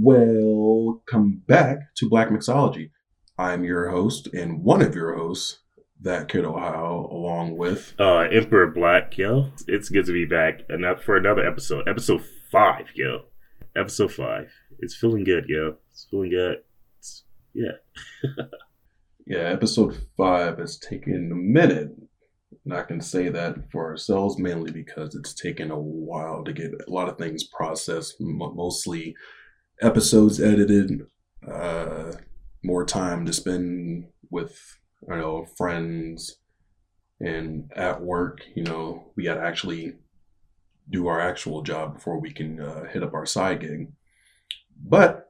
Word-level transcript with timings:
Welcome 0.00 1.42
back 1.48 1.92
to 1.96 2.08
Black 2.08 2.28
Mixology. 2.28 2.90
I'm 3.36 3.64
your 3.64 3.90
host 3.90 4.28
and 4.32 4.62
one 4.62 4.80
of 4.80 4.94
your 4.94 5.16
hosts, 5.16 5.58
that 6.00 6.28
kid 6.28 6.44
Ohio, 6.44 7.08
along 7.10 7.56
with 7.56 7.94
uh 7.98 8.28
Emperor 8.30 8.68
Black, 8.68 9.18
yo. 9.18 9.50
It's 9.66 9.88
good 9.88 10.06
to 10.06 10.12
be 10.12 10.24
back 10.24 10.60
and 10.68 10.84
up 10.84 11.02
for 11.02 11.16
another 11.16 11.44
episode. 11.44 11.88
Episode 11.88 12.22
five, 12.52 12.86
yo. 12.94 13.22
Episode 13.76 14.12
five. 14.12 14.52
It's 14.78 14.94
feeling 14.94 15.24
good, 15.24 15.46
yo. 15.48 15.78
It's 15.90 16.06
feeling 16.08 16.30
good. 16.30 16.58
It's, 17.00 17.24
yeah. 17.52 17.72
yeah, 19.26 19.48
episode 19.48 19.98
five 20.16 20.58
has 20.58 20.78
taken 20.78 21.30
a 21.32 21.34
minute. 21.34 21.90
And 22.64 22.72
I 22.72 22.82
can 22.82 23.00
say 23.00 23.30
that 23.30 23.72
for 23.72 23.86
ourselves 23.86 24.38
mainly 24.38 24.70
because 24.70 25.16
it's 25.16 25.34
taken 25.34 25.72
a 25.72 25.80
while 25.80 26.44
to 26.44 26.52
get 26.52 26.70
a 26.86 26.90
lot 26.90 27.08
of 27.08 27.18
things 27.18 27.42
processed, 27.42 28.14
mostly 28.20 29.16
episodes 29.80 30.40
edited, 30.40 31.06
uh, 31.50 32.12
more 32.64 32.84
time 32.84 33.24
to 33.26 33.32
spend 33.32 34.06
with 34.30 34.78
you 35.08 35.16
know 35.16 35.46
friends 35.56 36.38
and 37.20 37.70
at 37.74 38.00
work. 38.00 38.40
You 38.54 38.64
know, 38.64 39.12
we 39.16 39.24
got 39.24 39.34
to 39.34 39.42
actually 39.42 39.94
do 40.90 41.06
our 41.06 41.20
actual 41.20 41.62
job 41.62 41.94
before 41.94 42.18
we 42.18 42.32
can 42.32 42.60
uh, 42.60 42.84
hit 42.84 43.02
up 43.02 43.14
our 43.14 43.26
side 43.26 43.60
gig. 43.60 43.92
But 44.82 45.28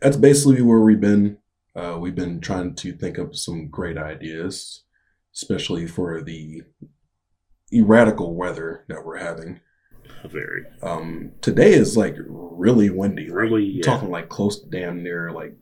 that's 0.00 0.16
basically 0.16 0.62
where 0.62 0.80
we've 0.80 1.00
been. 1.00 1.38
Uh, 1.74 1.96
we've 2.00 2.16
been 2.16 2.40
trying 2.40 2.74
to 2.74 2.92
think 2.92 3.16
of 3.16 3.38
some 3.38 3.68
great 3.68 3.96
ideas, 3.96 4.82
especially 5.34 5.86
for 5.86 6.20
the 6.20 6.62
erratical 7.72 8.34
weather 8.34 8.84
that 8.88 9.04
we're 9.04 9.18
having. 9.18 9.60
Very. 10.24 10.64
Um, 10.82 11.32
today 11.40 11.72
is 11.72 11.96
like 11.96 12.16
really 12.18 12.90
windy. 12.90 13.30
Really, 13.30 13.64
yeah. 13.64 13.82
talking 13.82 14.10
like 14.10 14.28
close 14.28 14.60
to 14.60 14.68
damn 14.68 15.02
near 15.02 15.32
like 15.32 15.54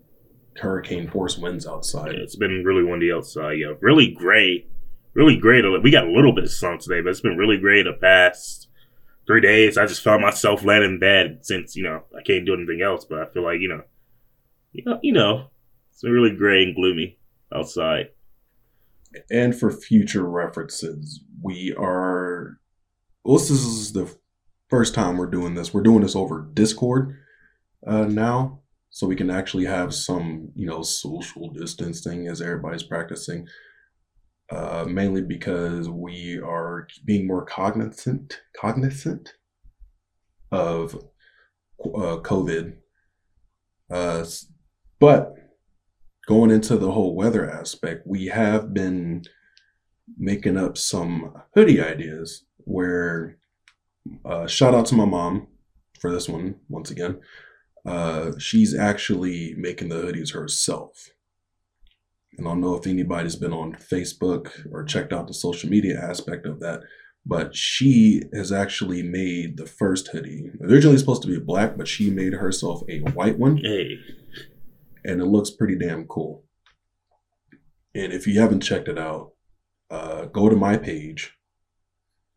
hurricane 0.57 1.09
force 1.09 1.39
winds 1.39 1.67
outside. 1.67 2.13
Yeah, 2.13 2.23
it's 2.23 2.37
been 2.37 2.65
really 2.65 2.83
windy 2.83 3.13
outside. 3.13 3.53
Yeah, 3.53 3.75
really 3.81 4.11
gray, 4.11 4.67
really 5.15 5.37
great. 5.37 5.65
We 5.83 5.91
got 5.91 6.09
a 6.09 6.13
little 6.13 6.35
bit 6.35 6.45
of 6.45 6.51
sun 6.51 6.79
today, 6.79 7.01
but 7.01 7.11
it's 7.11 7.21
been 7.21 7.37
really 7.37 7.59
gray 7.59 7.83
the 7.83 7.93
past 7.93 8.69
three 9.27 9.41
days. 9.41 9.79
I 9.79 9.87
just 9.87 10.03
found 10.03 10.23
myself 10.23 10.65
laying 10.65 10.83
in 10.83 10.99
bed 10.99 11.41
since 11.43 11.77
you 11.77 11.85
know 11.85 12.03
I 12.17 12.23
can't 12.23 12.47
do 12.47 12.55
anything 12.55 12.83
else. 12.83 13.05
But 13.05 13.21
I 13.21 13.27
feel 13.27 13.45
like 13.45 13.61
you 13.61 13.69
know, 13.69 13.83
you 14.73 14.85
know, 14.85 14.99
you 15.03 15.13
know, 15.13 15.51
it's 15.93 16.03
been 16.03 16.13
really 16.13 16.35
gray 16.35 16.65
and 16.65 16.75
gloomy 16.75 17.19
outside. 17.55 18.09
And 19.31 19.59
for 19.59 19.71
future 19.71 20.25
references, 20.25 21.21
we 21.43 21.75
are. 21.79 22.59
Well, 23.25 23.39
this 23.39 23.51
is 23.51 23.93
the 23.93 24.15
first 24.69 24.95
time 24.95 25.17
we're 25.17 25.27
doing 25.27 25.55
this. 25.55 25.73
We're 25.73 25.83
doing 25.83 26.03
this 26.03 26.17
over 26.17 26.49
Discord 26.55 27.17
uh, 27.87 28.05
now, 28.05 28.61
so 28.91 29.07
we 29.07 29.17
can 29.17 29.31
actually 29.31 29.65
have 29.65 29.95
some, 29.95 30.51
you 30.55 30.67
know, 30.67 30.83
social 30.83 31.51
distancing 31.51 32.27
as 32.27 32.41
everybody's 32.41 32.83
practicing. 32.83 33.47
Uh, 34.51 34.87
mainly 34.89 35.21
because 35.21 35.91
we 35.91 36.39
are 36.39 36.89
being 37.05 37.27
more 37.27 37.45
cognizant, 37.45 38.41
cognizant 38.59 39.35
of 40.51 40.95
uh, 41.85 42.17
COVID. 42.23 42.77
Uh, 43.91 44.25
but 44.99 45.35
going 46.27 46.51
into 46.51 46.79
the 46.79 46.93
whole 46.93 47.15
weather 47.15 47.51
aspect, 47.51 48.07
we 48.07 48.27
have 48.27 48.73
been 48.73 49.23
making 50.17 50.57
up 50.57 50.79
some 50.79 51.35
hoodie 51.55 51.81
ideas 51.81 52.45
where 52.59 53.38
uh, 54.25 54.47
shout 54.47 54.75
out 54.75 54.87
to 54.87 54.95
my 54.95 55.05
mom 55.05 55.49
for 56.01 56.11
this 56.11 56.29
one 56.29 56.57
once 56.69 56.91
again. 56.91 57.21
Uh, 57.87 58.33
she's 58.39 58.75
actually 58.75 59.55
making 59.57 59.89
the 59.89 59.97
hoodies 59.97 60.35
herself. 60.35 61.11
And 62.37 62.47
I 62.47 62.51
don't 62.51 62.61
know 62.61 62.77
if 62.77 62.87
anybody's 62.87 63.37
been 63.37 63.53
on 63.53 63.75
Facebook 63.75 64.51
or 64.71 64.85
checked 64.85 65.13
out 65.13 65.27
the 65.27 65.35
social 65.35 65.69
media 65.71 66.01
aspect 66.01 66.47
of 66.47 66.61
that, 66.61 66.83
but 67.27 67.57
she 67.57 68.23
has 68.33 68.53
actually 68.53 69.03
made 69.03 69.57
the 69.57 69.67
first 69.67 70.09
hoodie. 70.09 70.51
Originally 70.63 70.99
supposed 70.99 71.23
to 71.23 71.29
be 71.29 71.39
black, 71.39 71.77
but 71.77 71.89
she 71.89 72.11
made 72.11 72.35
herself 72.35 72.83
a 72.89 73.01
white 73.01 73.39
one. 73.39 73.57
Hey. 73.57 73.99
And 75.05 75.21
it 75.21 75.27
looks 75.27 75.51
pretty 75.51 75.77
damn 75.77 76.05
cool. 76.05 76.45
And 77.95 78.13
if 78.13 78.27
you 78.27 78.41
haven't 78.41 78.61
checked 78.61 78.89
it 78.89 78.99
out, 78.99 79.33
uh, 79.91 80.27
go 80.27 80.49
to 80.49 80.57
my 80.57 80.77
page 80.77 81.38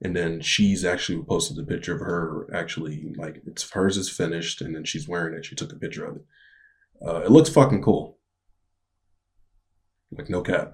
and 0.02 0.16
then 0.16 0.42
she's 0.42 0.84
actually 0.84 1.22
posted 1.24 1.60
a 1.60 1.64
picture 1.64 1.94
of 1.94 2.02
her 2.02 2.48
actually 2.54 3.14
like 3.18 3.42
it's 3.46 3.70
hers 3.70 3.98
is 3.98 4.10
finished 4.10 4.62
and 4.62 4.76
then 4.76 4.84
she's 4.84 5.08
wearing 5.08 5.38
it. 5.38 5.46
She 5.46 5.56
took 5.56 5.72
a 5.72 5.78
picture 5.78 6.06
of 6.06 6.16
it. 6.18 6.26
Uh, 7.06 7.22
it 7.22 7.32
looks 7.32 7.50
fucking 7.50 7.84
cool. 7.84 8.18
Like 10.12 10.30
no 10.30 10.42
cap. 10.42 10.74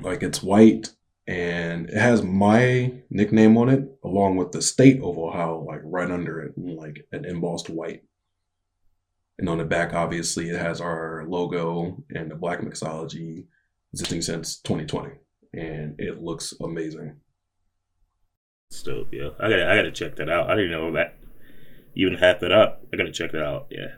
Like 0.00 0.22
it's 0.22 0.42
white 0.42 0.94
and 1.26 1.90
it 1.90 1.96
has 1.96 2.22
my 2.22 2.92
nickname 3.10 3.56
on 3.58 3.68
it 3.68 3.84
along 4.02 4.36
with 4.36 4.52
the 4.52 4.62
state 4.62 4.96
of 4.96 5.18
ohio 5.18 5.62
like 5.62 5.80
right 5.84 6.10
under 6.10 6.40
it 6.40 6.54
like 6.56 7.06
an 7.12 7.26
embossed 7.26 7.68
white. 7.68 8.02
And 9.38 9.50
on 9.50 9.58
the 9.58 9.64
back 9.64 9.92
obviously 9.92 10.48
it 10.48 10.58
has 10.58 10.80
our 10.80 11.26
logo 11.28 12.02
and 12.14 12.30
the 12.30 12.36
black 12.36 12.60
mixology 12.60 13.44
existing 13.92 14.22
since 14.22 14.56
2020 14.60 15.10
and 15.52 15.98
it 15.98 16.22
looks 16.22 16.54
amazing. 16.60 17.16
It's 18.70 18.82
dope, 18.82 19.08
yeah. 19.12 19.30
I 19.38 19.50
gotta 19.50 19.70
I 19.70 19.76
gotta 19.76 19.92
check 19.92 20.16
that 20.16 20.30
out. 20.30 20.50
I 20.50 20.54
didn't 20.54 20.70
know 20.70 20.92
that 20.92 21.18
even 21.94 22.14
had 22.14 22.40
that 22.40 22.52
up. 22.52 22.84
I 22.92 22.96
gotta 22.96 23.12
check 23.12 23.32
that 23.32 23.42
out, 23.42 23.66
yeah. 23.70 23.88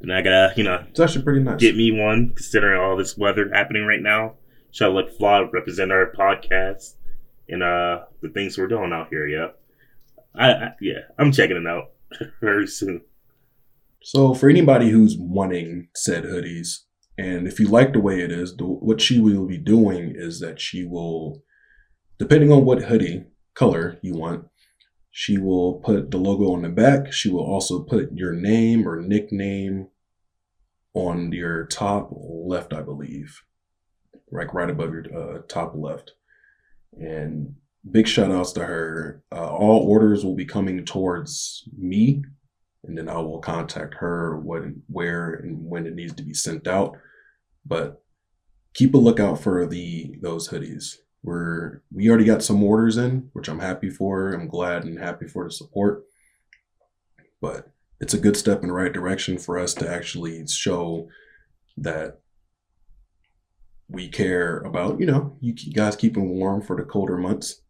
And 0.00 0.12
I 0.12 0.22
gotta, 0.22 0.52
you 0.56 0.62
know, 0.62 0.84
it's 0.88 1.00
actually 1.00 1.24
pretty 1.24 1.40
nice. 1.40 1.60
Get 1.60 1.76
me 1.76 1.90
one, 1.90 2.30
considering 2.34 2.80
all 2.80 2.96
this 2.96 3.16
weather 3.16 3.50
happening 3.52 3.84
right 3.84 4.02
now. 4.02 4.34
Shall 4.70 4.94
let 4.94 5.16
Fly 5.16 5.40
represent 5.52 5.90
our 5.90 6.12
podcast 6.12 6.94
and 7.48 7.62
uh 7.62 8.04
the 8.22 8.28
things 8.28 8.56
we're 8.56 8.68
doing 8.68 8.92
out 8.92 9.08
here, 9.10 9.26
yeah. 9.26 9.48
I, 10.34 10.52
I 10.52 10.70
yeah, 10.80 11.00
I'm 11.18 11.32
checking 11.32 11.56
it 11.56 11.66
out 11.66 11.90
very 12.40 12.66
soon. 12.66 13.02
So 14.02 14.34
for 14.34 14.48
anybody 14.48 14.90
who's 14.90 15.16
wanting 15.18 15.88
said 15.94 16.24
hoodies, 16.24 16.84
and 17.18 17.48
if 17.48 17.58
you 17.58 17.66
like 17.66 17.92
the 17.92 18.00
way 18.00 18.20
it 18.20 18.30
is, 18.30 18.56
the, 18.56 18.64
what 18.64 19.00
she 19.00 19.18
will 19.18 19.44
be 19.44 19.58
doing 19.58 20.14
is 20.16 20.38
that 20.38 20.60
she 20.60 20.84
will, 20.84 21.42
depending 22.16 22.52
on 22.52 22.64
what 22.64 22.84
hoodie 22.84 23.24
color 23.54 23.98
you 24.02 24.14
want, 24.14 24.46
she 25.10 25.36
will 25.36 25.80
put 25.80 26.12
the 26.12 26.16
logo 26.16 26.52
on 26.52 26.62
the 26.62 26.68
back. 26.68 27.12
She 27.12 27.28
will 27.28 27.44
also 27.44 27.82
put 27.82 28.12
your 28.12 28.32
name 28.32 28.86
or 28.86 29.00
nickname 29.00 29.88
on 30.94 31.32
your 31.32 31.66
top 31.66 32.08
left, 32.12 32.72
I 32.72 32.82
believe, 32.82 33.42
like 34.30 34.54
right 34.54 34.70
above 34.70 34.92
your 34.92 35.04
uh, 35.12 35.42
top 35.48 35.72
left. 35.74 36.12
And 36.92 37.56
big 37.90 38.06
shout 38.06 38.30
outs 38.30 38.52
to 38.52 38.64
her. 38.64 39.24
Uh, 39.32 39.48
all 39.48 39.90
orders 39.90 40.24
will 40.24 40.36
be 40.36 40.46
coming 40.46 40.84
towards 40.84 41.68
me, 41.76 42.22
and 42.84 42.96
then 42.96 43.08
I 43.08 43.18
will 43.18 43.40
contact 43.40 43.94
her 43.94 44.38
when, 44.38 44.82
where, 44.86 45.34
and 45.34 45.64
when 45.64 45.84
it 45.84 45.96
needs 45.96 46.14
to 46.14 46.22
be 46.22 46.34
sent 46.34 46.68
out. 46.68 46.96
But 47.64 48.02
keep 48.74 48.94
a 48.94 48.98
lookout 48.98 49.40
for 49.40 49.66
the 49.66 50.16
those 50.22 50.48
hoodies. 50.48 50.96
We're 51.22 51.82
we 51.92 52.08
already 52.08 52.24
got 52.24 52.42
some 52.42 52.62
orders 52.62 52.96
in, 52.96 53.30
which 53.32 53.48
I'm 53.48 53.60
happy 53.60 53.90
for. 53.90 54.32
I'm 54.32 54.48
glad 54.48 54.84
and 54.84 54.98
happy 54.98 55.26
for 55.26 55.44
the 55.44 55.50
support. 55.50 56.04
But 57.40 57.72
it's 58.00 58.14
a 58.14 58.18
good 58.18 58.36
step 58.36 58.62
in 58.62 58.68
the 58.68 58.74
right 58.74 58.92
direction 58.92 59.38
for 59.38 59.58
us 59.58 59.74
to 59.74 59.88
actually 59.88 60.46
show 60.46 61.08
that 61.76 62.20
we 63.88 64.08
care 64.08 64.58
about, 64.58 65.00
you 65.00 65.06
know, 65.06 65.36
you 65.40 65.54
guys 65.72 65.96
keeping 65.96 66.38
warm 66.38 66.60
for 66.62 66.76
the 66.76 66.82
colder 66.82 67.16
months. 67.16 67.62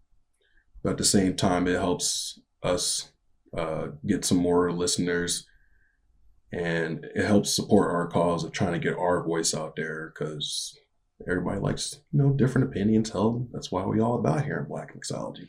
But 0.83 0.91
at 0.91 0.99
the 0.99 1.05
same 1.05 1.37
time, 1.37 1.67
it 1.67 1.79
helps 1.79 2.41
us 2.63 3.13
uh, 3.57 3.89
get 4.07 4.25
some 4.25 4.39
more 4.39 4.73
listeners 4.73 5.47
and 6.53 7.05
it 7.15 7.25
helps 7.25 7.55
support 7.55 7.95
our 7.95 8.07
cause 8.07 8.45
of 8.45 8.53
trying 8.53 8.73
to 8.73 8.79
get 8.79 8.99
our 8.99 9.23
voice 9.23 9.55
out 9.55 9.77
there 9.77 10.13
because 10.15 10.77
everybody 11.29 11.61
likes 11.61 12.01
you 12.13 12.23
know 12.23 12.31
different 12.31 12.69
opinions 12.69 13.11
held. 13.11 13.49
That's 13.53 13.71
why 13.71 13.85
we 13.85 14.01
all 14.01 14.19
about 14.19 14.45
here 14.45 14.59
in 14.59 14.69
black 14.69 14.95
mixology. 14.97 15.49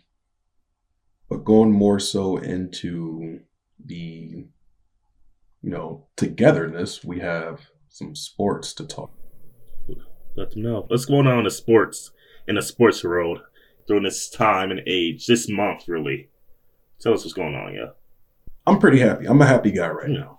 But 1.29 1.45
going 1.45 1.71
more 1.71 1.99
so 1.99 2.37
into 2.37 3.39
the 3.83 4.45
you 5.61 5.69
know 5.69 6.07
togetherness 6.17 7.03
we 7.03 7.19
have 7.19 7.61
some 7.87 8.15
sports 8.15 8.73
to 8.73 8.85
talk. 8.85 9.13
Let 10.35 10.51
them 10.51 10.63
know. 10.63 10.85
What's 10.87 11.05
going 11.05 11.27
on 11.27 11.39
in 11.39 11.43
the 11.45 11.51
sports 11.51 12.11
in 12.47 12.55
the 12.55 12.61
sports 12.61 13.03
world 13.03 13.39
during 13.87 14.03
this 14.03 14.29
time 14.29 14.69
and 14.71 14.81
age 14.85 15.27
this 15.27 15.49
month 15.49 15.87
really? 15.87 16.29
Tell 16.99 17.13
us 17.13 17.23
what's 17.23 17.33
going 17.33 17.55
on 17.55 17.73
yeah. 17.73 17.91
I'm 18.67 18.79
pretty 18.79 18.99
happy. 18.99 19.25
I'm 19.25 19.41
a 19.41 19.45
happy 19.45 19.71
guy 19.71 19.87
right 19.87 20.09
now 20.09 20.38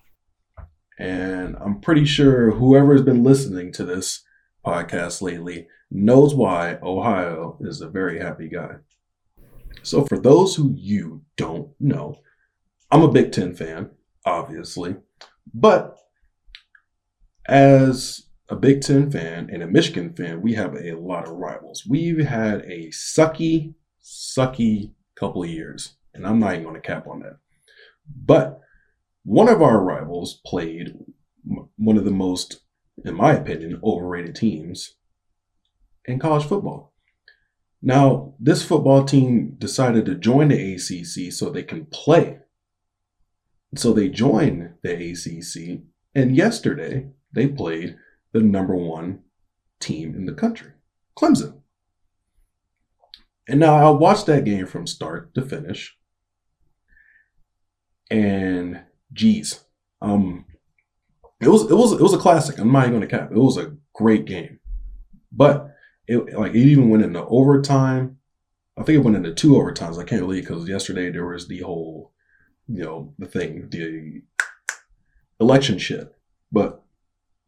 and 1.00 1.56
I'm 1.58 1.80
pretty 1.80 2.04
sure 2.04 2.50
whoever 2.50 2.92
has 2.92 3.02
been 3.02 3.24
listening 3.24 3.72
to 3.72 3.84
this 3.84 4.22
podcast 4.64 5.22
lately 5.22 5.66
knows 5.90 6.34
why 6.34 6.78
Ohio 6.82 7.56
is 7.60 7.80
a 7.80 7.88
very 7.88 8.20
happy 8.20 8.48
guy. 8.48 8.74
So, 9.82 10.04
for 10.04 10.18
those 10.18 10.54
who 10.54 10.74
you 10.76 11.22
don't 11.36 11.70
know, 11.80 12.16
I'm 12.90 13.00
a 13.02 13.10
Big 13.10 13.32
Ten 13.32 13.54
fan. 13.54 13.90
obviously. 14.26 14.96
But 15.54 15.98
as 17.48 18.26
a 18.50 18.56
Big 18.56 18.82
Ten 18.82 19.10
fan 19.10 19.48
and 19.50 19.62
a 19.62 19.66
Michigan 19.66 20.12
fan, 20.12 20.42
we 20.42 20.52
have 20.52 20.76
a 20.76 20.92
lot 20.92 21.26
of 21.26 21.36
rivals. 21.36 21.86
We've 21.88 22.26
had 22.26 22.60
a 22.66 22.88
sucky, 22.88 23.72
sucky 24.04 24.92
couple 25.14 25.42
of 25.42 25.48
years, 25.48 25.94
and 26.12 26.26
I'm 26.26 26.38
not 26.38 26.52
even 26.52 26.64
going 26.64 26.74
to 26.74 26.80
cap 26.86 27.06
on 27.06 27.20
that. 27.20 27.38
But 28.26 28.60
one 29.24 29.48
of 29.48 29.62
our 29.62 29.82
rivals 29.82 30.40
played 30.44 30.94
one 31.76 31.96
of 31.96 32.04
the 32.04 32.10
most, 32.10 32.60
in 33.04 33.14
my 33.14 33.32
opinion, 33.32 33.80
overrated 33.82 34.34
teams 34.34 34.96
in 36.04 36.18
college 36.18 36.44
football. 36.44 36.92
Now, 37.82 38.34
this 38.38 38.62
football 38.62 39.04
team 39.04 39.56
decided 39.58 40.04
to 40.06 40.14
join 40.14 40.48
the 40.48 40.74
ACC 40.74 41.32
so 41.32 41.48
they 41.48 41.62
can 41.62 41.86
play. 41.86 42.38
So 43.76 43.92
they 43.92 44.08
joined 44.08 44.74
the 44.82 44.92
ACC, 44.92 45.82
and 46.14 46.36
yesterday 46.36 47.10
they 47.32 47.46
played 47.46 47.96
the 48.32 48.40
number 48.40 48.74
one 48.74 49.20
team 49.78 50.14
in 50.14 50.26
the 50.26 50.34
country, 50.34 50.72
Clemson. 51.16 51.60
And 53.48 53.60
now 53.60 53.76
I 53.76 53.90
watched 53.90 54.26
that 54.26 54.44
game 54.44 54.66
from 54.66 54.86
start 54.86 55.34
to 55.34 55.42
finish. 55.42 55.96
And 58.10 58.82
geez, 59.12 59.64
um, 60.02 60.44
it 61.40 61.48
was 61.48 61.70
it 61.70 61.74
was 61.74 61.92
it 61.92 62.00
was 62.00 62.14
a 62.14 62.18
classic. 62.18 62.58
I'm 62.58 62.72
not 62.72 62.86
even 62.86 62.94
gonna 62.94 63.06
cap. 63.06 63.30
It 63.30 63.38
was 63.38 63.56
a 63.56 63.76
great 63.94 64.26
game, 64.26 64.60
but 65.32 65.74
it 66.06 66.34
like 66.34 66.54
it 66.54 66.58
even 66.58 66.90
went 66.90 67.04
into 67.04 67.24
overtime. 67.24 68.18
I 68.76 68.82
think 68.82 68.98
it 68.98 69.04
went 69.04 69.16
into 69.16 69.34
two 69.34 69.52
overtimes. 69.52 69.98
I 69.98 70.04
can't 70.04 70.22
believe 70.22 70.46
because 70.46 70.68
yesterday 70.68 71.10
there 71.10 71.26
was 71.26 71.48
the 71.48 71.60
whole, 71.60 72.12
you 72.68 72.82
know, 72.82 73.14
the 73.18 73.26
thing, 73.26 73.68
the 73.70 74.22
election 75.38 75.78
shit. 75.78 76.14
But 76.52 76.82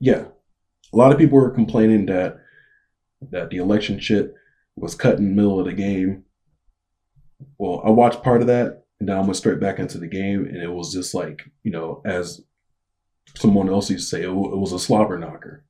yeah, 0.01 0.27
a 0.93 0.97
lot 0.97 1.13
of 1.13 1.19
people 1.19 1.39
were 1.39 1.51
complaining 1.51 2.07
that 2.07 2.39
that 3.31 3.51
the 3.51 3.59
election 3.59 3.99
shit 3.99 4.35
was 4.77 4.95
cut 4.95 5.19
in 5.19 5.25
the 5.25 5.35
middle 5.35 5.61
of 5.61 5.67
the 5.67 5.73
game. 5.73 6.25
Well, 7.59 7.83
I 7.85 7.91
watched 7.91 8.23
part 8.23 8.41
of 8.41 8.47
that 8.47 8.82
and 9.03 9.09
then 9.09 9.17
I 9.17 9.21
went 9.21 9.35
straight 9.35 9.59
back 9.59 9.81
into 9.81 9.99
the 9.99 10.07
game 10.07 10.45
and 10.45 10.59
it 10.59 10.71
was 10.71 10.93
just 10.93 11.13
like, 11.13 11.51
you 11.65 11.73
know, 11.73 12.03
as 12.05 12.41
someone 13.35 13.69
else 13.69 13.91
used 13.91 14.09
to 14.09 14.17
say, 14.17 14.23
it, 14.23 14.29
it 14.29 14.31
was 14.31 14.73
a 14.73 14.79
slobber 14.79 15.19
knocker. 15.19 15.65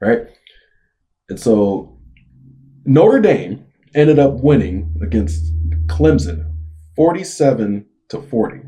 Right? 0.00 0.28
And 1.28 1.40
so 1.40 1.98
Notre 2.84 3.18
Dame 3.18 3.66
ended 3.92 4.20
up 4.20 4.34
winning 4.34 4.94
against 5.02 5.52
Clemson 5.88 6.54
47 6.94 7.86
to 8.10 8.22
40. 8.22 8.60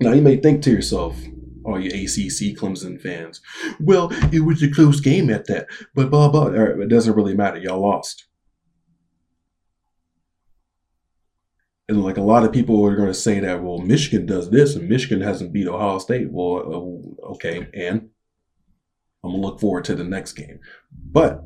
Now 0.00 0.10
you 0.10 0.20
may 0.20 0.36
think 0.36 0.64
to 0.64 0.72
yourself, 0.72 1.16
all 1.64 1.78
you 1.78 1.90
ACC 1.90 2.58
Clemson 2.58 3.00
fans. 3.00 3.40
Well, 3.78 4.08
it 4.32 4.40
was 4.40 4.64
a 4.64 4.68
close 4.68 4.98
game 4.98 5.30
at 5.30 5.46
that, 5.46 5.68
but 5.94 6.10
blah 6.10 6.28
blah. 6.28 6.48
It 6.48 6.88
doesn't 6.88 7.14
really 7.14 7.36
matter. 7.36 7.58
Y'all 7.58 7.82
lost. 7.82 8.24
And 11.92 12.02
like 12.02 12.16
a 12.16 12.22
lot 12.22 12.44
of 12.44 12.52
people 12.52 12.84
are 12.86 12.96
going 12.96 13.08
to 13.08 13.14
say 13.14 13.38
that, 13.40 13.62
well, 13.62 13.78
Michigan 13.78 14.26
does 14.26 14.50
this 14.50 14.74
and 14.74 14.88
Michigan 14.88 15.20
hasn't 15.20 15.52
beat 15.52 15.68
Ohio 15.68 15.98
State. 15.98 16.30
Well, 16.30 16.56
uh, 17.22 17.32
okay, 17.32 17.68
and 17.74 18.08
I'm 19.22 19.30
gonna 19.30 19.42
look 19.42 19.60
forward 19.60 19.84
to 19.84 19.94
the 19.94 20.04
next 20.04 20.32
game. 20.32 20.60
But 20.90 21.44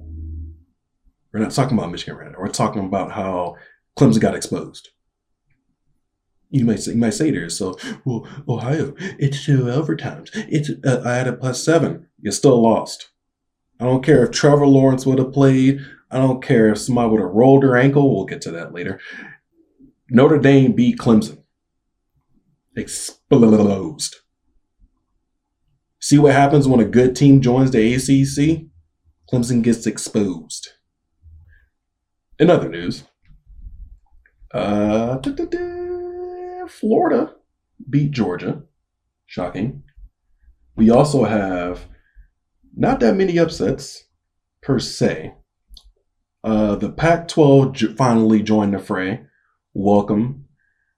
we're 1.33 1.41
not 1.41 1.51
talking 1.51 1.77
about 1.77 1.91
Michigan 1.91 2.17
right 2.17 2.31
now. 2.31 2.39
We're 2.39 2.49
talking 2.49 2.85
about 2.85 3.13
how 3.13 3.57
Clemson 3.99 4.21
got 4.21 4.35
exposed 4.35 4.91
you 6.51 6.65
might 6.65 6.81
say, 6.81 6.93
you 6.93 6.99
might 6.99 7.11
say 7.11 7.31
to 7.31 7.37
yourself, 7.37 7.83
well, 8.05 8.27
Ohio, 8.49 8.95
it's 9.19 9.45
two 9.45 9.65
overtimes. 9.65 10.31
It's 10.49 10.71
uh, 10.85 11.03
I 11.05 11.17
had 11.17 11.27
a 11.27 11.33
plus 11.33 11.63
seven. 11.63 12.07
You're 12.21 12.33
still 12.33 12.63
lost. 12.63 13.11
I 13.81 13.85
don't 13.85 14.05
care 14.05 14.25
if 14.25 14.31
Trevor 14.31 14.67
Lawrence 14.67 15.05
would 15.07 15.19
have 15.19 15.33
played. 15.33 15.81
I 16.11 16.19
don't 16.19 16.43
care 16.43 16.71
if 16.71 16.79
somebody 16.79 17.11
would 17.11 17.21
have 17.21 17.31
rolled 17.31 17.65
their 17.65 17.77
ankle. 17.77 18.15
We'll 18.15 18.27
get 18.27 18.41
to 18.43 18.53
that 18.53 18.73
later. 18.73 19.01
Notre 20.11 20.39
Dame 20.39 20.73
beat 20.73 20.99
Clemson. 20.99 21.43
Exposed. 22.77 24.17
See 26.01 26.19
what 26.19 26.33
happens 26.33 26.69
when 26.69 26.81
a 26.81 26.85
good 26.85 27.17
team 27.17 27.41
joins 27.41 27.71
the 27.73 27.95
ACC? 27.95 28.67
Clemson 29.33 29.63
gets 29.63 29.87
exposed. 29.87 30.69
In 32.39 32.51
other 32.51 32.69
news, 32.69 33.05
uh, 34.53 35.19
Florida 36.69 37.35
beat 37.89 38.13
Georgia. 38.13 38.63
Shocking. 39.27 39.83
We 40.77 40.91
also 40.91 41.25
have 41.25 41.87
not 42.77 43.01
that 43.01 43.17
many 43.17 43.39
upsets 43.39 44.05
per 44.63 44.79
se. 44.79 45.35
Uh, 46.45 46.77
the 46.77 46.93
Pac 46.93 47.27
12 47.27 47.97
finally 47.97 48.43
joined 48.43 48.75
the 48.75 48.79
fray. 48.79 49.26
Welcome. 49.79 50.47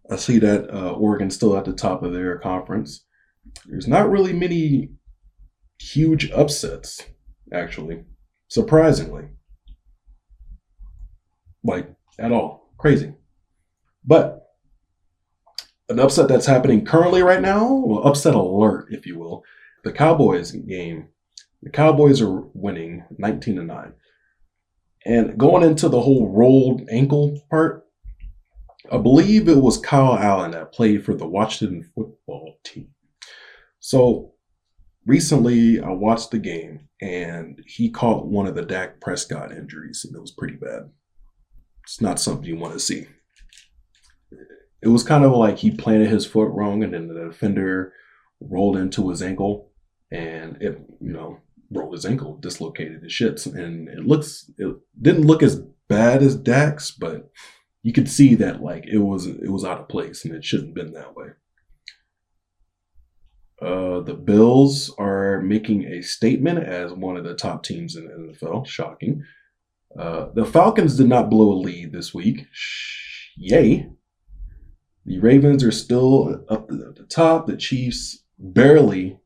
I 0.09 0.15
see 0.15 0.39
that 0.39 0.73
uh, 0.73 0.93
Oregon's 0.93 1.35
still 1.35 1.57
at 1.57 1.65
the 1.65 1.73
top 1.73 2.05
of 2.05 2.13
their 2.13 2.39
conference. 2.39 3.05
There's 3.67 3.89
not 3.89 4.09
really 4.09 4.33
many 4.33 4.91
huge 5.81 6.31
upsets, 6.31 7.03
actually, 7.53 8.05
surprisingly. 8.47 9.31
Like, 11.65 11.93
at 12.21 12.31
all. 12.31 12.73
Crazy. 12.79 13.15
But 14.05 14.47
an 15.89 15.99
upset 15.99 16.29
that's 16.29 16.47
happening 16.47 16.85
currently 16.85 17.21
right 17.21 17.43
now, 17.43 17.75
well, 17.85 18.07
upset 18.07 18.37
alert, 18.37 18.87
if 18.91 19.07
you 19.07 19.19
will. 19.19 19.43
The 19.83 19.93
Cowboys 19.93 20.53
game, 20.53 21.09
the 21.65 21.71
Cowboys 21.71 22.23
are 22.23 22.43
winning 22.55 23.05
19 23.19 23.57
to 23.57 23.65
9. 23.65 23.93
And 25.05 25.37
going 25.37 25.65
into 25.65 25.89
the 25.89 26.01
whole 26.01 26.29
rolled 26.29 26.83
ankle 26.89 27.41
part, 27.51 27.85
I 28.91 28.99
believe 28.99 29.49
it 29.49 29.59
was 29.59 29.79
Kyle 29.79 30.19
Allen 30.19 30.53
that 30.53 30.73
played 30.73 31.05
for 31.05 31.15
the 31.15 31.27
Washington 31.27 31.83
football 31.95 32.55
team. 32.65 32.89
So 33.81 34.35
recently 35.07 35.81
I 35.81 35.91
watched 35.91 36.31
the 36.31 36.39
game 36.39 36.89
and 37.01 37.61
he 37.67 37.91
caught 37.91 38.27
one 38.27 38.47
of 38.47 38.55
the 38.55 38.63
Dak 38.63 39.01
Prescott 39.01 39.53
injuries 39.53 40.05
and 40.05 40.17
it 40.17 40.21
was 40.21 40.33
pretty 40.33 40.57
bad. 40.57 40.91
It's 41.85 42.01
not 42.01 42.21
something 42.21 42.47
you 42.47 42.57
want 42.57 42.75
to 42.75 42.81
see 42.81 43.07
it 44.83 44.89
was 44.89 45.03
kind 45.03 45.25
of 45.25 45.33
like 45.33 45.59
he 45.59 45.71
planted 45.71 46.09
his 46.09 46.27
foot 46.27 46.51
wrong 46.51 46.83
and 46.83 46.95
then 46.95 47.09
the 47.09 47.15
defender 47.15 47.93
rolled 48.41 48.77
into 48.77 49.09
his 49.09 49.23
ankle 49.23 49.71
and 50.11 50.57
it 50.63 50.81
you 51.01 51.13
know 51.13 51.39
rolled 51.71 51.93
his 51.93 52.07
ankle 52.07 52.37
dislocated 52.37 53.03
his 53.03 53.13
shits 53.13 53.47
and 53.47 53.89
it 53.89 54.07
looks 54.07 54.51
it 54.59 54.77
didn't 55.01 55.27
look 55.27 55.43
as 55.43 55.61
bad 55.89 56.23
as 56.23 56.37
Dak's 56.37 56.91
but 56.91 57.31
you 57.89 57.95
could 57.95 58.11
see 58.11 58.35
that 58.35 58.63
like 58.63 58.87
it 58.87 58.99
was 58.99 59.25
it 59.27 59.51
was 59.51 59.65
out 59.65 59.81
of 59.81 59.89
place 59.89 60.23
and 60.23 60.35
it 60.35 60.45
shouldn't 60.45 60.69
have 60.69 60.75
been 60.75 60.93
that 60.93 61.17
way 61.17 61.29
uh, 63.63 64.01
the 64.01 64.15
Bills 64.15 64.95
are 64.99 65.41
making 65.41 65.85
a 65.85 66.03
statement 66.03 66.59
as 66.59 66.93
one 66.93 67.17
of 67.17 67.25
the 67.25 67.35
top 67.35 67.65
teams 67.65 67.97
in 67.97 68.07
the 68.07 68.13
NFL. 68.13 68.65
Shocking. 68.67 69.25
Uh, 69.99 70.29
the 70.33 70.45
Falcons 70.45 70.97
did 70.97 71.09
not 71.09 71.29
blow 71.29 71.51
a 71.51 71.59
lead 71.59 71.93
this 71.93 72.15
week. 72.15 72.47
Shh, 72.53 73.31
yay. 73.37 73.91
The 75.07 75.19
Ravens 75.19 75.65
are 75.65 75.73
still 75.73 76.45
up 76.49 76.71
at 76.71 76.95
the 76.95 77.07
top. 77.11 77.49
The 77.49 77.57
Chiefs 77.57 78.23
barely 78.39 79.19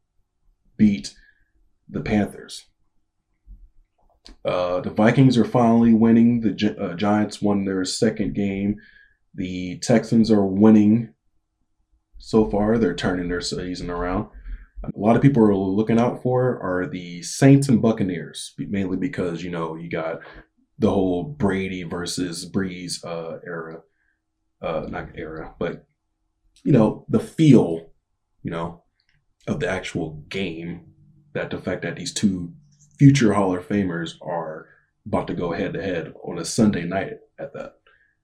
beat 0.79 1.15
the 1.91 2.01
Panthers. 2.01 2.65
Uh, 4.45 4.81
the 4.81 4.91
Vikings 4.91 5.39
are 5.39 5.45
finally 5.45 5.95
winning. 5.95 6.41
The 6.41 6.53
Gi- 6.53 6.77
uh, 6.79 6.95
Giants 6.95 7.41
won 7.41 7.65
their 7.65 7.85
second 7.85 8.35
game. 8.35 8.77
The 9.35 9.79
Texans 9.79 10.31
are 10.31 10.45
winning 10.45 11.15
so 12.19 12.51
far. 12.51 12.77
They're 12.79 12.95
turning 12.95 13.29
their 13.29 13.41
season 13.41 13.89
around. 13.89 14.29
A 14.85 14.91
lot 14.99 15.15
of 15.15 15.23
people 15.23 15.45
are 15.45 15.55
looking 15.55 16.01
out 16.01 16.23
for 16.23 16.61
are 16.61 16.89
the 16.89 17.23
Saints 17.23 17.69
and 17.69 17.81
Buccaneers, 17.81 18.53
mainly 18.59 18.97
because 18.97 19.45
you 19.45 19.51
know 19.51 19.77
you 19.77 19.89
got 19.89 20.19
the 20.79 20.91
whole 20.91 21.23
Brady 21.23 21.85
versus 21.85 22.51
Brees 22.51 23.05
uh, 23.05 23.39
era 23.47 23.83
uh, 24.63 24.87
not 24.89 25.09
era, 25.17 25.55
but 25.59 25.87
you 26.65 26.73
know, 26.73 27.05
the 27.09 27.21
feel, 27.21 27.91
you 28.43 28.51
know, 28.51 28.85
of 29.47 29.61
the 29.61 29.69
actual 29.69 30.23
game. 30.29 30.87
That 31.35 31.51
the 31.51 31.59
fact 31.59 31.83
that 31.83 31.97
these 31.97 32.13
two 32.13 32.53
future 33.03 33.33
Hall 33.33 33.53
of 33.53 33.67
Famers 33.67 34.13
are 34.23 34.69
about 35.05 35.27
to 35.27 35.35
go 35.35 35.51
head 35.51 35.73
to 35.73 35.83
head 35.83 36.15
on 36.23 36.39
a 36.39 36.45
Sunday 36.45 36.85
night 36.85 37.15
at 37.37 37.53
that. 37.53 37.73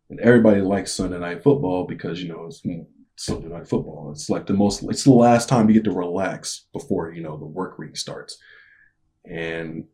And 0.08 0.20
everybody 0.20 0.61
likes 0.61 0.92
Sunday 0.92 1.18
night 1.18 1.42
football 1.42 1.85
because, 1.85 2.23
you 2.23 2.28
know, 2.28 2.47
it's 2.47 2.62
Sunday 3.16 3.49
night 3.49 3.66
football. 3.66 4.12
It's 4.12 4.30
like 4.30 4.47
the 4.47 4.52
most, 4.52 4.85
it's 4.85 5.02
the 5.02 5.11
last 5.11 5.49
time 5.49 5.66
you 5.68 5.75
get 5.75 5.82
to 5.82 5.90
relax 5.90 6.68
before, 6.73 7.11
you 7.12 7.25
know, 7.25 7.37
the 7.37 7.44
work 7.44 7.76
week 7.76 7.97
starts. 7.97 8.38
And 9.28 9.87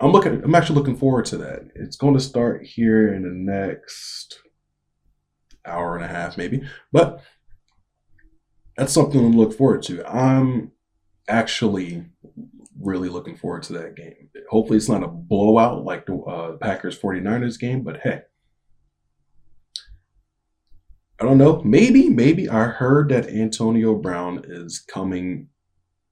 I'm 0.00 0.12
looking, 0.12 0.44
I'm 0.44 0.54
actually 0.54 0.76
looking 0.76 0.98
forward 0.98 1.24
to 1.26 1.38
that. 1.38 1.62
It's 1.74 1.96
going 1.96 2.12
to 2.12 2.20
start 2.20 2.66
here 2.66 3.14
in 3.14 3.22
the 3.22 3.30
next 3.30 4.38
hour 5.64 5.96
and 5.96 6.04
a 6.04 6.08
half 6.08 6.36
maybe. 6.36 6.60
But 6.92 7.22
that's 8.76 8.92
something 8.92 9.32
to 9.32 9.38
look 9.38 9.56
forward 9.56 9.82
to. 9.84 10.06
I'm 10.06 10.72
actually 11.26 12.04
really 12.80 13.08
looking 13.08 13.36
forward 13.36 13.62
to 13.64 13.72
that 13.74 13.96
game. 13.96 14.30
Hopefully, 14.50 14.76
it's 14.76 14.88
not 14.88 15.02
a 15.02 15.08
blowout 15.08 15.84
like 15.84 16.06
the 16.06 16.16
uh, 16.16 16.56
Packers 16.58 16.98
49ers 16.98 17.58
game, 17.58 17.82
but 17.82 18.00
hey. 18.00 18.22
I 21.20 21.24
don't 21.24 21.38
know. 21.38 21.60
Maybe, 21.64 22.08
maybe 22.08 22.48
I 22.48 22.64
heard 22.64 23.08
that 23.08 23.28
Antonio 23.28 23.96
Brown 23.96 24.44
is 24.46 24.78
coming 24.78 25.48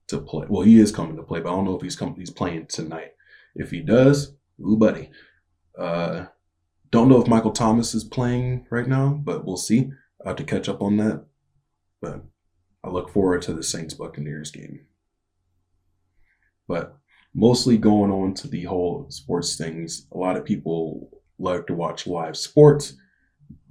to 0.07 0.19
play. 0.19 0.45
Well, 0.49 0.63
he 0.63 0.79
is 0.79 0.91
coming 0.91 1.15
to 1.15 1.23
play, 1.23 1.39
but 1.39 1.49
I 1.49 1.55
don't 1.55 1.65
know 1.65 1.75
if 1.75 1.81
he's 1.81 1.95
coming. 1.95 2.15
He's 2.15 2.29
playing 2.29 2.65
tonight. 2.67 3.13
If 3.55 3.71
he 3.71 3.81
does, 3.81 4.33
ooh, 4.59 4.75
buddy. 4.75 5.11
Uh, 5.77 6.25
don't 6.91 7.09
know 7.09 7.21
if 7.21 7.27
Michael 7.27 7.51
Thomas 7.51 7.93
is 7.93 8.03
playing 8.03 8.65
right 8.69 8.87
now, 8.87 9.09
but 9.23 9.45
we'll 9.45 9.57
see. 9.57 9.91
I 10.25 10.29
have 10.29 10.37
to 10.37 10.43
catch 10.43 10.67
up 10.67 10.81
on 10.81 10.97
that. 10.97 11.25
But 12.01 12.23
I 12.83 12.89
look 12.89 13.09
forward 13.09 13.41
to 13.43 13.53
the 13.53 13.63
Saints 13.63 13.93
Buccaneers 13.93 14.51
game. 14.51 14.81
But 16.67 16.97
mostly 17.33 17.77
going 17.77 18.11
on 18.11 18.33
to 18.35 18.47
the 18.47 18.63
whole 18.63 19.07
sports 19.09 19.55
things, 19.57 20.07
a 20.11 20.17
lot 20.17 20.37
of 20.37 20.45
people 20.45 21.09
like 21.39 21.67
to 21.67 21.73
watch 21.73 22.07
live 22.07 22.35
sports, 22.35 22.93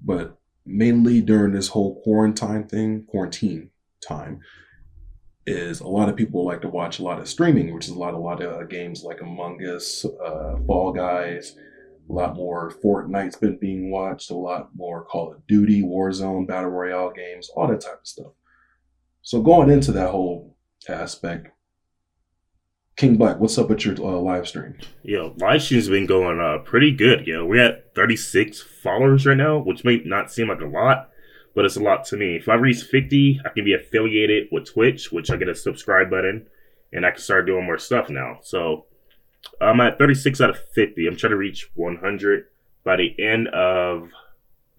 but 0.04 0.38
mainly 0.64 1.20
during 1.20 1.52
this 1.52 1.68
whole 1.68 2.00
quarantine 2.02 2.66
thing, 2.66 3.04
quarantine 3.08 3.70
time, 4.06 4.40
is 5.46 5.80
a 5.80 5.86
lot 5.86 6.08
of 6.08 6.16
people 6.16 6.44
like 6.44 6.60
to 6.60 6.68
watch 6.68 6.98
a 6.98 7.02
lot 7.02 7.20
of 7.20 7.28
streaming, 7.28 7.72
which 7.72 7.86
is 7.86 7.92
a 7.92 7.98
lot, 7.98 8.14
a 8.14 8.18
lot 8.18 8.42
of 8.42 8.68
games 8.68 9.04
like 9.04 9.20
Among 9.20 9.60
Us, 9.62 10.04
uh, 10.04 10.56
Fall 10.66 10.92
Guys, 10.92 11.56
a 12.08 12.12
lot 12.12 12.36
more 12.36 12.72
Fortnite's 12.84 13.36
been 13.36 13.58
being 13.58 13.90
watched, 13.90 14.30
a 14.30 14.34
lot 14.34 14.70
more 14.74 15.04
Call 15.04 15.32
of 15.32 15.46
Duty, 15.46 15.82
Warzone, 15.82 16.46
Battle 16.46 16.70
Royale 16.70 17.12
games, 17.12 17.48
all 17.54 17.68
that 17.68 17.80
type 17.80 18.00
of 18.00 18.06
stuff. 18.06 18.32
So 19.22 19.40
going 19.40 19.70
into 19.70 19.92
that 19.92 20.10
whole 20.10 20.56
aspect, 20.88 21.48
King 22.96 23.16
Black, 23.16 23.38
what's 23.38 23.58
up 23.58 23.68
with 23.68 23.84
your 23.84 23.94
uh, 23.96 24.18
live 24.18 24.48
stream? 24.48 24.74
Yo, 25.02 25.34
live 25.36 25.62
stream's 25.62 25.90
been 25.90 26.06
going 26.06 26.40
uh, 26.40 26.56
pretty 26.64 26.90
good. 26.90 27.26
Yo, 27.26 27.44
we're 27.44 27.62
at 27.62 27.94
36 27.94 28.62
followers 28.62 29.26
right 29.26 29.36
now, 29.36 29.58
which 29.58 29.84
may 29.84 30.00
not 30.06 30.32
seem 30.32 30.48
like 30.48 30.62
a 30.62 30.66
lot, 30.66 31.10
but 31.54 31.66
it's 31.66 31.76
a 31.76 31.82
lot 31.82 32.06
to 32.06 32.16
me. 32.16 32.36
If 32.36 32.48
I 32.48 32.54
reach 32.54 32.84
50, 32.84 33.42
I 33.44 33.50
can 33.50 33.66
be 33.66 33.74
affiliated 33.74 34.48
with 34.50 34.72
Twitch, 34.72 35.12
which 35.12 35.30
I 35.30 35.36
get 35.36 35.50
a 35.50 35.54
subscribe 35.54 36.08
button, 36.08 36.46
and 36.90 37.04
I 37.04 37.10
can 37.10 37.20
start 37.20 37.44
doing 37.44 37.66
more 37.66 37.76
stuff 37.76 38.08
now. 38.08 38.38
So 38.40 38.86
I'm 39.60 39.78
at 39.82 39.98
36 39.98 40.40
out 40.40 40.48
of 40.48 40.58
50. 40.72 41.06
I'm 41.06 41.16
trying 41.16 41.32
to 41.32 41.36
reach 41.36 41.70
100 41.74 42.46
by 42.82 42.96
the 42.96 43.14
end 43.22 43.48
of 43.48 44.08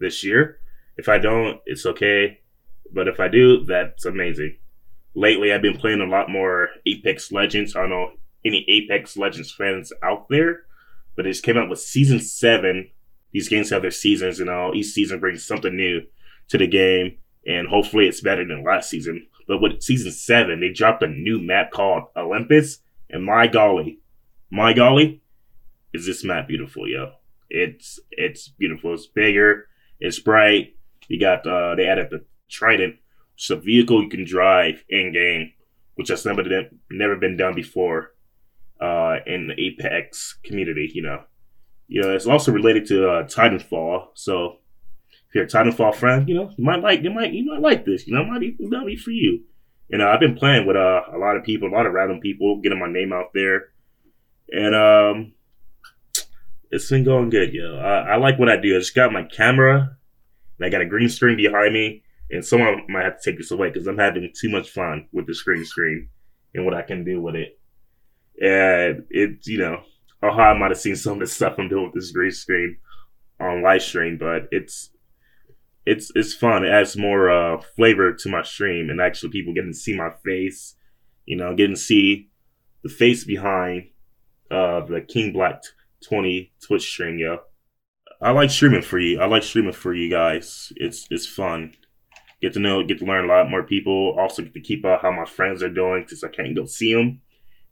this 0.00 0.24
year. 0.24 0.58
If 0.96 1.08
I 1.08 1.18
don't, 1.18 1.60
it's 1.66 1.86
okay. 1.86 2.40
But 2.92 3.06
if 3.06 3.20
I 3.20 3.28
do, 3.28 3.64
that's 3.64 4.06
amazing. 4.06 4.56
Lately, 5.18 5.52
I've 5.52 5.62
been 5.62 5.76
playing 5.76 6.00
a 6.00 6.06
lot 6.06 6.30
more 6.30 6.68
Apex 6.86 7.32
Legends. 7.32 7.74
I 7.74 7.80
don't 7.80 7.90
know 7.90 8.12
any 8.44 8.64
Apex 8.68 9.16
Legends 9.16 9.50
fans 9.50 9.92
out 10.00 10.28
there, 10.28 10.60
but 11.16 11.26
it 11.26 11.30
just 11.30 11.42
came 11.42 11.56
out 11.56 11.68
with 11.68 11.80
season 11.80 12.20
seven. 12.20 12.88
These 13.32 13.48
games 13.48 13.70
have 13.70 13.82
their 13.82 13.90
seasons, 13.90 14.38
you 14.38 14.44
know. 14.44 14.72
Each 14.72 14.86
season 14.86 15.18
brings 15.18 15.44
something 15.44 15.74
new 15.74 16.02
to 16.50 16.58
the 16.58 16.68
game, 16.68 17.18
and 17.44 17.66
hopefully, 17.66 18.06
it's 18.06 18.20
better 18.20 18.46
than 18.46 18.62
last 18.62 18.90
season. 18.90 19.26
But 19.48 19.60
with 19.60 19.82
season 19.82 20.12
seven, 20.12 20.60
they 20.60 20.68
dropped 20.68 21.02
a 21.02 21.08
new 21.08 21.40
map 21.40 21.72
called 21.72 22.04
Olympus, 22.16 22.78
and 23.10 23.24
my 23.24 23.48
golly, 23.48 23.98
my 24.52 24.72
golly, 24.72 25.20
is 25.92 26.06
this 26.06 26.22
map 26.22 26.46
beautiful, 26.46 26.86
yo? 26.86 27.14
It's 27.50 27.98
it's 28.12 28.46
beautiful. 28.46 28.94
It's 28.94 29.08
bigger. 29.08 29.66
It's 29.98 30.20
bright. 30.20 30.76
You 31.08 31.18
got 31.18 31.44
uh, 31.44 31.74
they 31.74 31.88
added 31.88 32.10
the 32.10 32.24
Trident, 32.48 32.98
is 33.38 33.50
a 33.50 33.56
vehicle 33.56 34.02
you 34.02 34.08
can 34.08 34.24
drive 34.24 34.84
in 34.88 35.12
game, 35.12 35.52
which 35.94 36.08
has 36.08 36.24
never 36.24 36.42
been, 36.42 36.78
never 36.90 37.16
been 37.16 37.36
done 37.36 37.54
before 37.54 38.14
uh, 38.80 39.16
in 39.26 39.48
the 39.48 39.60
Apex 39.60 40.38
community. 40.42 40.90
You 40.94 41.02
know, 41.02 41.22
you 41.86 42.02
know, 42.02 42.14
it's 42.14 42.26
also 42.26 42.52
related 42.52 42.86
to 42.86 43.08
uh, 43.08 43.24
Titanfall. 43.24 44.08
So 44.14 44.58
if 45.28 45.34
you're 45.34 45.44
a 45.44 45.48
Titanfall 45.48 45.94
friend, 45.94 46.28
you 46.28 46.34
know, 46.34 46.50
you 46.56 46.64
might 46.64 46.82
like 46.82 47.02
you 47.02 47.10
might 47.10 47.32
you 47.32 47.44
might 47.44 47.60
like 47.60 47.84
this. 47.84 48.06
You 48.06 48.14
know, 48.14 48.22
it 48.22 48.28
might 48.28 48.40
be 48.40 48.56
it 48.58 48.70
might 48.70 48.86
be 48.86 48.96
for 48.96 49.10
you. 49.10 49.44
You 49.88 49.98
know, 49.98 50.08
I've 50.08 50.20
been 50.20 50.36
playing 50.36 50.66
with 50.66 50.76
uh, 50.76 51.02
a 51.12 51.16
lot 51.16 51.36
of 51.36 51.44
people, 51.44 51.68
a 51.68 51.74
lot 51.74 51.86
of 51.86 51.94
random 51.94 52.20
people, 52.20 52.60
getting 52.60 52.78
my 52.78 52.90
name 52.90 53.12
out 53.12 53.30
there 53.32 53.70
and 54.50 54.74
um, 54.74 55.32
it's 56.70 56.88
been 56.88 57.04
going 57.04 57.30
good, 57.30 57.52
yo. 57.52 57.78
I, 57.78 58.12
I 58.12 58.16
like 58.16 58.38
what 58.38 58.48
I 58.48 58.56
do. 58.56 58.74
I 58.74 58.78
just 58.78 58.94
got 58.94 59.12
my 59.12 59.24
camera, 59.24 59.96
and 60.58 60.66
I 60.66 60.70
got 60.70 60.80
a 60.80 60.86
green 60.86 61.08
screen 61.08 61.36
behind 61.36 61.72
me, 61.72 62.02
and 62.30 62.44
someone 62.44 62.82
might 62.88 63.04
have 63.04 63.20
to 63.20 63.30
take 63.30 63.38
this 63.38 63.50
away 63.50 63.68
because 63.68 63.86
I'm 63.86 63.98
having 63.98 64.32
too 64.38 64.50
much 64.50 64.70
fun 64.70 65.08
with 65.12 65.26
the 65.26 65.34
screen 65.34 65.64
screen 65.64 66.08
and 66.54 66.64
what 66.64 66.74
I 66.74 66.82
can 66.82 67.04
do 67.04 67.20
with 67.20 67.34
it. 67.34 67.58
And 68.40 69.04
it, 69.10 69.46
you 69.46 69.58
know, 69.58 69.82
Ohio 70.22 70.56
might 70.56 70.70
have 70.70 70.80
seen 70.80 70.96
some 70.96 71.14
of 71.14 71.20
the 71.20 71.26
stuff 71.26 71.56
I'm 71.58 71.68
doing 71.68 71.84
with 71.84 71.94
this 71.94 72.10
green 72.10 72.30
screen 72.30 72.76
on 73.40 73.62
live 73.62 73.82
stream, 73.82 74.18
but 74.18 74.48
it's 74.50 74.90
it's 75.86 76.12
it's 76.14 76.34
fun. 76.34 76.64
It 76.64 76.70
adds 76.70 76.96
more 76.96 77.30
uh, 77.30 77.62
flavor 77.76 78.12
to 78.12 78.28
my 78.28 78.42
stream, 78.42 78.90
and 78.90 79.00
actually 79.00 79.30
people 79.30 79.54
getting 79.54 79.72
to 79.72 79.78
see 79.78 79.96
my 79.96 80.10
face, 80.24 80.76
you 81.24 81.36
know, 81.36 81.54
getting 81.54 81.76
to 81.76 81.80
see 81.80 82.28
the 82.82 82.90
face 82.90 83.24
behind 83.24 83.88
uh, 84.50 84.84
the 84.84 85.00
King 85.00 85.32
Black 85.32 85.62
20 86.06 86.52
Twitch 86.66 86.82
stream, 86.82 87.18
yo. 87.18 87.38
I 88.20 88.32
like 88.32 88.50
streaming 88.50 88.82
for 88.82 88.98
you. 88.98 89.20
I 89.20 89.26
like 89.26 89.44
streaming 89.44 89.72
for 89.72 89.94
you 89.94 90.10
guys. 90.10 90.72
It's 90.76 91.06
it's 91.10 91.26
fun. 91.26 91.74
Get 92.40 92.52
to 92.52 92.60
know, 92.60 92.84
get 92.84 92.98
to 93.00 93.04
learn 93.04 93.24
a 93.24 93.28
lot 93.28 93.50
more 93.50 93.64
people. 93.64 94.16
Also 94.18 94.42
get 94.42 94.54
to 94.54 94.60
keep 94.60 94.84
up 94.84 95.02
how 95.02 95.10
my 95.10 95.24
friends 95.24 95.62
are 95.62 95.68
doing 95.68 96.04
since 96.06 96.22
I 96.22 96.28
can't 96.28 96.54
go 96.54 96.66
see 96.66 96.94
them. 96.94 97.20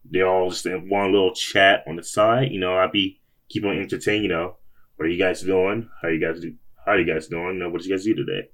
They're 0.04 0.26
all 0.26 0.50
just 0.50 0.66
in 0.66 0.88
one 0.88 1.12
little 1.12 1.35
chat 1.35 1.85
on 1.87 1.96
the 1.96 2.02
side. 2.02 2.50
You 2.50 2.61
know, 2.61 2.76
I 2.76 2.87
be 2.87 3.20
keep 3.49 3.62
them 3.62 3.73
entertained. 3.73 4.25
You 4.25 4.28
know, 4.28 4.56
what 4.96 5.06
are 5.06 5.11
you 5.11 5.18
guys 5.18 5.42
doing? 5.42 5.88
How 6.02 6.08
you 6.08 6.20
guys 6.20 6.40
do? 6.40 6.54
How 6.85 6.92
are 6.92 7.00
you 7.00 7.12
guys 7.12 7.28
doing? 7.28 7.54
You 7.54 7.61
know, 7.61 7.68
what 7.68 7.82
did 7.82 7.88
you 7.88 7.96
guys 7.96 8.04
do 8.04 8.14
today? 8.14 8.49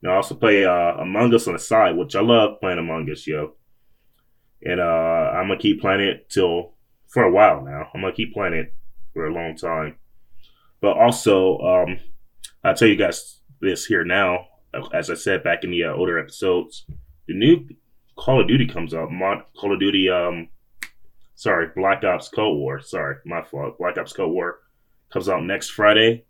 You 0.00 0.08
know, 0.08 0.12
I 0.12 0.16
also 0.16 0.34
play 0.34 0.64
uh, 0.64 0.94
Among 0.98 1.34
Us 1.34 1.46
on 1.46 1.54
the 1.54 1.58
side, 1.58 1.96
which 1.96 2.14
I 2.14 2.20
love 2.20 2.60
playing 2.60 2.78
Among 2.78 3.10
Us, 3.10 3.26
yo. 3.26 3.54
And 4.62 4.80
uh, 4.80 4.82
I'm 4.82 5.48
gonna 5.48 5.58
keep 5.58 5.80
playing 5.80 6.00
it 6.00 6.28
till 6.30 6.74
for 7.08 7.22
a 7.22 7.30
while 7.30 7.62
now. 7.62 7.88
I'm 7.94 8.00
gonna 8.00 8.12
keep 8.12 8.34
playing 8.34 8.54
it 8.54 8.74
for 9.12 9.26
a 9.26 9.32
long 9.32 9.56
time. 9.56 9.96
But 10.80 10.96
also, 10.96 11.58
um, 11.60 11.98
I'll 12.62 12.74
tell 12.74 12.88
you 12.88 12.96
guys 12.96 13.40
this 13.60 13.86
here 13.86 14.04
now. 14.04 14.46
As 14.92 15.10
I 15.10 15.14
said 15.14 15.44
back 15.44 15.64
in 15.64 15.70
the 15.70 15.84
uh, 15.84 15.92
older 15.92 16.18
episodes, 16.18 16.86
the 17.26 17.34
new 17.34 17.66
Call 18.16 18.40
of 18.40 18.48
Duty 18.48 18.66
comes 18.66 18.94
out. 18.94 19.10
Mod- 19.10 19.44
Call 19.56 19.72
of 19.72 19.80
Duty, 19.80 20.08
um, 20.08 20.48
sorry, 21.34 21.68
Black 21.74 22.04
Ops 22.04 22.28
Cold 22.28 22.58
War. 22.58 22.80
Sorry, 22.80 23.16
my 23.24 23.42
fault. 23.42 23.78
Black 23.78 23.98
Ops 23.98 24.12
Cold 24.12 24.32
War 24.32 24.60
comes 25.12 25.28
out 25.28 25.42
next 25.42 25.70
Friday, 25.70 26.24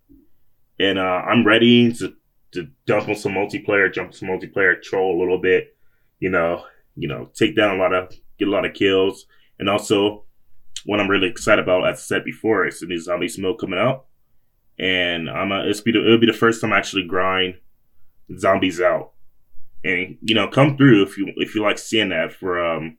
and 0.78 0.98
uh, 0.98 1.22
I'm 1.26 1.46
ready 1.46 1.92
to 1.94 2.14
to 2.52 2.68
jump 2.86 3.08
on 3.08 3.16
some 3.16 3.32
multiplayer, 3.32 3.92
jump 3.92 4.08
on 4.08 4.12
some 4.12 4.28
multiplayer, 4.28 4.80
troll 4.80 5.18
a 5.18 5.20
little 5.20 5.38
bit. 5.38 5.76
You 6.20 6.30
know, 6.30 6.64
you 6.96 7.08
know, 7.08 7.30
take 7.34 7.56
down 7.56 7.76
a 7.76 7.82
lot 7.82 7.92
of, 7.92 8.14
get 8.38 8.48
a 8.48 8.50
lot 8.50 8.64
of 8.64 8.74
kills, 8.74 9.26
and 9.58 9.68
also 9.68 10.24
what 10.86 11.00
I'm 11.00 11.10
really 11.10 11.28
excited 11.28 11.62
about, 11.62 11.88
as 11.88 11.98
I 11.98 12.02
said 12.02 12.24
before, 12.24 12.66
is 12.66 12.80
the 12.80 12.86
new 12.86 12.98
zombies 12.98 13.38
mode 13.38 13.58
coming 13.58 13.78
out, 13.78 14.06
and 14.78 15.28
I'm 15.28 15.52
a, 15.52 15.64
it's 15.66 15.80
be 15.80 15.92
the, 15.92 16.04
it'll 16.04 16.18
be 16.18 16.26
the 16.26 16.32
first 16.32 16.60
time 16.60 16.72
I 16.72 16.78
actually 16.78 17.06
grind 17.06 17.54
zombies 18.38 18.80
out, 18.80 19.12
and 19.82 20.18
you 20.22 20.34
know, 20.34 20.48
come 20.48 20.76
through 20.76 21.02
if 21.02 21.16
you 21.18 21.32
if 21.36 21.54
you 21.54 21.62
like 21.62 21.78
seeing 21.78 22.10
that 22.10 22.32
for 22.32 22.64
um, 22.64 22.96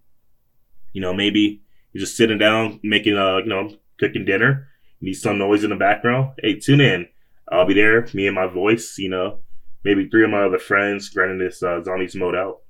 you 0.94 1.02
know, 1.02 1.14
maybe 1.14 1.62
you're 1.92 2.02
just 2.02 2.18
sitting 2.18 2.38
down 2.38 2.80
making 2.84 3.18
uh, 3.18 3.38
you 3.38 3.48
know, 3.48 3.70
cooking 4.00 4.26
dinner, 4.26 4.68
you 5.00 5.08
need 5.08 5.16
some 5.16 5.38
noise 5.38 5.64
in 5.64 5.70
the 5.70 5.76
background. 5.76 6.32
Hey, 6.42 6.60
tune 6.60 6.82
in. 6.82 7.08
I'll 7.52 7.66
be 7.66 7.74
there, 7.74 8.08
me 8.14 8.28
and 8.28 8.36
my 8.36 8.48
voice, 8.48 8.98
you 8.98 9.10
know, 9.10 9.40
maybe 9.84 10.10
three 10.10 10.24
of 10.24 10.32
my 10.32 10.46
other 10.46 10.58
friends 10.58 11.10
grinding 11.10 11.38
this 11.38 11.62
uh, 11.62 11.84
zombies 11.84 12.16
mode 12.16 12.36
out. 12.36 12.62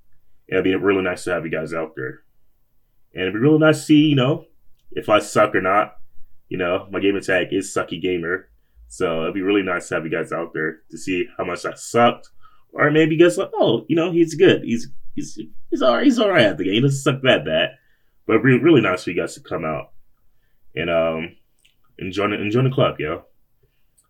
It'd 0.48 0.64
be 0.64 0.76
really 0.76 1.02
nice 1.02 1.24
to 1.24 1.32
have 1.32 1.46
you 1.46 1.52
guys 1.52 1.74
out 1.74 1.94
there. 1.96 2.24
And 3.14 3.24
it'd 3.24 3.34
be 3.34 3.40
really 3.40 3.60
nice 3.60 3.80
to 3.80 3.84
see, 3.86 4.08
you 4.08 4.16
know, 4.16 4.46
if 4.92 5.08
I 5.08 5.20
suck 5.20 5.56
or 5.56 5.62
not. 5.62 5.96
You 6.50 6.58
know, 6.58 6.88
my 6.92 7.00
gamer 7.00 7.22
tag 7.22 7.48
is 7.52 7.74
Sucky 7.74 8.02
Gamer. 8.02 8.50
So 8.88 9.24
it'd 9.24 9.34
be 9.34 9.42
really 9.42 9.64
nice 9.64 9.88
to 9.88 9.96
have 9.96 10.06
you 10.06 10.12
guys 10.12 10.32
out 10.32 10.54
there 10.54 10.82
to 10.92 10.98
see 10.98 11.28
how 11.38 11.46
much 11.46 11.66
I 11.66 11.74
sucked. 11.74 12.30
Or 12.76 12.92
maybe 12.92 13.18
guys 13.18 13.38
like, 13.38 13.52
oh, 13.56 13.86
you 13.88 13.96
know, 13.96 14.12
he's 14.12 14.36
good. 14.36 14.64
He's 14.64 14.90
he's 15.16 15.40
he's 15.72 15.82
all 15.82 15.96
right. 15.96 16.04
He's 16.04 16.20
all 16.20 16.30
right 16.30 16.44
at 16.44 16.58
the 16.58 16.66
game. 16.66 16.74
He 16.74 16.82
doesn't 16.82 17.00
suck 17.00 17.22
that 17.24 17.46
bad. 17.46 17.70
But 18.28 18.40
really, 18.40 18.62
really 18.62 18.82
nice 18.82 19.04
for 19.04 19.12
you 19.12 19.16
guys 19.16 19.34
to 19.36 19.42
come 19.42 19.64
out 19.64 19.92
and 20.76 20.90
um 20.90 21.36
enjoy 21.98 22.28
the, 22.30 22.36
enjoy 22.36 22.64
the 22.64 22.70
club, 22.70 23.00
yo. 23.00 23.24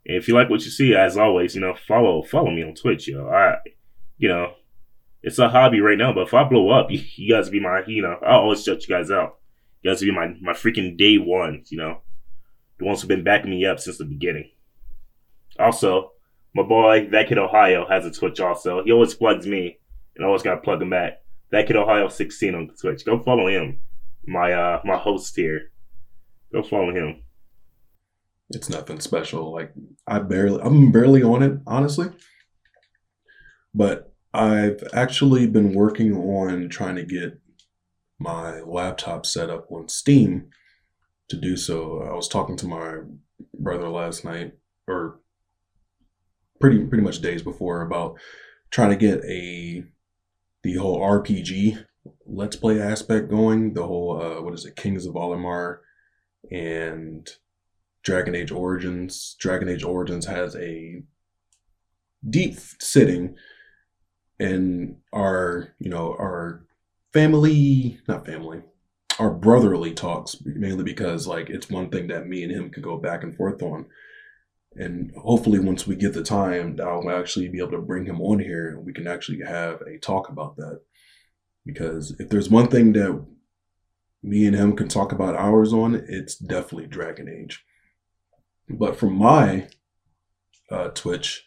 And 0.07 0.17
if 0.17 0.27
you 0.27 0.33
like 0.33 0.49
what 0.49 0.65
you 0.65 0.71
see, 0.71 0.95
as 0.95 1.17
always, 1.17 1.55
you 1.55 1.61
know, 1.61 1.75
follow 1.87 2.23
follow 2.23 2.51
me 2.51 2.63
on 2.63 2.73
Twitch, 2.73 3.07
yo. 3.07 3.27
I, 3.29 3.57
you 4.17 4.29
know, 4.29 4.53
it's 5.21 5.39
a 5.39 5.49
hobby 5.49 5.79
right 5.79 5.97
now, 5.97 6.13
but 6.13 6.27
if 6.27 6.33
I 6.33 6.43
blow 6.43 6.69
up, 6.71 6.87
you, 6.91 7.01
you 7.15 7.33
guys 7.33 7.49
be 7.49 7.59
my, 7.59 7.83
you 7.85 8.01
know, 8.01 8.17
I'll 8.25 8.41
always 8.41 8.63
shut 8.63 8.87
you 8.87 8.95
guys 8.95 9.11
out. 9.11 9.37
You 9.81 9.91
guys 9.91 10.01
be 10.01 10.11
my, 10.11 10.33
my 10.41 10.53
freaking 10.53 10.97
day 10.97 11.17
ones, 11.19 11.71
you 11.71 11.77
know. 11.77 12.01
The 12.79 12.85
ones 12.85 13.01
who've 13.01 13.07
been 13.07 13.23
backing 13.23 13.51
me 13.51 13.65
up 13.65 13.79
since 13.79 13.99
the 13.99 14.05
beginning. 14.05 14.49
Also, 15.57 16.11
my 16.55 16.63
boy, 16.63 17.09
that 17.11 17.27
kid 17.27 17.37
Ohio, 17.37 17.85
has 17.87 18.05
a 18.05 18.11
Twitch 18.11 18.39
also. 18.39 18.81
He 18.83 18.91
always 18.91 19.13
plugs 19.13 19.45
me. 19.45 19.77
and 20.15 20.23
I 20.23 20.27
always 20.27 20.41
got 20.41 20.55
to 20.55 20.61
plug 20.61 20.81
him 20.81 20.89
back. 20.89 21.21
That 21.51 21.67
kid 21.67 21.75
Ohio 21.75 22.07
16 22.07 22.55
on 22.55 22.69
Twitch. 22.79 23.05
Go 23.05 23.21
follow 23.21 23.47
him. 23.47 23.79
My 24.25 24.53
uh 24.53 24.81
my 24.83 24.97
host 24.97 25.35
here. 25.35 25.71
Go 26.51 26.63
follow 26.63 26.91
him. 26.91 27.21
It's 28.49 28.69
nothing 28.69 28.99
special. 29.01 29.51
Like 29.51 29.73
I 30.07 30.19
barely, 30.19 30.61
I'm 30.61 30.91
barely 30.91 31.21
on 31.21 31.43
it, 31.43 31.59
honestly. 31.67 32.07
But 33.73 34.13
I've 34.33 34.81
actually 34.93 35.47
been 35.47 35.73
working 35.73 36.15
on 36.15 36.69
trying 36.69 36.95
to 36.95 37.05
get 37.05 37.39
my 38.17 38.61
laptop 38.61 39.25
set 39.25 39.49
up 39.49 39.69
on 39.71 39.89
Steam. 39.89 40.49
To 41.29 41.37
do 41.37 41.57
so, 41.57 42.01
I 42.01 42.13
was 42.13 42.27
talking 42.27 42.55
to 42.57 42.67
my 42.67 42.99
brother 43.57 43.89
last 43.89 44.23
night, 44.23 44.53
or 44.87 45.19
pretty 46.59 46.85
pretty 46.85 47.03
much 47.03 47.21
days 47.21 47.41
before, 47.41 47.81
about 47.81 48.17
trying 48.69 48.91
to 48.91 48.95
get 48.95 49.23
a 49.25 49.83
the 50.63 50.75
whole 50.75 50.99
RPG 50.99 51.85
let's 52.25 52.55
play 52.55 52.79
aspect 52.79 53.29
going. 53.29 53.73
The 53.73 53.85
whole 53.85 54.21
uh, 54.21 54.41
what 54.41 54.53
is 54.53 54.65
it, 54.65 54.75
Kings 54.75 55.05
of 55.05 55.15
Amalur 55.15 55.79
and 56.51 57.27
Dragon 58.03 58.35
Age 58.35 58.51
Origins. 58.51 59.35
Dragon 59.39 59.69
Age 59.69 59.83
Origins 59.83 60.25
has 60.27 60.55
a 60.55 61.03
deep 62.27 62.57
sitting 62.79 63.35
in 64.39 64.97
our, 65.13 65.73
you 65.79 65.89
know, 65.89 66.11
our 66.19 66.65
family, 67.13 67.99
not 68.07 68.25
family, 68.25 68.61
our 69.19 69.31
brotherly 69.31 69.93
talks, 69.93 70.37
mainly 70.43 70.83
because 70.83 71.27
like 71.27 71.49
it's 71.49 71.69
one 71.69 71.89
thing 71.89 72.07
that 72.07 72.27
me 72.27 72.43
and 72.43 72.51
him 72.51 72.69
could 72.69 72.83
go 72.83 72.97
back 72.97 73.23
and 73.23 73.35
forth 73.35 73.61
on. 73.61 73.85
And 74.75 75.13
hopefully, 75.15 75.59
once 75.59 75.87
we 75.87 75.95
get 75.95 76.13
the 76.13 76.23
time, 76.23 76.77
I'll 76.83 77.09
actually 77.09 77.47
be 77.47 77.59
able 77.59 77.71
to 77.71 77.77
bring 77.77 78.05
him 78.05 78.19
on 78.21 78.39
here 78.39 78.69
and 78.69 78.85
we 78.85 78.93
can 78.93 79.07
actually 79.07 79.39
have 79.45 79.81
a 79.81 79.97
talk 79.97 80.29
about 80.29 80.57
that. 80.57 80.81
Because 81.65 82.15
if 82.19 82.29
there's 82.29 82.49
one 82.49 82.67
thing 82.67 82.93
that 82.93 83.25
me 84.21 84.45
and 84.45 84.55
him 84.55 84.75
can 84.75 84.87
talk 84.87 85.11
about 85.11 85.35
hours 85.35 85.71
on, 85.71 85.95
it's 85.95 86.35
definitely 86.35 86.87
Dragon 86.87 87.29
Age. 87.29 87.63
But 88.69 88.97
from 88.97 89.13
my 89.13 89.67
uh, 90.69 90.89
Twitch, 90.89 91.45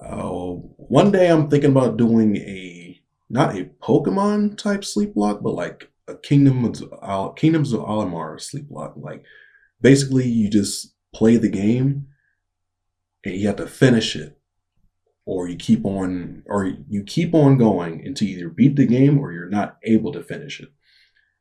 uh, 0.00 0.28
one 0.28 1.10
day 1.10 1.28
I'm 1.30 1.48
thinking 1.48 1.70
about 1.70 1.96
doing 1.96 2.36
a 2.36 3.00
not 3.30 3.56
a 3.56 3.70
Pokemon 3.82 4.58
type 4.58 4.84
sleep 4.84 5.14
block, 5.14 5.42
but 5.42 5.54
like 5.54 5.90
a 6.06 6.16
Kingdom 6.16 6.64
of 6.64 7.36
Kingdoms 7.36 7.72
of 7.72 7.80
Amalur 7.80 8.40
sleep 8.40 8.68
block. 8.68 8.94
Like 8.96 9.24
basically, 9.80 10.28
you 10.28 10.50
just 10.50 10.94
play 11.14 11.36
the 11.36 11.48
game 11.48 12.08
and 13.26 13.34
you 13.34 13.46
have 13.48 13.56
to 13.56 13.66
finish 13.66 14.14
it, 14.14 14.38
or 15.24 15.48
you 15.48 15.56
keep 15.56 15.84
on, 15.84 16.44
or 16.46 16.64
you 16.88 17.02
keep 17.02 17.34
on 17.34 17.58
going 17.58 18.06
until 18.06 18.28
you 18.28 18.38
either 18.38 18.48
beat 18.48 18.76
the 18.76 18.86
game 18.86 19.18
or 19.18 19.32
you're 19.32 19.48
not 19.48 19.78
able 19.84 20.12
to 20.12 20.22
finish 20.22 20.60
it, 20.60 20.68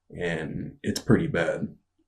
and 0.10 0.78
it's 0.82 1.00
pretty 1.00 1.28
bad 1.28 1.68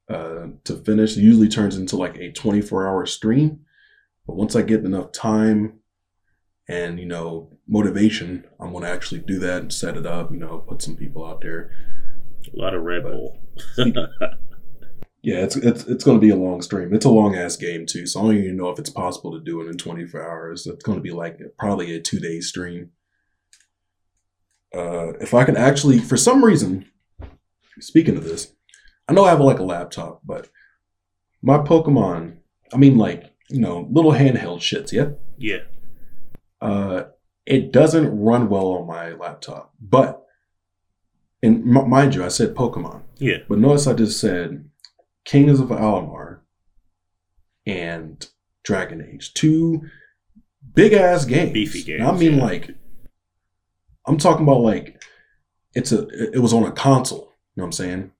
uh, 0.09 0.47
to 0.63 0.75
finish. 0.77 1.15
It 1.15 1.21
usually 1.21 1.47
turns 1.47 1.77
into 1.77 1.95
like 1.95 2.17
a 2.17 2.31
24 2.31 2.87
hour 2.87 3.05
stream. 3.05 3.59
But 4.25 4.35
once 4.35 4.55
I 4.55 4.61
get 4.61 4.83
enough 4.83 5.11
time 5.13 5.79
and, 6.67 6.99
you 6.99 7.05
know, 7.05 7.57
motivation, 7.67 8.45
I'm 8.59 8.71
going 8.71 8.83
to 8.83 8.89
actually 8.89 9.21
do 9.21 9.39
that 9.39 9.61
and 9.61 9.73
set 9.73 9.95
it 9.95 10.05
up, 10.05 10.31
you 10.31 10.37
know, 10.37 10.59
put 10.67 10.81
some 10.81 10.97
people 10.97 11.25
out 11.25 11.41
there. 11.41 11.71
A 12.53 12.59
lot 12.59 12.73
of 12.73 12.83
Red 12.83 13.03
but, 13.03 13.11
Bull. 13.11 13.39
Yeah, 15.27 15.43
it's, 15.43 15.57
it's, 15.57 15.83
it's 15.87 16.05
going 16.05 16.15
to 16.15 16.25
be 16.25 16.29
a 16.29 16.37
long 16.37 16.61
stream. 16.61 16.93
It's 16.93 17.03
a 17.03 17.09
long 17.09 17.35
ass 17.35 17.57
game 17.57 17.85
too. 17.85 18.05
So 18.05 18.21
I 18.21 18.23
don't 18.23 18.37
even 18.37 18.55
know 18.55 18.69
if 18.69 18.79
it's 18.79 18.89
possible 18.89 19.33
to 19.33 19.43
do 19.43 19.59
it 19.59 19.67
in 19.67 19.77
24 19.77 20.21
hours. 20.25 20.65
It's 20.65 20.81
going 20.85 20.97
to 20.97 21.01
be 21.01 21.11
like 21.11 21.37
probably 21.59 21.93
a 21.93 21.99
two 21.99 22.17
day 22.17 22.39
stream. 22.39 22.91
Uh, 24.73 25.17
if 25.19 25.33
I 25.33 25.43
can 25.43 25.57
actually, 25.57 25.99
for 25.99 26.15
some 26.15 26.45
reason, 26.45 26.85
speaking 27.81 28.15
of 28.15 28.23
this, 28.23 28.53
I 29.09 29.11
know 29.11 29.25
I 29.25 29.31
have 29.31 29.41
like 29.41 29.59
a 29.59 29.65
laptop, 29.65 30.21
but 30.23 30.47
my 31.41 31.57
Pokemon, 31.57 32.37
I 32.73 32.77
mean, 32.77 32.97
like, 32.97 33.25
you 33.49 33.59
know, 33.59 33.85
little 33.91 34.13
handheld 34.13 34.59
shits, 34.59 34.93
yeah? 34.93 35.09
Yeah. 35.37 35.63
Uh, 36.61 37.07
it 37.45 37.73
doesn't 37.73 38.17
run 38.17 38.47
well 38.47 38.67
on 38.67 38.87
my 38.87 39.11
laptop, 39.11 39.73
but, 39.81 40.25
and 41.43 41.75
m- 41.75 41.89
mind 41.89 42.15
you, 42.15 42.23
I 42.23 42.29
said 42.29 42.55
Pokemon. 42.55 43.01
Yeah. 43.17 43.39
But 43.49 43.59
notice 43.59 43.87
I 43.87 43.93
just 43.93 44.21
said 44.21 44.63
Kings 45.27 45.59
of 45.59 45.67
Amalur 45.67 46.39
and 47.65 48.25
Dragon 48.63 49.05
Age. 49.13 49.33
Two 49.33 49.81
big 50.73 50.93
ass 50.93 51.25
games. 51.25 51.51
Beefy 51.51 51.83
games. 51.83 52.01
I 52.01 52.13
mean, 52.13 52.37
yeah. 52.37 52.43
like, 52.43 52.69
I'm 54.05 54.17
talking 54.17 54.43
about 54.43 54.61
like, 54.61 55.03
it's 55.75 55.91
a, 55.91 56.07
it 56.33 56.39
was 56.39 56.53
on 56.53 56.63
a 56.63 56.71
console. 56.71 57.33
You 57.55 57.61
know 57.61 57.63
what 57.63 57.65
I'm 57.65 57.71
saying? 57.73 58.11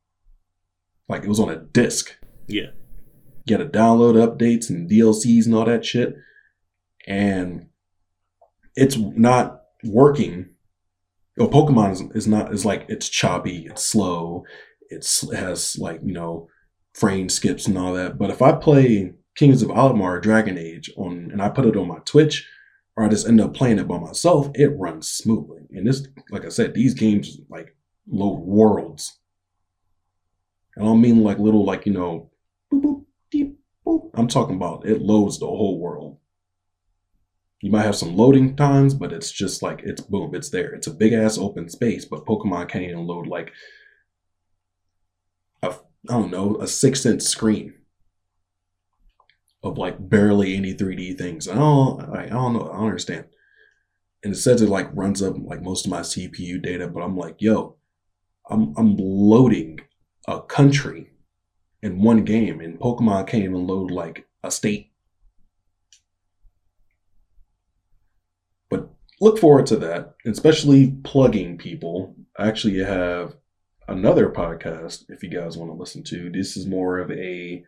Like 1.07 1.23
it 1.23 1.29
was 1.29 1.39
on 1.39 1.49
a 1.49 1.55
disc. 1.55 2.13
Yeah. 2.45 2.71
You 3.45 3.57
got 3.57 3.63
to 3.63 3.69
download 3.69 4.15
updates 4.15 4.69
and 4.69 4.89
DLCs 4.89 5.45
and 5.45 5.55
all 5.55 5.63
that 5.63 5.85
shit. 5.85 6.13
And 7.07 7.67
it's 8.75 8.97
not 8.97 9.61
working. 9.85 10.49
Oh, 11.39 11.47
Pokemon 11.47 11.93
is, 11.93 12.01
is 12.13 12.27
not 12.27 12.53
is 12.53 12.65
like 12.65 12.85
it's 12.89 13.07
choppy, 13.07 13.67
it's 13.67 13.85
slow, 13.85 14.43
it's 14.89 15.23
it 15.23 15.37
has 15.37 15.77
like, 15.79 16.01
you 16.03 16.11
know, 16.11 16.49
frame 16.97 17.29
skips 17.29 17.67
and 17.67 17.77
all 17.77 17.93
that. 17.93 18.17
But 18.17 18.29
if 18.29 18.41
I 18.41 18.53
play 18.53 19.13
Kings 19.35 19.61
of 19.61 19.69
Amalur 19.69 20.21
Dragon 20.21 20.57
Age 20.57 20.91
on 20.97 21.29
and 21.31 21.41
I 21.41 21.49
put 21.49 21.65
it 21.65 21.77
on 21.77 21.87
my 21.87 21.99
Twitch 22.05 22.47
or 22.95 23.03
I 23.03 23.09
just 23.09 23.27
end 23.27 23.39
up 23.39 23.53
playing 23.53 23.79
it 23.79 23.87
by 23.87 23.99
myself, 23.99 24.49
it 24.55 24.77
runs 24.77 25.09
smoothly. 25.09 25.67
And 25.71 25.87
this 25.87 26.07
like 26.31 26.45
I 26.45 26.49
said, 26.49 26.73
these 26.73 26.93
games 26.93 27.39
like 27.49 27.75
load 28.07 28.39
worlds 28.39 29.19
I 30.77 30.81
don't 30.81 31.01
mean 31.01 31.23
like 31.23 31.39
little, 31.39 31.65
like, 31.65 31.85
you 31.85 31.93
know, 31.93 32.29
boop, 32.71 32.81
boop, 32.81 33.05
deep, 33.31 33.57
boop. 33.85 34.11
I'm 34.13 34.27
talking 34.27 34.55
about 34.55 34.85
it 34.85 35.01
loads 35.01 35.39
the 35.39 35.47
whole 35.47 35.79
world. 35.79 36.17
You 37.61 37.71
might 37.71 37.85
have 37.85 37.95
some 37.95 38.15
loading 38.15 38.55
times, 38.55 38.93
but 38.93 39.11
it's 39.11 39.31
just 39.31 39.63
like, 39.63 39.81
it's 39.83 40.01
boom, 40.01 40.35
it's 40.35 40.51
there. 40.51 40.71
It's 40.73 40.85
a 40.85 40.93
big 40.93 41.13
ass 41.13 41.39
open 41.39 41.69
space, 41.69 42.05
but 42.05 42.25
Pokemon 42.25 42.69
can't 42.69 42.83
even 42.83 43.07
load 43.07 43.25
like 43.25 43.51
I 46.09 46.13
don't 46.13 46.31
know, 46.31 46.57
a 46.61 46.67
six 46.67 47.05
inch 47.05 47.21
screen 47.21 47.73
of 49.63 49.77
like 49.77 50.09
barely 50.09 50.55
any 50.55 50.73
3D 50.73 51.17
things. 51.17 51.47
I 51.47 51.55
don't, 51.55 52.01
I 52.15 52.27
don't 52.27 52.53
know, 52.53 52.69
I 52.69 52.77
don't 52.77 52.85
understand. 52.85 53.25
And 54.23 54.33
it 54.33 54.37
says 54.37 54.61
it 54.61 54.69
like 54.69 54.89
runs 54.93 55.21
up 55.21 55.35
like 55.39 55.61
most 55.61 55.85
of 55.85 55.91
my 55.91 56.01
CPU 56.01 56.61
data, 56.61 56.87
but 56.87 57.01
I'm 57.01 57.17
like, 57.17 57.35
yo, 57.39 57.77
I'm 58.49 58.73
I'm 58.77 58.95
loading 58.97 59.79
a 60.27 60.41
country 60.41 61.11
in 61.81 62.01
one 62.01 62.23
game, 62.23 62.59
and 62.59 62.79
Pokemon 62.79 63.27
can't 63.27 63.43
even 63.43 63.67
load 63.67 63.91
like 63.91 64.25
a 64.43 64.51
state. 64.51 64.91
But 68.69 68.89
look 69.21 69.37
forward 69.37 69.67
to 69.67 69.77
that, 69.77 70.15
especially 70.25 70.97
plugging 71.03 71.57
people. 71.57 72.15
I 72.37 72.47
actually 72.47 72.79
have 72.79 73.35
another 73.87 74.29
podcast 74.29 75.05
if 75.09 75.23
you 75.23 75.29
guys 75.29 75.57
want 75.57 75.71
to 75.71 75.75
listen 75.75 76.03
to. 76.05 76.29
This 76.29 76.57
is 76.57 76.65
more 76.65 76.99
of 76.99 77.11
a 77.11 77.63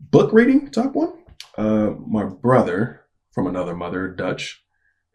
book 0.00 0.32
reading 0.32 0.70
type 0.70 0.92
one. 0.92 1.12
Uh, 1.56 1.92
my 2.06 2.24
brother 2.24 3.06
from 3.32 3.46
another 3.46 3.74
mother, 3.74 4.08
Dutch, 4.08 4.64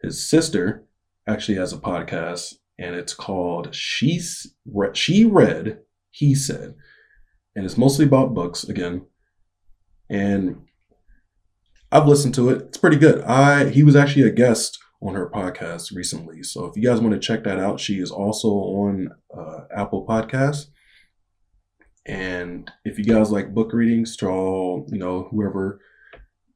his 0.02 0.28
sister 0.28 0.86
actually 1.26 1.58
has 1.58 1.72
a 1.72 1.78
podcast, 1.78 2.54
and 2.78 2.94
it's 2.94 3.14
called 3.14 3.74
She's 3.74 4.54
She 4.94 5.24
Read 5.24 5.80
he 6.10 6.34
said. 6.34 6.74
And 7.54 7.64
it's 7.64 7.78
mostly 7.78 8.04
about 8.04 8.34
books 8.34 8.64
again. 8.64 9.06
And 10.10 10.62
I've 11.92 12.08
listened 12.08 12.34
to 12.34 12.50
it. 12.50 12.62
It's 12.62 12.78
pretty 12.78 12.96
good. 12.96 13.22
I 13.22 13.70
he 13.70 13.82
was 13.82 13.96
actually 13.96 14.22
a 14.22 14.30
guest 14.30 14.78
on 15.00 15.14
her 15.14 15.30
podcast 15.30 15.94
recently. 15.94 16.42
So 16.42 16.64
if 16.66 16.76
you 16.76 16.82
guys 16.82 17.00
want 17.00 17.14
to 17.14 17.20
check 17.20 17.44
that 17.44 17.58
out, 17.58 17.78
she 17.78 18.00
is 18.00 18.10
also 18.10 18.48
on 18.48 19.10
uh, 19.36 19.60
Apple 19.74 20.04
Podcasts. 20.06 20.66
And 22.06 22.70
if 22.84 22.98
you 22.98 23.04
guys 23.04 23.30
like 23.30 23.54
book 23.54 23.72
readings, 23.72 24.16
to 24.16 24.28
all 24.28 24.86
you 24.90 24.98
know, 24.98 25.28
whoever 25.30 25.80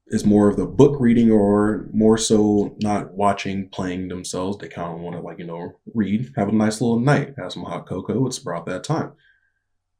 is 0.08 0.24
more 0.24 0.48
of 0.48 0.56
the 0.56 0.66
book 0.66 0.96
reading 0.98 1.30
or 1.30 1.88
more 1.92 2.18
so 2.18 2.74
not 2.82 3.12
watching, 3.12 3.68
playing 3.68 4.08
themselves, 4.08 4.58
they 4.58 4.68
kind 4.68 4.92
of 4.92 5.00
want 5.00 5.14
to 5.14 5.22
like 5.22 5.38
you 5.38 5.46
know 5.46 5.78
read, 5.94 6.32
have 6.36 6.48
a 6.48 6.52
nice 6.52 6.80
little 6.80 6.98
night, 6.98 7.34
have 7.36 7.52
some 7.52 7.64
hot 7.64 7.86
cocoa. 7.86 8.26
It's 8.26 8.38
about 8.38 8.66
that 8.66 8.82
time. 8.82 9.12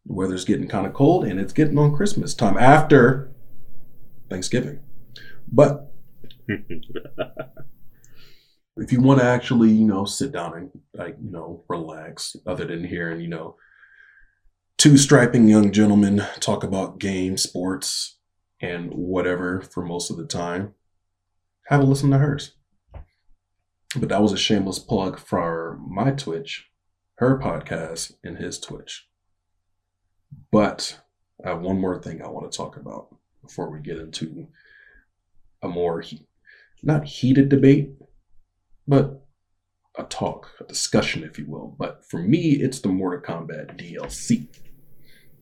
The 0.06 0.14
weather's 0.14 0.44
getting 0.44 0.68
kind 0.68 0.86
of 0.86 0.94
cold 0.94 1.24
and 1.24 1.38
it's 1.38 1.52
getting 1.52 1.78
on 1.78 1.94
Christmas 1.94 2.34
time 2.34 2.56
after 2.56 3.30
Thanksgiving. 4.28 4.80
But 5.46 5.92
if 8.76 8.92
you 8.92 9.00
want 9.00 9.20
to 9.20 9.26
actually, 9.26 9.70
you 9.70 9.86
know, 9.86 10.04
sit 10.04 10.32
down 10.32 10.56
and 10.56 10.70
like, 10.94 11.16
you 11.22 11.30
know, 11.30 11.64
relax, 11.68 12.36
other 12.46 12.64
than 12.64 12.84
hearing, 12.84 13.20
you 13.20 13.28
know, 13.28 13.56
two 14.78 14.96
striping 14.96 15.46
young 15.46 15.72
gentlemen 15.72 16.24
talk 16.40 16.64
about 16.64 16.98
games, 16.98 17.42
sports, 17.42 18.18
and 18.60 18.92
whatever 18.92 19.60
for 19.60 19.84
most 19.84 20.10
of 20.10 20.16
the 20.16 20.26
time, 20.26 20.74
have 21.66 21.80
a 21.80 21.84
listen 21.84 22.10
to 22.10 22.18
hers. 22.18 22.52
But 23.94 24.08
that 24.08 24.22
was 24.22 24.32
a 24.32 24.38
shameless 24.38 24.78
plug 24.78 25.18
for 25.18 25.78
my 25.86 26.12
Twitch, 26.12 26.70
her 27.16 27.38
podcast, 27.38 28.14
and 28.24 28.38
his 28.38 28.58
Twitch. 28.58 29.06
But 30.50 31.00
I 31.44 31.50
have 31.50 31.60
one 31.60 31.78
more 31.78 32.00
thing 32.00 32.22
I 32.22 32.28
want 32.28 32.50
to 32.50 32.56
talk 32.56 32.76
about 32.76 33.14
before 33.42 33.70
we 33.70 33.80
get 33.80 33.98
into 33.98 34.46
a 35.60 35.68
more 35.68 36.02
not 36.82 37.04
heated 37.04 37.48
debate, 37.48 37.90
but 38.92 39.24
a 39.98 40.04
talk, 40.04 40.50
a 40.60 40.64
discussion, 40.64 41.22
if 41.24 41.38
you 41.38 41.46
will. 41.46 41.74
But 41.78 42.04
for 42.08 42.18
me, 42.18 42.52
it's 42.60 42.80
the 42.80 42.88
Mortal 42.88 43.20
Kombat 43.20 43.76
DLC. 43.78 44.48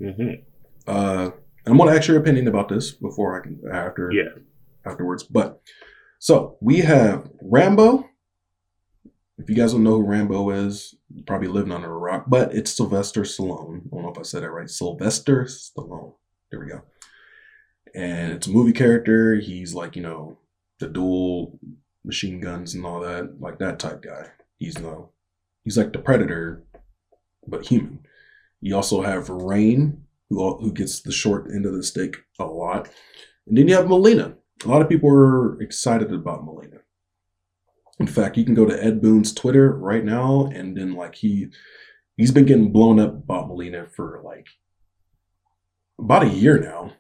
Mm-hmm. 0.01 0.43
Uh, 0.87 1.31
I'm 1.67 1.77
gonna 1.77 1.93
ask 1.95 2.09
your 2.09 2.19
opinion 2.19 2.49
about 2.49 2.69
this 2.69 2.93
before 2.93 3.39
I 3.39 3.43
can 3.43 3.61
after 3.73 4.11
Yeah. 4.13 4.31
afterwards. 4.87 5.23
But 5.25 5.61
so 6.19 6.57
we 6.61 6.79
have 6.79 7.29
Rambo. 7.43 8.07
If 9.39 9.49
you 9.49 9.57
guys 9.57 9.73
don't 9.73 9.83
know 9.85 9.97
who 10.01 10.07
Rambo 10.07 10.51
is, 10.51 10.95
you 11.09 11.23
probably 11.23 11.49
living 11.49 11.73
under 11.73 11.91
a 11.93 11.97
rock, 11.99 12.25
but 12.29 12.55
it's 12.55 12.71
Sylvester 12.77 13.23
Stallone. 13.23 13.81
I 13.87 13.89
don't 13.91 14.03
know 14.03 14.11
if 14.13 14.19
I 14.19 14.23
said 14.23 14.43
that 14.43 14.51
right. 14.51 14.69
Sylvester 14.69 15.45
Stallone. 15.45 16.15
There 16.51 16.61
we 16.61 16.67
go. 16.67 16.83
And 17.95 18.33
it's 18.33 18.47
a 18.47 18.51
movie 18.51 18.73
character. 18.73 19.37
He's 19.37 19.75
like, 19.75 19.97
you 19.97 20.03
know, 20.03 20.39
the 20.79 20.89
dual 20.89 21.59
machine 22.05 22.41
guns 22.41 22.75
and 22.75 22.85
all 22.85 23.01
that, 23.01 23.41
like 23.41 23.59
that 23.59 23.79
type 23.79 24.03
guy. 24.03 24.29
He's 24.59 24.79
no, 24.79 25.11
he's 25.65 25.79
like 25.79 25.93
the 25.93 25.99
Predator, 25.99 26.65
but 27.47 27.67
human. 27.67 28.01
You 28.61 28.77
also 28.77 29.03
have 29.03 29.29
Rain, 29.29 30.05
who 30.29 30.57
who 30.59 30.73
gets 30.73 31.01
the 31.01 31.13
short 31.13 31.51
end 31.51 31.67
of 31.67 31.75
the 31.75 31.83
stick 31.83 32.19
a 32.39 32.45
lot, 32.45 32.89
and 33.47 33.57
then 33.57 33.69
you 33.69 33.75
have 33.75 33.87
Mileena. 33.87 34.35
A 34.65 34.69
lot 34.69 34.83
of 34.83 34.89
people 34.89 35.11
are 35.11 35.61
excited 35.63 36.13
about 36.13 36.45
Mileena. 36.45 36.81
In 37.99 38.07
fact, 38.07 38.37
you 38.37 38.45
can 38.45 38.55
go 38.55 38.67
to 38.67 38.85
Ed 38.85 39.03
Boon's 39.03 39.33
Twitter 39.35 39.73
right 39.73 40.05
now, 40.05 40.47
and 40.55 40.77
then 40.77 40.95
like 40.95 41.17
he 41.17 41.49
he's 42.17 42.33
been 42.33 42.47
getting 42.47 42.73
blown 42.73 42.99
up 42.99 43.15
about 43.15 43.49
Mileena 43.49 43.91
for 43.91 44.21
like 44.25 44.47
about 45.99 46.25
a 46.25 46.29
year 46.29 46.59
now. 46.59 46.93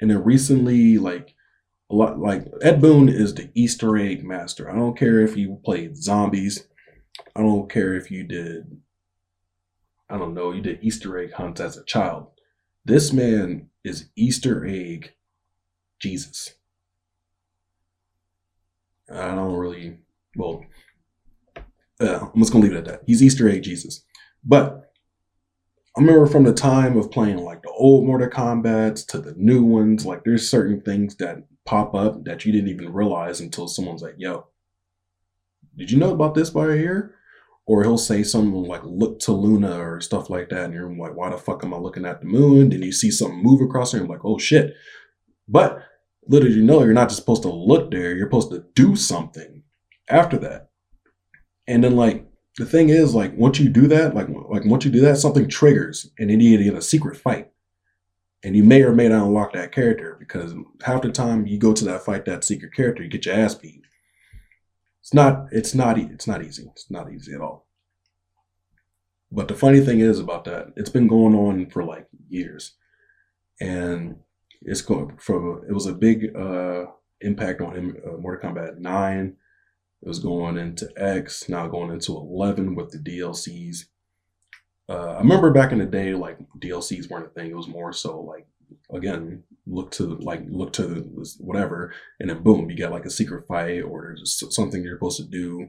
And 0.00 0.10
then 0.10 0.24
recently, 0.24 0.98
like 0.98 1.34
a 1.92 1.94
lot 1.94 2.18
like 2.18 2.46
Ed 2.62 2.80
Boon 2.80 3.08
is 3.08 3.34
the 3.34 3.50
Easter 3.54 3.98
egg 3.98 4.24
master. 4.24 4.70
I 4.70 4.74
don't 4.74 4.96
care 4.96 5.20
if 5.20 5.36
you 5.36 5.60
played 5.62 5.96
zombies. 5.96 6.66
I 7.36 7.42
don't 7.42 7.70
care 7.70 7.94
if 7.94 8.10
you 8.10 8.24
did 8.24 8.80
I 10.08 10.18
don't 10.18 10.34
know, 10.34 10.52
you 10.52 10.60
did 10.60 10.80
Easter 10.82 11.18
egg 11.18 11.32
hunts 11.32 11.60
as 11.60 11.76
a 11.76 11.84
child. 11.84 12.28
This 12.84 13.12
man 13.12 13.68
is 13.84 14.08
Easter 14.16 14.66
egg 14.66 15.12
Jesus. 16.00 16.54
I 19.10 19.34
don't 19.34 19.54
really 19.54 19.98
well 20.34 20.64
uh, 22.00 22.28
I'm 22.34 22.40
just 22.40 22.52
gonna 22.52 22.64
leave 22.64 22.74
it 22.74 22.78
at 22.78 22.84
that. 22.86 23.02
He's 23.06 23.22
Easter 23.22 23.48
egg 23.48 23.62
Jesus. 23.62 24.02
But 24.42 24.92
I 25.96 26.00
remember 26.00 26.26
from 26.26 26.44
the 26.44 26.54
time 26.54 26.96
of 26.96 27.10
playing 27.10 27.38
like 27.38 27.62
the 27.62 27.70
old 27.70 28.06
Mortal 28.06 28.28
Kombats 28.28 29.06
to 29.08 29.18
the 29.18 29.34
new 29.36 29.62
ones, 29.62 30.06
like 30.06 30.24
there's 30.24 30.48
certain 30.48 30.80
things 30.80 31.16
that 31.16 31.44
pop 31.64 31.94
up 31.94 32.24
that 32.24 32.44
you 32.44 32.52
didn't 32.52 32.70
even 32.70 32.92
realize 32.92 33.40
until 33.40 33.68
someone's 33.68 34.02
like, 34.02 34.16
yo, 34.18 34.46
did 35.76 35.90
you 35.90 35.98
know 35.98 36.12
about 36.12 36.34
this 36.34 36.52
right 36.54 36.78
here? 36.78 37.14
Or 37.64 37.84
he'll 37.84 37.98
say 37.98 38.24
something 38.24 38.64
like, 38.64 38.82
look 38.84 39.20
to 39.20 39.32
Luna 39.32 39.78
or 39.78 40.00
stuff 40.00 40.28
like 40.28 40.48
that. 40.48 40.64
And 40.64 40.74
you're 40.74 40.92
like, 40.92 41.14
why 41.14 41.30
the 41.30 41.38
fuck 41.38 41.62
am 41.62 41.72
I 41.72 41.78
looking 41.78 42.04
at 42.04 42.20
the 42.20 42.26
moon? 42.26 42.70
Then 42.70 42.82
you 42.82 42.92
see 42.92 43.10
something 43.10 43.40
move 43.40 43.60
across 43.60 43.92
there 43.92 44.00
and 44.00 44.08
you're 44.08 44.16
like, 44.16 44.24
oh 44.24 44.38
shit. 44.38 44.74
But 45.48 45.82
little 46.26 46.50
you 46.50 46.62
know, 46.62 46.82
you're 46.82 46.92
not 46.92 47.08
just 47.08 47.20
supposed 47.20 47.42
to 47.42 47.50
look 47.50 47.90
there, 47.90 48.14
you're 48.16 48.26
supposed 48.26 48.50
to 48.50 48.64
do 48.74 48.96
something 48.96 49.62
after 50.08 50.38
that. 50.38 50.70
And 51.66 51.84
then 51.84 51.96
like 51.96 52.26
the 52.58 52.66
thing 52.66 52.88
is, 52.88 53.14
like 53.14 53.36
once 53.36 53.60
you 53.60 53.68
do 53.68 53.86
that, 53.88 54.14
like 54.14 54.28
like 54.28 54.64
once 54.64 54.84
you 54.84 54.90
do 54.90 55.00
that, 55.02 55.18
something 55.18 55.48
triggers 55.48 56.10
and 56.18 56.30
then 56.30 56.40
you 56.40 56.62
get 56.62 56.74
a 56.74 56.82
secret 56.82 57.16
fight. 57.16 57.51
And 58.44 58.56
you 58.56 58.64
may 58.64 58.82
or 58.82 58.92
may 58.92 59.08
not 59.08 59.26
unlock 59.26 59.52
that 59.52 59.72
character 59.72 60.16
because 60.18 60.54
half 60.82 61.02
the 61.02 61.12
time 61.12 61.46
you 61.46 61.58
go 61.58 61.72
to 61.72 61.84
that 61.84 62.04
fight, 62.04 62.24
that 62.24 62.42
secret 62.42 62.74
character, 62.74 63.02
you 63.02 63.08
get 63.08 63.26
your 63.26 63.36
ass 63.36 63.54
beat. 63.54 63.82
It's 65.00 65.14
not. 65.14 65.46
It's 65.52 65.74
not. 65.74 65.98
It's 65.98 66.26
not 66.26 66.44
easy. 66.44 66.68
It's 66.72 66.90
not 66.90 67.12
easy 67.12 67.34
at 67.34 67.40
all. 67.40 67.66
But 69.32 69.48
the 69.48 69.54
funny 69.54 69.80
thing 69.80 70.00
is 70.00 70.20
about 70.20 70.44
that, 70.44 70.68
it's 70.76 70.90
been 70.90 71.08
going 71.08 71.34
on 71.34 71.70
for 71.70 71.82
like 71.82 72.06
years, 72.28 72.74
and 73.60 74.16
it's 74.60 74.82
going 74.82 75.16
from. 75.16 75.64
It 75.68 75.72
was 75.72 75.86
a 75.86 75.94
big 75.94 76.36
uh, 76.36 76.86
impact 77.20 77.60
on 77.60 77.74
him. 77.74 77.96
Uh, 78.06 78.18
Mortal 78.18 78.50
Kombat 78.50 78.78
Nine. 78.78 79.36
It 80.02 80.08
was 80.08 80.18
going 80.18 80.56
into 80.56 80.88
X. 80.96 81.48
Now 81.48 81.66
going 81.66 81.90
into 81.90 82.16
Eleven 82.16 82.74
with 82.74 82.90
the 82.90 82.98
DLCs. 82.98 83.86
Uh, 84.88 85.14
I 85.14 85.18
remember 85.18 85.50
back 85.50 85.72
in 85.72 85.78
the 85.78 85.86
day, 85.86 86.14
like 86.14 86.38
DLCs 86.58 87.08
weren't 87.08 87.26
a 87.26 87.30
thing. 87.30 87.50
It 87.50 87.56
was 87.56 87.68
more 87.68 87.92
so 87.92 88.20
like 88.20 88.46
again, 88.92 89.42
look 89.66 89.90
to 89.92 90.16
like 90.16 90.42
look 90.48 90.72
to 90.74 90.84
whatever, 91.38 91.92
and 92.20 92.28
then 92.28 92.42
boom, 92.42 92.70
you 92.70 92.76
got 92.76 92.92
like 92.92 93.04
a 93.04 93.10
secret 93.10 93.46
fight 93.46 93.82
or 93.82 94.16
something 94.24 94.82
you're 94.82 94.96
supposed 94.96 95.18
to 95.18 95.24
do, 95.24 95.68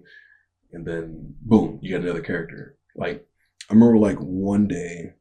and 0.72 0.86
then 0.86 1.36
boom, 1.42 1.80
you 1.82 1.92
got 1.92 2.04
another 2.04 2.22
character. 2.22 2.78
Like 2.96 3.26
I 3.70 3.74
remember, 3.74 3.98
like 3.98 4.18
one 4.18 4.68
day, 4.68 5.14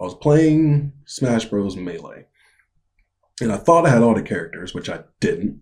I 0.00 0.04
was 0.04 0.14
playing 0.14 0.92
Smash 1.04 1.46
Bros. 1.46 1.76
Melee, 1.76 2.26
and 3.40 3.52
I 3.52 3.56
thought 3.56 3.86
I 3.86 3.90
had 3.90 4.02
all 4.02 4.14
the 4.14 4.22
characters, 4.22 4.74
which 4.74 4.88
I 4.88 5.00
didn't. 5.20 5.60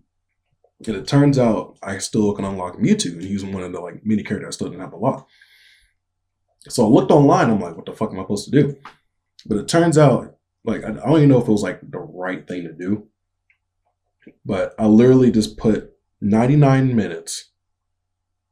And 0.87 0.95
it 0.95 1.07
turns 1.07 1.37
out 1.37 1.77
I 1.83 1.99
still 1.99 2.33
can 2.33 2.45
unlock 2.45 2.77
Mewtwo, 2.77 3.13
and 3.13 3.23
he's 3.23 3.45
one 3.45 3.63
of 3.63 3.71
the 3.71 3.79
like 3.79 4.05
mini 4.05 4.23
characters 4.23 4.55
I 4.55 4.55
still 4.55 4.69
didn't 4.69 4.81
have 4.81 4.93
a 4.93 4.97
lot. 4.97 5.27
So 6.69 6.85
I 6.85 6.89
looked 6.89 7.11
online. 7.11 7.49
I'm 7.49 7.59
like, 7.59 7.75
what 7.75 7.85
the 7.85 7.93
fuck 7.93 8.11
am 8.11 8.19
I 8.19 8.23
supposed 8.23 8.51
to 8.51 8.63
do? 8.63 8.75
But 9.45 9.57
it 9.57 9.67
turns 9.67 9.97
out, 9.97 10.37
like, 10.63 10.83
I 10.83 10.91
don't 10.91 11.17
even 11.17 11.29
know 11.29 11.41
if 11.41 11.47
it 11.47 11.51
was 11.51 11.63
like 11.63 11.79
the 11.81 11.99
right 11.99 12.47
thing 12.47 12.63
to 12.63 12.73
do. 12.73 13.07
But 14.45 14.75
I 14.77 14.85
literally 14.85 15.31
just 15.31 15.57
put 15.57 15.97
99 16.21 16.95
minutes 16.95 17.49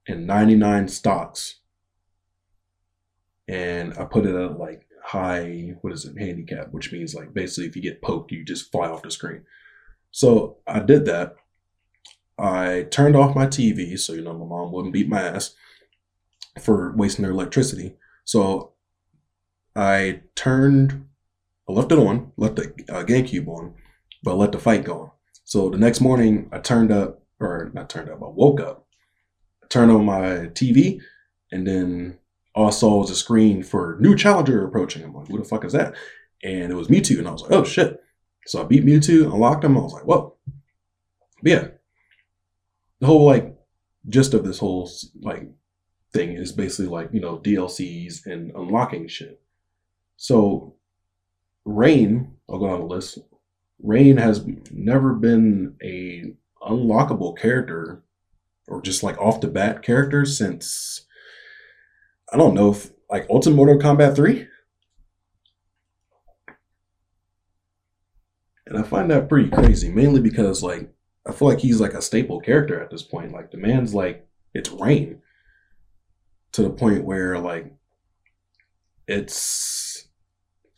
and 0.08 0.26
99 0.26 0.88
stocks, 0.88 1.60
and 3.48 3.94
I 3.94 4.06
put 4.06 4.26
it 4.26 4.34
at 4.34 4.58
like 4.58 4.88
high, 5.04 5.76
what 5.82 5.94
is 5.94 6.06
it, 6.06 6.18
handicap, 6.18 6.72
which 6.72 6.92
means 6.92 7.14
like 7.14 7.34
basically 7.34 7.68
if 7.68 7.76
you 7.76 7.82
get 7.82 8.02
poked, 8.02 8.32
you 8.32 8.44
just 8.44 8.72
fly 8.72 8.88
off 8.88 9.04
the 9.04 9.12
screen. 9.12 9.44
So 10.12 10.58
I 10.66 10.80
did 10.80 11.06
that. 11.06 11.36
I 12.40 12.88
turned 12.90 13.16
off 13.16 13.36
my 13.36 13.46
TV 13.46 14.00
so 14.00 14.14
you 14.14 14.22
know 14.22 14.34
my 14.34 14.46
mom 14.46 14.72
wouldn't 14.72 14.94
beat 14.94 15.10
my 15.10 15.22
ass 15.22 15.54
for 16.60 16.96
wasting 16.96 17.24
their 17.24 17.32
electricity. 17.32 17.98
So 18.30 18.74
I 19.76 20.22
turned, 20.36 21.08
I 21.68 21.72
left 21.72 21.92
it 21.92 21.98
on, 21.98 22.32
left 22.38 22.58
the 22.58 22.66
uh, 22.88 23.04
GameCube 23.04 23.48
on, 23.48 23.74
but 24.22 24.36
let 24.36 24.52
the 24.52 24.60
fight 24.60 24.84
go 24.84 25.00
on. 25.00 25.12
So 25.46 25.72
the 25.72 25.80
next 25.80 26.00
morning, 26.00 26.48
I 26.52 26.60
turned 26.60 26.92
up, 26.92 27.24
or 27.40 27.72
not 27.74 27.90
turned 27.90 28.08
up, 28.08 28.22
I 28.22 28.28
woke 28.28 28.62
up, 28.62 28.86
I 29.64 29.68
turned 29.70 29.90
on 29.90 30.06
my 30.06 30.52
TV, 30.54 31.02
and 31.52 31.66
then 31.66 32.20
saw 32.70 33.00
was 33.00 33.10
a 33.10 33.16
screen 33.16 33.64
for 33.64 33.98
new 34.00 34.16
challenger 34.16 34.64
approaching. 34.64 35.04
I'm 35.04 35.16
like, 35.16 35.28
who 35.28 35.40
the 35.40 35.44
fuck 35.44 35.66
is 35.66 35.74
that? 35.74 35.96
And 36.44 36.72
it 36.72 36.76
was 36.76 36.88
Mewtwo, 36.88 37.18
and 37.18 37.28
I 37.28 37.32
was 37.32 37.42
like, 37.42 37.52
oh 37.52 37.64
shit. 37.64 38.00
So 38.46 38.62
I 38.62 38.66
beat 38.66 38.86
Mewtwo, 38.86 39.34
unlocked 39.34 39.64
him. 39.64 39.76
I 39.76 39.82
was 39.82 39.94
like, 39.94 40.06
whoa. 40.06 40.36
But 41.42 41.52
yeah, 41.52 41.68
the 43.00 43.08
whole 43.08 43.26
like 43.26 43.58
gist 44.08 44.36
of 44.36 44.46
this 44.46 44.60
whole 44.60 44.88
like 45.20 45.50
thing 46.12 46.34
is 46.34 46.52
basically 46.52 46.88
like 46.88 47.10
you 47.12 47.20
know 47.20 47.38
DLCs 47.38 48.26
and 48.26 48.52
unlocking 48.56 49.08
shit. 49.08 49.42
So 50.18 50.76
Rain, 51.66 52.36
I'll 52.50 52.60
go 52.60 52.70
on 52.70 52.80
the 52.80 52.86
list. 52.86 53.20
Rain 53.82 54.18
has 54.18 54.46
never 54.72 55.14
been 55.14 55.76
a 55.84 56.34
unlockable 56.68 57.38
character 57.38 58.04
or 58.68 58.82
just 58.82 59.04
like 59.04 59.18
off 59.18 59.42
the 59.42 59.48
bat 59.48 59.82
character 59.82 60.26
since 60.26 61.06
I 62.32 62.38
don't 62.38 62.54
know 62.54 62.72
if 62.72 62.92
like 63.10 63.26
Ultimate 63.30 63.56
Mortal 63.56 63.78
Kombat 63.78 64.16
3. 64.16 64.48
And 68.68 68.78
I 68.78 68.84
find 68.84 69.10
that 69.10 69.30
pretty 69.30 69.50
crazy, 69.50 69.92
mainly 69.92 70.22
because 70.22 70.62
like 70.62 70.94
I 71.26 71.32
feel 71.32 71.48
like 71.48 71.60
he's 71.60 71.82
like 71.82 71.94
a 71.94 72.02
staple 72.02 72.40
character 72.40 72.82
at 72.82 72.92
this 72.92 73.04
point. 73.04 73.32
Like 73.32 73.52
the 73.52 73.58
man's 73.58 73.94
like 73.94 74.28
it's 74.54 74.70
Rain 74.70 75.22
to 76.54 76.62
the 76.64 76.70
point 76.70 77.04
where 77.06 77.38
like 77.40 77.72
it's 79.08 80.08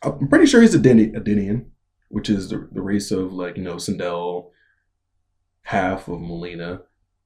I'm 0.03 0.27
pretty 0.27 0.45
sure 0.45 0.61
he's 0.61 0.75
a 0.75 0.79
Deni- 0.79 1.15
Edenian, 1.15 1.67
which 2.09 2.29
is 2.29 2.49
the, 2.49 2.67
the 2.71 2.81
race 2.81 3.11
of 3.11 3.33
like 3.33 3.57
you 3.57 3.63
know 3.63 3.75
Sindel, 3.75 4.49
half 5.63 6.07
of 6.07 6.19
Mileena, 6.19 6.81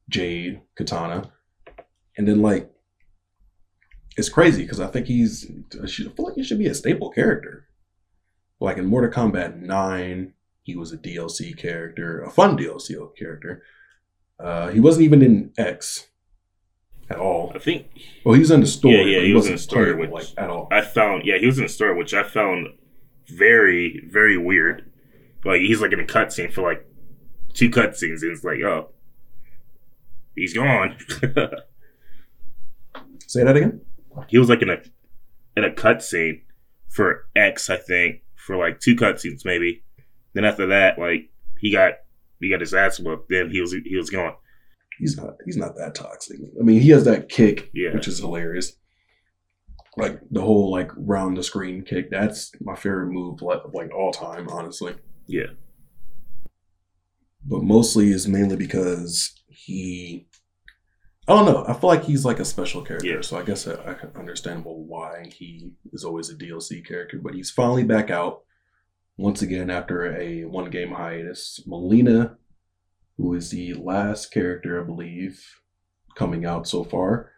Jade, 0.09 0.61
Katana, 0.75 1.31
and 2.17 2.27
then 2.27 2.41
like 2.41 2.69
it's 4.17 4.29
crazy 4.29 4.61
because 4.63 4.79
I 4.79 4.87
think 4.87 5.07
he's 5.07 5.49
I 5.81 5.85
should- 5.87 6.07
I 6.07 6.11
feel 6.15 6.25
like 6.25 6.35
he 6.35 6.43
should 6.43 6.59
be 6.59 6.67
a 6.67 6.75
staple 6.75 7.09
character. 7.11 7.67
Like 8.59 8.77
in 8.77 8.85
Mortal 8.85 9.11
Kombat 9.11 9.61
Nine, 9.61 10.33
he 10.63 10.75
was 10.75 10.93
a 10.93 10.97
DLC 10.97 11.55
character, 11.57 12.21
a 12.23 12.29
fun 12.29 12.57
DLC 12.57 12.95
character. 13.17 13.61
Uh, 14.39 14.69
he 14.69 14.79
wasn't 14.79 15.03
even 15.03 15.21
in 15.21 15.51
X 15.57 16.07
at 17.09 17.17
all. 17.17 17.51
I 17.55 17.59
think 17.59 17.87
Well, 18.23 18.33
he 18.33 18.39
was 18.39 18.51
in 18.51 18.61
the 18.61 18.67
story. 18.67 18.95
Yeah, 18.95 19.03
yeah, 19.03 19.17
but 19.19 19.25
he 19.27 19.33
was 19.33 19.45
in 19.47 19.51
the 19.53 19.57
story, 19.57 19.93
which- 19.95 20.09
like 20.11 20.27
at 20.37 20.49
all. 20.49 20.67
I 20.71 20.81
found. 20.81 21.23
Yeah, 21.25 21.37
he 21.37 21.45
was 21.45 21.57
in 21.57 21.63
the 21.65 21.69
story, 21.69 21.95
which 21.95 22.13
I 22.13 22.23
found 22.23 22.67
very, 23.27 24.03
very 24.09 24.37
weird. 24.37 24.91
Like 25.43 25.61
he's 25.61 25.81
like 25.81 25.93
in 25.93 25.99
a 25.99 26.05
cutscene 26.05 26.51
for 26.51 26.61
like 26.63 26.85
two 27.53 27.69
cutscenes, 27.69 28.21
and 28.23 28.31
it's 28.31 28.43
like, 28.43 28.61
oh, 28.61 28.89
he's 30.35 30.53
gone. 30.53 30.97
Say 33.27 33.43
that 33.43 33.55
again. 33.55 33.81
he 34.27 34.37
was 34.37 34.49
like 34.49 34.61
in 34.61 34.69
a 34.69 34.77
in 35.57 35.63
a 35.63 35.69
cutscene 35.69 36.41
for 36.89 37.27
X, 37.35 37.69
I 37.69 37.77
think, 37.77 38.21
for 38.35 38.55
like 38.57 38.79
two 38.79 38.95
cutscenes 38.95 39.43
maybe. 39.45 39.83
Then 40.33 40.45
after 40.45 40.67
that, 40.67 40.97
like 40.99 41.29
he 41.59 41.71
got 41.71 41.93
he 42.39 42.49
got 42.49 42.61
his 42.61 42.73
ass 42.73 42.99
whooped. 42.99 43.29
Then 43.29 43.49
he 43.49 43.61
was 43.61 43.73
he 43.73 43.95
was 43.95 44.09
gone. 44.09 44.33
He's 44.99 45.17
not. 45.17 45.35
He's 45.45 45.57
not 45.57 45.75
that 45.77 45.95
toxic. 45.95 46.37
I 46.59 46.63
mean, 46.63 46.79
he 46.81 46.89
has 46.89 47.03
that 47.05 47.29
kick, 47.29 47.69
Yeah. 47.73 47.93
which 47.93 48.07
is 48.07 48.19
hilarious. 48.19 48.73
Like 49.97 50.19
the 50.31 50.41
whole 50.41 50.71
like 50.71 50.91
round 50.95 51.37
the 51.37 51.43
screen 51.43 51.83
kick. 51.83 52.09
That's 52.11 52.51
my 52.61 52.75
favorite 52.75 53.11
move, 53.11 53.41
like, 53.41 53.61
like 53.73 53.93
all 53.93 54.11
time, 54.11 54.47
honestly. 54.49 54.95
Yeah. 55.27 55.47
But 57.45 57.63
mostly 57.63 58.11
is 58.11 58.27
mainly 58.27 58.55
because 58.55 59.33
he. 59.47 60.27
I 61.27 61.33
don't 61.35 61.45
know. 61.45 61.65
I 61.67 61.73
feel 61.73 61.89
like 61.89 62.03
he's 62.03 62.23
like 62.23 62.39
a 62.39 62.45
special 62.45 62.83
character, 62.83 63.07
Yeah. 63.07 63.21
so 63.21 63.37
I 63.37 63.43
guess 63.43 63.67
I, 63.67 63.73
I 63.91 63.93
can 63.95 64.11
understandable 64.15 64.83
why 64.85 65.25
he 65.35 65.71
is 65.91 66.03
always 66.03 66.29
a 66.29 66.35
DLC 66.35 66.85
character. 66.85 67.19
But 67.21 67.33
he's 67.33 67.49
finally 67.49 67.83
back 67.83 68.11
out 68.11 68.43
once 69.17 69.41
again 69.41 69.69
after 69.71 70.15
a 70.19 70.43
one 70.43 70.69
game 70.69 70.91
hiatus. 70.91 71.61
Mileena, 71.67 72.35
who 73.17 73.33
is 73.33 73.49
the 73.49 73.73
last 73.73 74.31
character, 74.31 74.81
I 74.81 74.83
believe, 74.85 75.43
coming 76.15 76.45
out 76.45 76.67
so 76.67 76.83
far. 76.83 77.31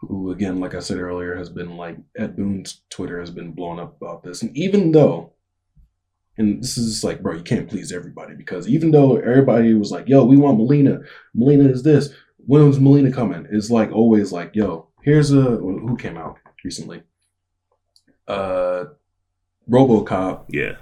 Who 0.00 0.30
again, 0.30 0.60
like 0.60 0.74
I 0.74 0.80
said 0.80 0.98
earlier, 0.98 1.36
has 1.36 1.48
been 1.48 1.76
like 1.76 1.96
Ed 2.16 2.36
Boon's 2.36 2.82
Twitter 2.90 3.18
has 3.20 3.30
been 3.30 3.52
blown 3.52 3.78
up 3.80 3.96
about 4.00 4.22
this, 4.22 4.42
and 4.42 4.54
even 4.56 4.92
though 4.92 5.32
and 6.38 6.62
this 6.62 6.76
is 6.76 7.02
like, 7.02 7.22
bro, 7.22 7.32
you 7.32 7.42
can't 7.42 7.66
please 7.66 7.90
everybody 7.90 8.34
because 8.34 8.68
even 8.68 8.90
though 8.90 9.16
everybody 9.16 9.72
was 9.72 9.90
like, 9.90 10.06
yo, 10.06 10.22
we 10.22 10.36
want 10.36 10.58
Mileena, 10.58 11.02
Mileena 11.34 11.70
is 11.70 11.82
this. 11.82 12.12
When 12.36 12.66
was 12.66 12.78
Mileena 12.78 13.10
coming? 13.12 13.46
It's 13.50 13.70
like 13.70 13.90
always 13.90 14.32
like, 14.32 14.54
yo, 14.54 14.88
here's 15.02 15.32
a 15.32 15.40
who 15.40 15.96
came 15.96 16.18
out 16.18 16.36
recently. 16.62 17.02
Uh 18.28 18.84
Robocop, 19.68 20.44
Yeah. 20.48 20.76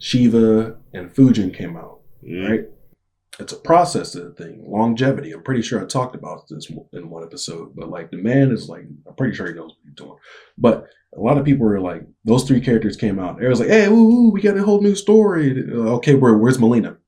Sheeva, 0.00 0.76
and 0.92 1.10
Fujin 1.14 1.54
came 1.54 1.76
out, 1.76 2.00
Mm. 2.26 2.48
right? 2.50 2.68
It's 3.40 3.52
a 3.52 3.56
process 3.56 4.14
of 4.14 4.24
the 4.24 4.44
thing, 4.44 4.62
longevity. 4.66 5.32
I'm 5.32 5.42
pretty 5.42 5.62
sure 5.62 5.82
I 5.82 5.86
talked 5.86 6.14
about 6.14 6.46
this 6.48 6.70
in 6.92 7.10
one 7.10 7.24
episode, 7.24 7.74
but 7.74 7.88
like 7.88 8.10
the 8.10 8.18
man 8.18 8.50
is 8.50 8.68
like, 8.68 8.84
I'm 9.06 9.14
pretty 9.16 9.34
sure 9.34 9.46
he 9.46 9.54
knows 9.54 9.70
what 9.70 9.78
he's 9.84 9.94
doing. 9.94 10.16
But 10.58 10.86
a 11.16 11.20
lot 11.20 11.38
of 11.38 11.44
people 11.44 11.66
are 11.66 11.80
like, 11.80 12.02
those 12.24 12.44
three 12.44 12.60
characters 12.60 12.96
came 12.96 13.18
out. 13.18 13.42
It 13.42 13.48
was 13.48 13.60
like, 13.60 13.70
hey, 13.70 13.86
ooh, 13.86 13.92
ooh, 13.92 14.30
we 14.30 14.42
got 14.42 14.56
a 14.56 14.62
whole 14.62 14.82
new 14.82 14.94
story. 14.94 15.64
Uh, 15.68 15.94
Okay, 15.94 16.14
where, 16.14 16.36
where's 16.36 16.58
Mileena? 16.58 16.98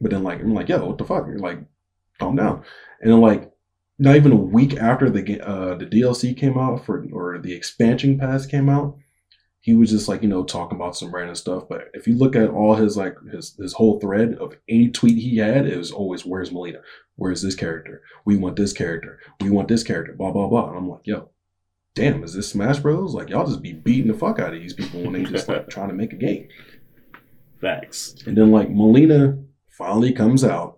But 0.00 0.10
then 0.12 0.22
like, 0.22 0.40
I'm 0.40 0.54
like, 0.54 0.68
yo, 0.68 0.84
what 0.84 0.98
the 0.98 1.04
fuck? 1.04 1.26
You're 1.26 1.38
like, 1.38 1.58
calm 2.18 2.36
down. 2.36 2.64
And 3.00 3.12
then 3.12 3.20
like, 3.20 3.52
not 3.98 4.16
even 4.16 4.32
a 4.32 4.36
week 4.36 4.76
after 4.76 5.10
the 5.10 5.40
uh, 5.40 5.74
the 5.74 5.86
DLC 5.86 6.36
came 6.36 6.56
out 6.56 6.86
for 6.86 7.04
or 7.12 7.38
the 7.38 7.52
expansion 7.52 8.16
pass 8.16 8.46
came 8.46 8.68
out, 8.68 8.96
he 9.60 9.74
was 9.74 9.90
just 9.90 10.08
like 10.08 10.22
you 10.22 10.28
know 10.28 10.44
talking 10.44 10.76
about 10.76 10.96
some 10.96 11.12
random 11.14 11.34
stuff. 11.34 11.64
But 11.68 11.88
if 11.94 12.06
you 12.06 12.16
look 12.16 12.36
at 12.36 12.50
all 12.50 12.74
his 12.76 12.96
like 12.96 13.16
his 13.32 13.54
his 13.58 13.72
whole 13.74 13.98
thread 14.00 14.34
of 14.40 14.54
any 14.68 14.88
tweet 14.88 15.18
he 15.18 15.38
had, 15.38 15.66
it 15.66 15.76
was 15.76 15.90
always 15.92 16.24
where's 16.24 16.50
Mileena? 16.50 16.80
Where's 17.16 17.42
this 17.42 17.54
character? 17.56 18.02
We 18.24 18.36
want 18.36 18.56
this 18.56 18.72
character. 18.72 19.18
We 19.40 19.50
want 19.50 19.68
this 19.68 19.82
character. 19.82 20.14
Blah 20.14 20.30
blah 20.32 20.46
blah. 20.48 20.68
And 20.68 20.78
I'm 20.78 20.88
like, 20.88 21.00
yo, 21.06 21.30
damn, 21.94 22.22
is 22.22 22.34
this 22.34 22.50
Smash 22.50 22.78
Bros? 22.78 23.14
Like 23.14 23.28
y'all 23.30 23.46
just 23.46 23.62
be 23.62 23.72
beating 23.72 24.10
the 24.12 24.18
fuck 24.18 24.38
out 24.38 24.54
of 24.54 24.60
these 24.60 24.74
people 24.74 25.02
when 25.02 25.12
they 25.12 25.24
just 25.24 25.48
like 25.48 25.68
trying 25.70 25.88
to 25.88 25.94
make 25.94 26.12
a 26.12 26.16
game. 26.16 26.48
Facts. 27.60 28.14
And 28.26 28.36
then 28.36 28.50
like 28.52 28.68
Mileena 28.68 29.44
finally 29.76 30.12
comes 30.12 30.44
out. 30.44 30.76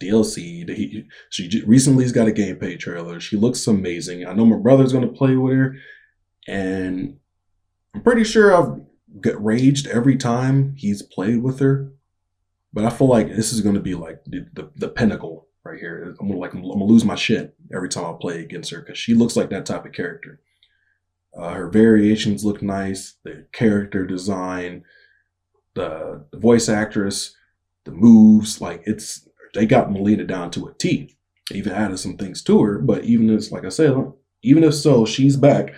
DLC. 0.00 0.68
he- 0.70 1.04
She 1.30 1.48
j- 1.48 1.62
recently's 1.66 2.12
got 2.12 2.28
a 2.28 2.32
gameplay 2.32 2.78
trailer. 2.78 3.20
She 3.20 3.36
looks 3.36 3.66
amazing. 3.66 4.26
I 4.26 4.32
know 4.32 4.46
my 4.46 4.56
brother's 4.56 4.92
gonna 4.92 5.08
play 5.08 5.36
with 5.36 5.54
her, 5.54 5.76
and 6.48 7.18
I'm 7.94 8.02
pretty 8.02 8.24
sure 8.24 8.54
I've 8.54 8.80
got 9.20 9.42
raged 9.44 9.86
every 9.86 10.16
time 10.16 10.74
he's 10.76 11.02
played 11.02 11.42
with 11.42 11.58
her. 11.60 11.92
But 12.72 12.84
I 12.84 12.90
feel 12.90 13.08
like 13.08 13.28
this 13.28 13.52
is 13.52 13.60
gonna 13.60 13.80
be 13.80 13.94
like 13.94 14.24
the, 14.24 14.46
the, 14.52 14.70
the 14.76 14.88
pinnacle 14.88 15.48
right 15.64 15.78
here. 15.78 16.14
I'm 16.20 16.28
gonna 16.28 16.38
like 16.38 16.54
I'm 16.54 16.62
gonna 16.62 16.84
lose 16.84 17.04
my 17.04 17.16
shit 17.16 17.56
every 17.74 17.88
time 17.88 18.04
I 18.04 18.16
play 18.20 18.40
against 18.40 18.70
her 18.70 18.80
because 18.80 18.98
she 18.98 19.14
looks 19.14 19.36
like 19.36 19.50
that 19.50 19.66
type 19.66 19.84
of 19.84 19.92
character. 19.92 20.40
Uh, 21.36 21.50
her 21.54 21.68
variations 21.68 22.44
look 22.44 22.62
nice. 22.62 23.16
The 23.24 23.46
character 23.52 24.06
design, 24.06 24.84
the, 25.74 26.26
the 26.32 26.38
voice 26.38 26.68
actress, 26.68 27.34
the 27.84 27.92
moves, 27.92 28.60
like 28.60 28.82
it's 28.86 29.28
they 29.54 29.66
got 29.66 29.88
Mileena 29.88 30.26
down 30.26 30.50
to 30.52 30.66
a 30.66 30.74
T. 30.74 31.16
Even 31.52 31.72
added 31.72 31.98
some 31.98 32.16
things 32.16 32.42
to 32.44 32.62
her, 32.62 32.78
but 32.78 33.04
even 33.04 33.30
as 33.30 33.50
like 33.50 33.64
I 33.64 33.70
said, 33.70 33.94
even 34.42 34.62
if 34.62 34.74
so, 34.74 35.04
she's 35.04 35.36
back. 35.36 35.74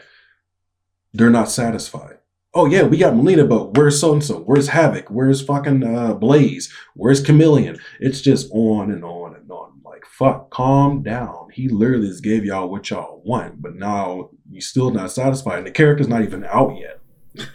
They're 1.12 1.30
not 1.30 1.50
satisfied. 1.50 2.18
Oh 2.54 2.66
yeah, 2.66 2.82
we 2.82 2.98
got 2.98 3.14
Mileena, 3.14 3.48
but 3.48 3.76
where's 3.76 3.98
so 3.98 4.12
and 4.12 4.22
so? 4.22 4.40
Where's 4.40 4.68
Havik? 4.68 5.10
Where's 5.10 5.42
fucking 5.42 5.82
uh, 5.84 6.14
Blaze? 6.14 6.72
Where's 6.94 7.22
Chameleon? 7.22 7.78
It's 7.98 8.20
just 8.20 8.50
on 8.52 8.90
and 8.90 9.04
on 9.04 9.34
and 9.34 9.50
on. 9.50 9.80
Like 9.84 10.04
fuck, 10.06 10.50
calm 10.50 11.02
down. 11.02 11.48
He 11.52 11.68
literally 11.68 12.08
just 12.08 12.22
gave 12.22 12.44
y'all 12.44 12.68
what 12.68 12.90
y'all 12.90 13.22
want, 13.24 13.62
but 13.62 13.74
now 13.74 14.30
you 14.50 14.60
still 14.60 14.90
not 14.90 15.10
satisfied. 15.10 15.58
And 15.58 15.66
the 15.66 15.70
character's 15.70 16.08
not 16.08 16.22
even 16.22 16.44
out 16.44 16.76
yet. 16.78 17.00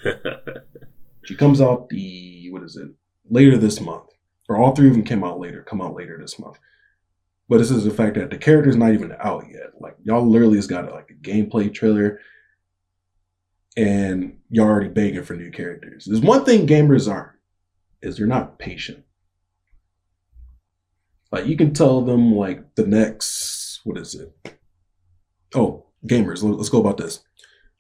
She 1.28 1.36
comes 1.36 1.60
out 1.60 1.90
the 1.90 2.48
what 2.52 2.64
is 2.64 2.78
it? 2.78 2.88
Later 3.30 3.58
this 3.58 3.82
month. 3.82 4.06
Or 4.48 4.56
all 4.56 4.74
three 4.74 4.88
of 4.88 4.94
them 4.94 5.04
came 5.04 5.26
out 5.26 5.42
later, 5.42 5.62
come 5.62 5.82
out 5.82 5.94
later 5.94 6.18
this 6.18 6.40
month. 6.40 6.58
But 7.50 7.58
this 7.58 7.70
is 7.70 7.84
the 7.84 7.92
fact 7.92 8.16
that 8.16 8.30
the 8.30 8.38
character's 8.38 8.78
not 8.78 8.94
even 8.94 9.14
out 9.20 9.44
yet. 9.52 9.74
Like 9.82 9.98
y'all 10.04 10.26
literally 10.26 10.56
has 10.56 10.68
got 10.68 10.90
like 10.90 11.12
a 11.12 11.28
gameplay 11.28 11.74
trailer 11.74 12.22
and 13.78 14.38
you're 14.50 14.68
already 14.68 14.90
begging 14.90 15.24
for 15.24 15.36
new 15.36 15.52
characters. 15.52 16.06
There's 16.06 16.20
one 16.22 16.44
thing 16.44 16.68
gamers 16.68 17.10
aren't, 17.10 17.38
is 18.02 18.18
they're 18.18 18.28
not 18.28 18.60
patient. 18.60 19.06
Like 21.32 21.46
you 21.46 21.56
can 21.56 21.74
tell 21.74 22.02
them 22.02 22.34
like 22.34 22.76
the 22.76 22.86
next 22.88 23.82
what 23.84 23.98
is 23.98 24.16
it? 24.16 24.58
Oh, 25.56 25.86
gamers, 26.06 26.44
let- 26.44 26.58
let's 26.58 26.70
go 26.70 26.82
about 26.82 26.98
this. 26.98 27.24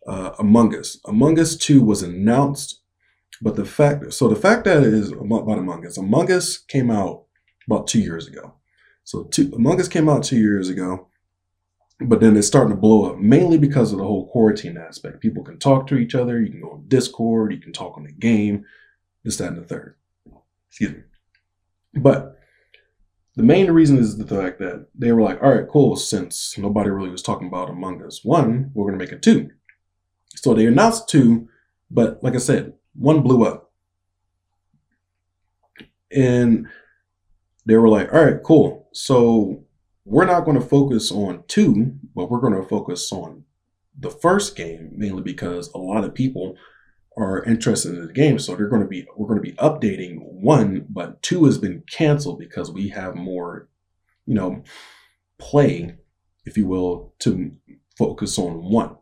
Uh, 0.07 0.31
Among 0.39 0.73
Us. 0.75 0.99
Among 1.05 1.37
Us 1.39 1.57
2 1.57 1.81
was 1.81 2.01
announced 2.03 2.81
but 3.41 3.55
the 3.55 3.65
fact, 3.65 4.11
so 4.13 4.27
the 4.27 4.35
fact 4.35 4.63
that 4.65 4.81
it 4.83 4.93
is 4.93 5.11
about 5.11 5.47
Among 5.59 5.85
Us, 5.85 5.97
Among 5.97 6.31
Us 6.31 6.57
came 6.57 6.89
out 6.89 7.25
about 7.67 7.85
two 7.87 7.99
years 7.99 8.27
ago. 8.27 8.55
So 9.03 9.25
two, 9.25 9.51
Among 9.55 9.79
Us 9.79 9.87
came 9.87 10.09
out 10.09 10.23
two 10.23 10.37
years 10.39 10.69
ago, 10.69 11.07
but 11.99 12.19
then 12.19 12.37
it's 12.37 12.47
starting 12.47 12.75
to 12.75 12.79
blow 12.79 13.11
up 13.11 13.17
mainly 13.17 13.57
because 13.57 13.91
of 13.91 13.97
the 13.97 14.05
whole 14.05 14.27
quarantine 14.27 14.77
aspect. 14.77 15.19
People 15.19 15.43
can 15.43 15.57
talk 15.57 15.87
to 15.87 15.97
each 15.97 16.13
other. 16.13 16.39
You 16.39 16.51
can 16.51 16.61
go 16.61 16.71
on 16.71 16.87
Discord. 16.87 17.51
You 17.51 17.59
can 17.59 17.73
talk 17.73 17.97
on 17.97 18.03
the 18.03 18.11
game. 18.11 18.65
This, 19.23 19.37
that, 19.37 19.49
and 19.49 19.57
the 19.57 19.63
third. 19.63 19.95
Excuse 20.69 20.91
me. 20.91 21.01
But 21.95 22.37
the 23.35 23.43
main 23.43 23.69
reason 23.71 23.97
is 23.97 24.17
the 24.17 24.27
fact 24.27 24.59
that 24.59 24.87
they 24.95 25.11
were 25.11 25.21
like, 25.21 25.41
all 25.41 25.53
right, 25.53 25.67
cool. 25.67 25.95
Since 25.95 26.57
nobody 26.57 26.89
really 26.89 27.09
was 27.09 27.23
talking 27.23 27.47
about 27.47 27.69
Among 27.69 28.03
Us 28.03 28.23
one, 28.23 28.71
we're 28.73 28.85
gonna 28.85 29.03
make 29.03 29.11
a 29.11 29.17
two. 29.17 29.49
So 30.35 30.53
they 30.53 30.67
announced 30.67 31.09
two, 31.09 31.47
but 31.89 32.23
like 32.23 32.35
I 32.35 32.39
said, 32.39 32.73
one 32.93 33.21
blew 33.21 33.43
up. 33.43 33.71
And 36.11 36.67
they 37.65 37.75
were 37.75 37.89
like, 37.89 38.13
all 38.13 38.23
right, 38.23 38.41
cool. 38.43 38.87
So 38.93 39.63
we're 40.07 40.25
not 40.25 40.45
going 40.45 40.57
to 40.57 40.65
focus 40.65 41.11
on 41.11 41.43
two, 41.47 41.93
but 42.15 42.31
we're 42.31 42.39
going 42.39 42.53
to 42.53 42.67
focus 42.67 43.11
on 43.11 43.43
the 43.99 44.09
first 44.09 44.55
game, 44.55 44.89
mainly 44.95 45.21
because 45.21 45.69
a 45.73 45.77
lot 45.77 46.05
of 46.05 46.13
people 46.13 46.55
are 47.17 47.43
interested 47.43 47.93
in 47.93 48.07
the 48.07 48.13
game. 48.13 48.39
So 48.39 48.55
they're 48.55 48.69
going 48.69 48.83
to 48.83 48.87
be, 48.87 49.05
we're 49.17 49.27
going 49.27 49.43
to 49.43 49.51
be 49.51 49.57
updating 49.57 50.19
one, 50.21 50.85
but 50.89 51.21
two 51.21 51.43
has 51.43 51.57
been 51.57 51.83
canceled 51.91 52.39
because 52.39 52.71
we 52.71 52.87
have 52.89 53.15
more, 53.15 53.67
you 54.25 54.33
know, 54.33 54.63
play, 55.39 55.97
if 56.45 56.55
you 56.55 56.67
will, 56.67 57.13
to 57.19 57.51
focus 57.97 58.39
on 58.39 58.63
one. 58.71 58.95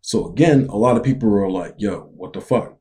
So 0.00 0.28
again, 0.28 0.66
a 0.70 0.76
lot 0.76 0.96
of 0.96 1.04
people 1.04 1.32
are 1.34 1.48
like, 1.48 1.74
yo, 1.78 2.10
what 2.16 2.32
the 2.32 2.40
fuck? 2.40 2.78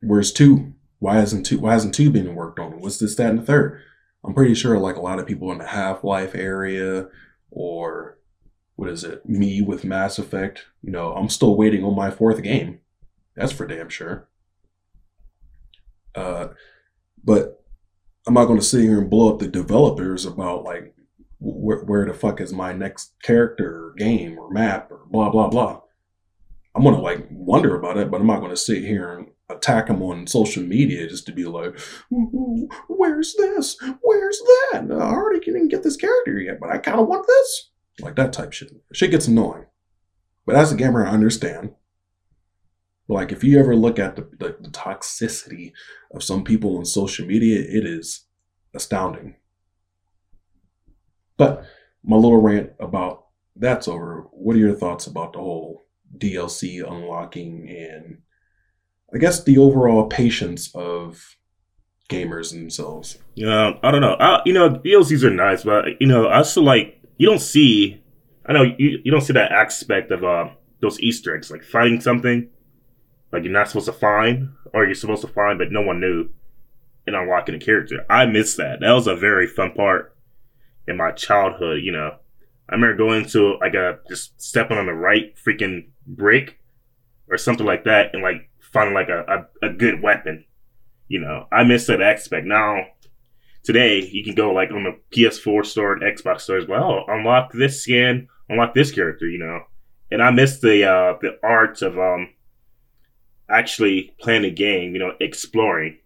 Where's 0.00 0.32
two? 0.32 0.72
Why 1.00 1.16
hasn't 1.16 1.44
two? 1.44 1.58
Why 1.58 1.72
hasn't 1.72 1.94
two 1.94 2.10
been 2.10 2.34
worked 2.34 2.58
on? 2.58 2.80
What's 2.80 2.98
this, 2.98 3.14
that, 3.16 3.28
and 3.28 3.40
the 3.40 3.44
third? 3.44 3.82
I'm 4.26 4.34
pretty 4.34 4.54
sure 4.54 4.78
like 4.78 4.96
a 4.96 5.00
lot 5.00 5.18
of 5.18 5.26
people 5.26 5.52
in 5.52 5.58
the 5.58 5.66
Half 5.66 6.02
Life 6.02 6.34
area 6.34 7.08
or 7.50 8.18
what 8.74 8.90
is 8.90 9.04
it? 9.04 9.26
Me 9.26 9.62
with 9.62 9.84
Mass 9.84 10.18
Effect. 10.18 10.66
You 10.82 10.90
know, 10.90 11.12
I'm 11.14 11.28
still 11.28 11.56
waiting 11.56 11.84
on 11.84 11.94
my 11.94 12.10
fourth 12.10 12.42
game. 12.42 12.80
That's 13.36 13.52
for 13.52 13.66
damn 13.66 13.88
sure. 13.88 14.28
Uh, 16.14 16.48
but 17.22 17.64
I'm 18.26 18.34
not 18.34 18.46
going 18.46 18.58
to 18.58 18.64
sit 18.64 18.82
here 18.82 19.00
and 19.00 19.08
blow 19.08 19.32
up 19.32 19.38
the 19.38 19.48
developers 19.48 20.26
about 20.26 20.64
like 20.64 20.94
where, 21.38 21.84
where 21.84 22.06
the 22.06 22.14
fuck 22.14 22.40
is 22.40 22.52
my 22.52 22.72
next 22.72 23.12
character 23.22 23.86
or 23.86 23.94
game 23.96 24.38
or 24.38 24.50
map 24.50 24.90
or 24.90 25.02
blah 25.08 25.30
blah 25.30 25.48
blah. 25.48 25.80
I'm 26.74 26.82
gonna 26.82 27.00
like 27.00 27.26
wonder 27.30 27.76
about 27.76 27.98
it, 27.98 28.10
but 28.10 28.20
I'm 28.20 28.26
not 28.26 28.40
gonna 28.40 28.56
sit 28.56 28.82
here 28.82 29.12
and 29.12 29.28
attack 29.48 29.86
them 29.86 30.02
on 30.02 30.26
social 30.26 30.62
media 30.62 31.08
just 31.08 31.26
to 31.26 31.32
be 31.32 31.44
like, 31.44 31.78
"Where's 32.88 33.34
this? 33.34 33.76
Where's 34.02 34.40
that? 34.72 34.86
I 34.90 34.94
already 34.94 35.40
didn't 35.40 35.68
get 35.68 35.82
this 35.82 35.96
character 35.96 36.38
yet, 36.38 36.58
but 36.60 36.70
I 36.70 36.78
kind 36.78 37.00
of 37.00 37.06
want 37.06 37.26
this." 37.26 37.70
Like 38.00 38.16
that 38.16 38.32
type 38.32 38.52
shit. 38.52 38.72
Shit 38.92 39.10
gets 39.10 39.28
annoying. 39.28 39.66
But 40.44 40.56
as 40.56 40.72
a 40.72 40.76
gamer, 40.76 41.06
I 41.06 41.10
understand. 41.10 41.74
Like 43.08 43.32
if 43.32 43.44
you 43.44 43.58
ever 43.58 43.76
look 43.76 43.98
at 43.98 44.16
the, 44.16 44.22
the, 44.38 44.56
the 44.60 44.70
toxicity 44.70 45.72
of 46.12 46.22
some 46.22 46.44
people 46.44 46.76
on 46.76 46.84
social 46.84 47.26
media, 47.26 47.60
it 47.60 47.86
is 47.86 48.26
astounding. 48.74 49.36
But 51.36 51.64
my 52.02 52.16
little 52.16 52.40
rant 52.40 52.72
about 52.80 53.26
that's 53.54 53.88
over. 53.88 54.26
What 54.32 54.56
are 54.56 54.60
your 54.60 54.74
thoughts 54.74 55.06
about 55.06 55.32
the 55.32 55.38
whole 55.38 55.86
DLC 56.18 56.86
unlocking 56.86 57.68
and 57.68 58.18
I 59.14 59.18
guess 59.18 59.42
the 59.42 59.58
overall 59.58 60.06
patience 60.06 60.74
of 60.74 61.36
gamers 62.08 62.52
themselves? 62.52 63.18
Yeah, 63.34 63.72
I 63.82 63.90
don't 63.90 64.00
know. 64.00 64.14
I, 64.14 64.42
you 64.44 64.52
know, 64.52 64.70
DLCs 64.70 65.22
are 65.24 65.30
nice, 65.30 65.64
but 65.64 66.00
you 66.00 66.06
know, 66.06 66.26
I 66.26 66.38
also 66.38 66.62
like 66.62 67.00
you 67.18 67.26
don't 67.26 67.40
see. 67.40 68.02
I 68.44 68.52
know 68.52 68.62
you, 68.62 69.00
you 69.04 69.10
don't 69.10 69.22
see 69.22 69.32
that 69.32 69.52
aspect 69.52 70.10
of 70.10 70.24
uh, 70.24 70.50
those 70.80 71.00
Easter 71.00 71.34
eggs, 71.34 71.50
like 71.50 71.64
finding 71.64 72.00
something 72.00 72.48
like 73.32 73.42
you're 73.42 73.52
not 73.52 73.68
supposed 73.68 73.86
to 73.86 73.92
find, 73.92 74.50
or 74.72 74.84
you're 74.84 74.94
supposed 74.94 75.22
to 75.22 75.28
find, 75.28 75.58
but 75.58 75.72
no 75.72 75.82
one 75.82 76.00
knew, 76.00 76.28
and 77.06 77.16
unlocking 77.16 77.54
a 77.54 77.58
character. 77.58 78.04
I 78.08 78.26
miss 78.26 78.56
that. 78.56 78.80
That 78.80 78.92
was 78.92 79.06
a 79.06 79.16
very 79.16 79.46
fun 79.46 79.72
part 79.72 80.16
in 80.86 80.96
my 80.96 81.10
childhood. 81.12 81.82
You 81.82 81.92
know, 81.92 82.16
I 82.68 82.74
remember 82.74 82.96
going 82.96 83.26
to 83.26 83.56
like 83.60 83.74
a 83.74 83.98
just 84.08 84.40
stepping 84.40 84.78
on 84.78 84.86
the 84.86 84.92
right 84.92 85.34
freaking 85.36 85.88
brick 86.06 86.58
or 87.28 87.36
something 87.36 87.66
like 87.66 87.84
that, 87.84 88.14
and 88.14 88.22
like 88.22 88.48
finding 88.76 88.94
like 88.94 89.08
a, 89.08 89.46
a, 89.62 89.68
a 89.68 89.72
good 89.72 90.02
weapon. 90.02 90.44
You 91.08 91.20
know, 91.20 91.46
I 91.50 91.64
miss 91.64 91.86
that 91.86 92.02
aspect. 92.02 92.46
Now, 92.46 92.84
today 93.64 94.04
you 94.04 94.22
can 94.22 94.34
go 94.34 94.52
like 94.52 94.70
on 94.70 94.84
the 94.84 94.98
PS4 95.12 95.64
store 95.64 95.94
and 95.94 96.02
Xbox 96.02 96.42
stores. 96.42 96.66
Well, 96.68 97.04
unlock 97.08 97.52
this 97.52 97.82
skin, 97.82 98.28
unlock 98.48 98.74
this 98.74 98.92
character. 98.92 99.26
You 99.28 99.38
know, 99.38 99.60
and 100.10 100.22
I 100.22 100.30
miss 100.30 100.60
the 100.60 100.84
uh, 100.84 101.14
the 101.20 101.38
art 101.42 101.80
of 101.82 101.98
um 101.98 102.28
actually 103.48 104.14
playing 104.20 104.44
a 104.44 104.50
game, 104.50 104.92
you 104.92 104.98
know, 104.98 105.12
exploring 105.20 105.98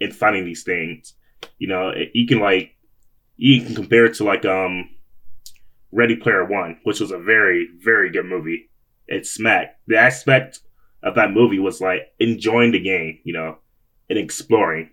and 0.00 0.14
finding 0.14 0.44
these 0.44 0.62
things. 0.62 1.14
You 1.58 1.68
know, 1.68 1.92
you 2.14 2.26
can 2.26 2.40
like 2.40 2.76
you 3.36 3.62
can 3.62 3.74
compare 3.74 4.06
it 4.06 4.14
to 4.14 4.24
like 4.24 4.44
um 4.44 4.88
Ready 5.92 6.16
Player 6.16 6.44
One, 6.44 6.78
which 6.84 7.00
was 7.00 7.10
a 7.10 7.18
very 7.18 7.68
very 7.78 8.10
good 8.10 8.26
movie. 8.26 8.70
It 9.08 9.26
smacked. 9.26 9.80
The 9.86 9.98
aspect 9.98 10.60
of 11.06 11.14
that 11.14 11.32
movie 11.32 11.58
was 11.58 11.80
like 11.80 12.12
enjoying 12.18 12.72
the 12.72 12.80
game, 12.80 13.20
you 13.24 13.32
know, 13.32 13.58
and 14.10 14.18
exploring, 14.18 14.90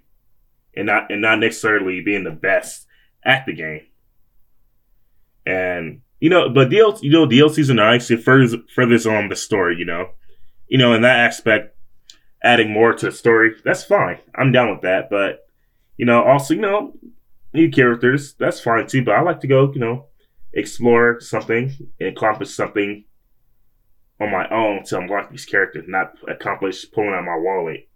and 0.76 0.86
not 0.86 1.12
and 1.12 1.22
not 1.22 1.40
necessarily 1.40 2.02
being 2.02 2.24
the 2.24 2.32
best 2.32 2.88
at 3.26 3.46
the 3.46 3.54
game. 3.54 3.82
And 5.46 6.02
you 6.22 6.30
know, 6.30 6.50
but 6.50 6.70
DLC, 6.70 7.04
you 7.04 7.12
know, 7.12 7.28
DLCs 7.28 7.70
are 7.70 7.74
nice. 7.74 8.10
It 8.12 8.24
furthers 8.24 8.56
furthers 8.74 9.06
on 9.06 9.28
the 9.28 9.36
story, 9.36 9.76
you 9.78 9.86
know, 9.86 10.12
you 10.68 10.78
know, 10.78 10.94
in 10.94 11.02
that 11.02 11.20
aspect, 11.20 11.76
adding 12.44 12.72
more 12.72 12.94
to 12.94 13.08
the 13.08 13.12
story, 13.12 13.56
that's 13.64 13.84
fine. 13.84 14.20
I'm 14.36 14.52
down 14.52 14.72
with 14.72 14.82
that. 14.82 15.10
But, 15.10 15.46
you 15.98 16.06
know, 16.06 16.24
also, 16.24 16.54
you 16.54 16.62
know, 16.62 16.94
new 17.54 17.70
characters, 17.70 18.34
that's 18.34 18.60
fine 18.60 18.88
too. 18.88 19.04
But 19.04 19.16
I 19.16 19.22
like 19.22 19.40
to 19.42 19.48
go, 19.48 19.72
you 19.74 19.80
know, 19.80 20.06
explore 20.54 21.20
something 21.20 21.76
and 22.00 22.10
accomplish 22.10 22.50
something 22.56 23.06
on 24.24 24.32
my 24.32 24.48
own 24.50 24.84
to 24.86 24.98
unlock 24.98 25.30
these 25.30 25.46
characters, 25.46 25.86
not 25.88 26.14
accomplish 26.28 26.90
pulling 26.92 27.14
out 27.14 27.26
my 27.26 27.38
wallet, 27.38 27.88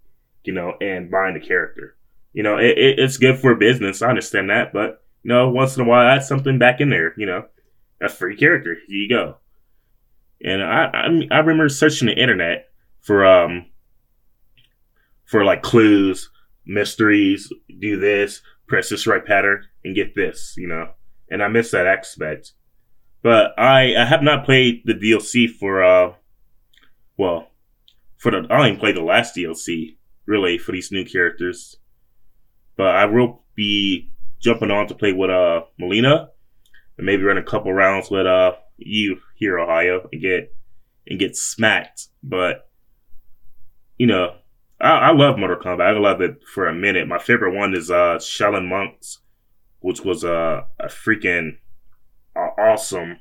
you 0.44 0.52
know, 0.52 0.74
and 0.80 1.10
buying 1.10 1.34
the 1.34 1.40
character. 1.46 1.96
You 2.32 2.42
know, 2.42 2.58
it, 2.58 2.78
it, 2.78 2.98
it's 2.98 3.16
good 3.16 3.38
for 3.38 3.54
business. 3.54 4.02
I 4.02 4.08
understand 4.08 4.50
that. 4.50 4.72
But, 4.72 5.02
you 5.22 5.30
know, 5.30 5.48
once 5.48 5.76
in 5.76 5.82
a 5.82 5.88
while, 5.88 6.06
add 6.06 6.22
something 6.22 6.58
back 6.58 6.80
in 6.80 6.90
there, 6.90 7.14
you 7.16 7.26
know, 7.26 7.46
a 8.00 8.08
free 8.08 8.36
character. 8.36 8.76
Here 8.86 8.96
you 8.96 9.08
go. 9.08 9.36
And 10.44 10.62
I, 10.62 10.84
I, 10.92 11.28
I 11.30 11.38
remember 11.38 11.68
searching 11.68 12.06
the 12.06 12.14
internet 12.14 12.68
for, 13.00 13.26
um, 13.26 13.66
for 15.24 15.44
like 15.44 15.62
clues, 15.62 16.30
mysteries, 16.64 17.52
do 17.80 17.98
this, 17.98 18.42
press 18.66 18.88
this 18.88 19.06
right 19.06 19.24
pattern, 19.24 19.64
and 19.84 19.96
get 19.96 20.14
this, 20.14 20.54
you 20.56 20.68
know. 20.68 20.90
And 21.30 21.42
I 21.42 21.48
miss 21.48 21.70
that 21.72 21.86
aspect. 21.86 22.52
But 23.22 23.58
I, 23.58 23.96
I 23.96 24.04
have 24.04 24.22
not 24.22 24.44
played 24.44 24.82
the 24.84 24.94
DLC 24.94 25.50
for 25.50 25.82
uh 25.82 26.12
well 27.16 27.48
for 28.16 28.30
the 28.30 28.46
I 28.50 28.58
only 28.58 28.76
played 28.76 28.96
the 28.96 29.02
last 29.02 29.36
DLC, 29.36 29.96
really, 30.26 30.58
for 30.58 30.72
these 30.72 30.92
new 30.92 31.04
characters. 31.04 31.76
But 32.76 32.94
I 32.94 33.06
will 33.06 33.42
be 33.54 34.12
jumping 34.40 34.70
on 34.70 34.86
to 34.88 34.94
play 34.94 35.12
with 35.12 35.30
uh 35.30 35.62
Mileena 35.80 36.28
and 36.96 37.06
maybe 37.06 37.22
run 37.24 37.38
a 37.38 37.42
couple 37.42 37.72
rounds 37.72 38.10
with 38.10 38.26
uh 38.26 38.52
you 38.76 39.18
here, 39.34 39.58
Ohio, 39.58 40.08
and 40.12 40.20
get 40.22 40.54
and 41.06 41.18
get 41.18 41.36
smacked. 41.36 42.08
But 42.22 42.68
you 43.96 44.06
know, 44.06 44.36
I, 44.80 44.90
I 44.90 45.12
love 45.12 45.38
Mortal 45.38 45.56
Kombat. 45.56 45.80
I 45.80 45.98
love 45.98 46.20
it 46.20 46.40
for 46.54 46.68
a 46.68 46.74
minute. 46.74 47.08
My 47.08 47.18
favorite 47.18 47.56
one 47.56 47.74
is 47.74 47.90
uh 47.90 48.18
Shaolin 48.18 48.68
Monks, 48.68 49.18
which 49.80 50.02
was 50.02 50.24
uh, 50.24 50.62
a 50.78 50.86
freaking 50.86 51.58
awesome 52.38 53.20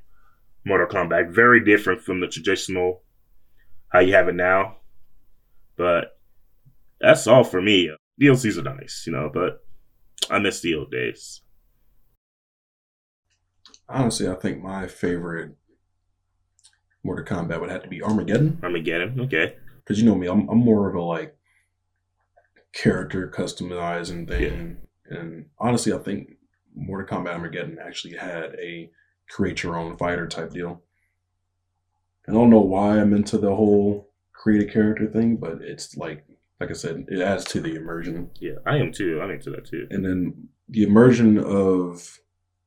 Mortal 0.65 0.87
Kombat. 0.87 1.33
Very 1.33 1.63
different 1.63 2.01
from 2.01 2.19
the 2.19 2.27
traditional 2.27 3.01
how 3.89 3.99
you 3.99 4.13
have 4.13 4.27
it 4.27 4.35
now. 4.35 4.77
But 5.75 6.17
that's 6.99 7.27
all 7.27 7.43
for 7.43 7.61
me. 7.61 7.91
DLCs 8.19 8.57
are 8.57 8.75
nice, 8.75 9.03
you 9.05 9.13
know, 9.13 9.29
but 9.31 9.63
I 10.29 10.39
miss 10.39 10.61
the 10.61 10.75
old 10.75 10.91
days. 10.91 11.41
Honestly, 13.87 14.27
I 14.27 14.35
think 14.35 14.61
my 14.61 14.87
favorite 14.87 15.55
Mortal 17.03 17.25
Kombat 17.25 17.61
would 17.61 17.69
have 17.69 17.83
to 17.83 17.89
be 17.89 18.01
Armageddon. 18.01 18.59
Armageddon, 18.63 19.21
okay. 19.21 19.55
Because 19.77 19.99
you 19.99 20.05
know 20.05 20.15
me, 20.15 20.27
I'm, 20.27 20.49
I'm 20.49 20.57
more 20.57 20.89
of 20.89 20.95
a 20.95 21.01
like 21.01 21.37
character 22.73 23.31
customizing 23.33 24.27
thing. 24.27 24.77
Yeah. 25.09 25.17
And 25.17 25.45
honestly, 25.59 25.93
I 25.93 25.99
think 25.99 26.31
Mortal 26.75 27.17
Kombat 27.17 27.33
Armageddon 27.33 27.77
actually 27.81 28.17
had 28.17 28.55
a 28.61 28.89
create 29.29 29.63
your 29.63 29.77
own 29.77 29.97
fighter 29.97 30.27
type 30.27 30.51
deal. 30.51 30.81
I 32.27 32.31
don't 32.31 32.49
know 32.49 32.61
why 32.61 32.99
I'm 32.99 33.13
into 33.13 33.37
the 33.37 33.55
whole 33.55 34.09
create 34.33 34.67
a 34.67 34.71
character 34.71 35.07
thing, 35.07 35.37
but 35.37 35.61
it's 35.61 35.97
like, 35.97 36.25
like 36.59 36.69
I 36.69 36.73
said, 36.73 37.05
it 37.07 37.21
adds 37.21 37.45
to 37.45 37.61
the 37.61 37.75
immersion. 37.75 38.29
Yeah, 38.39 38.55
I 38.65 38.77
am 38.77 38.91
too. 38.91 39.21
I'm 39.21 39.31
into 39.31 39.49
that 39.51 39.65
too. 39.65 39.87
And 39.89 40.03
then 40.03 40.49
the 40.69 40.83
immersion 40.83 41.37
of, 41.37 42.19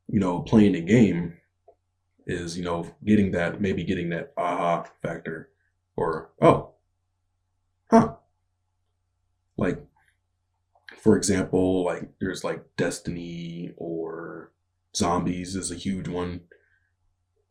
you 0.08 0.20
know, 0.20 0.40
playing 0.40 0.72
the 0.72 0.80
game 0.80 1.34
is, 2.26 2.56
you 2.56 2.64
know, 2.64 2.90
getting 3.04 3.32
that, 3.32 3.60
maybe 3.60 3.84
getting 3.84 4.10
that 4.10 4.32
aha 4.36 4.84
factor 5.02 5.50
or, 5.96 6.30
oh, 6.40 6.72
huh. 7.90 8.14
Like 9.56 9.84
for 11.00 11.16
example, 11.16 11.84
like 11.84 12.08
there's 12.20 12.44
like 12.44 12.64
Destiny 12.76 13.72
or 13.76 14.52
Zombies 14.94 15.54
is 15.54 15.70
a 15.70 15.76
huge 15.76 16.08
one. 16.08 16.42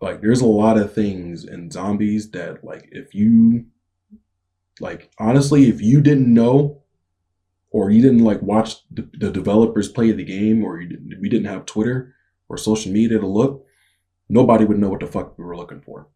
Like 0.01 0.21
there's 0.21 0.41
a 0.41 0.47
lot 0.47 0.77
of 0.77 0.93
things 0.93 1.43
in 1.43 1.71
Zombies 1.71 2.31
that 2.31 2.63
like 2.63 2.87
if 2.91 3.13
you 3.13 3.65
like 4.79 5.11
honestly 5.19 5.69
if 5.69 5.81
you 5.81 6.01
didn't 6.01 6.33
know 6.33 6.83
or 7.71 7.91
you 7.91 8.01
didn't 8.01 8.23
like 8.23 8.41
watch 8.41 8.77
the, 8.89 9.09
the 9.17 9.31
developers 9.31 9.89
play 9.89 10.11
the 10.11 10.23
game 10.23 10.63
or 10.63 10.79
you 10.81 10.89
didn't, 10.89 11.21
we 11.21 11.29
didn't 11.29 11.47
have 11.47 11.65
Twitter 11.65 12.15
or 12.47 12.57
social 12.57 12.91
media 12.91 13.19
to 13.19 13.27
look, 13.27 13.65
nobody 14.27 14.65
would 14.65 14.79
know 14.79 14.89
what 14.89 15.01
the 15.01 15.07
fuck 15.07 15.37
we 15.37 15.43
were 15.43 15.57
looking 15.57 15.81
for. 15.81 16.07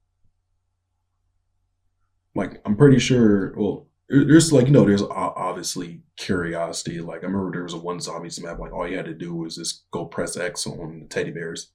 Like 2.34 2.61
I'm 2.65 2.76
pretty 2.76 2.99
sure 2.99 3.53
well 3.57 3.88
there's 4.14 4.53
like 4.53 4.68
you 4.68 4.72
know 4.72 4.86
there's 4.86 5.01
obviously 5.01 6.01
curiosity. 6.16 7.01
Like 7.01 7.24
i 7.24 7.26
remember 7.26 7.51
there 7.51 7.64
was 7.64 7.74
a 7.74 7.78
one 7.78 7.99
zombies 7.99 8.41
map 8.41 8.59
like 8.59 8.72
all 8.74 8.88
you 8.88 8.97
had 8.97 9.05
to 9.05 9.14
do 9.14 9.34
was 9.34 9.55
just 9.55 9.89
go 9.91 10.05
press 10.05 10.38
x 10.38 10.68
on 10.68 10.99
the 10.99 11.05
teddy 11.07 11.32
bears 11.32 11.72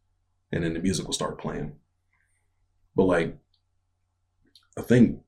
and 0.52 0.64
then 0.64 0.74
the 0.74 0.80
music 0.80 1.06
will 1.06 1.12
start 1.12 1.38
playing. 1.40 1.72
But 2.94 3.04
like 3.04 3.38
i 4.76 4.82
think 4.82 5.20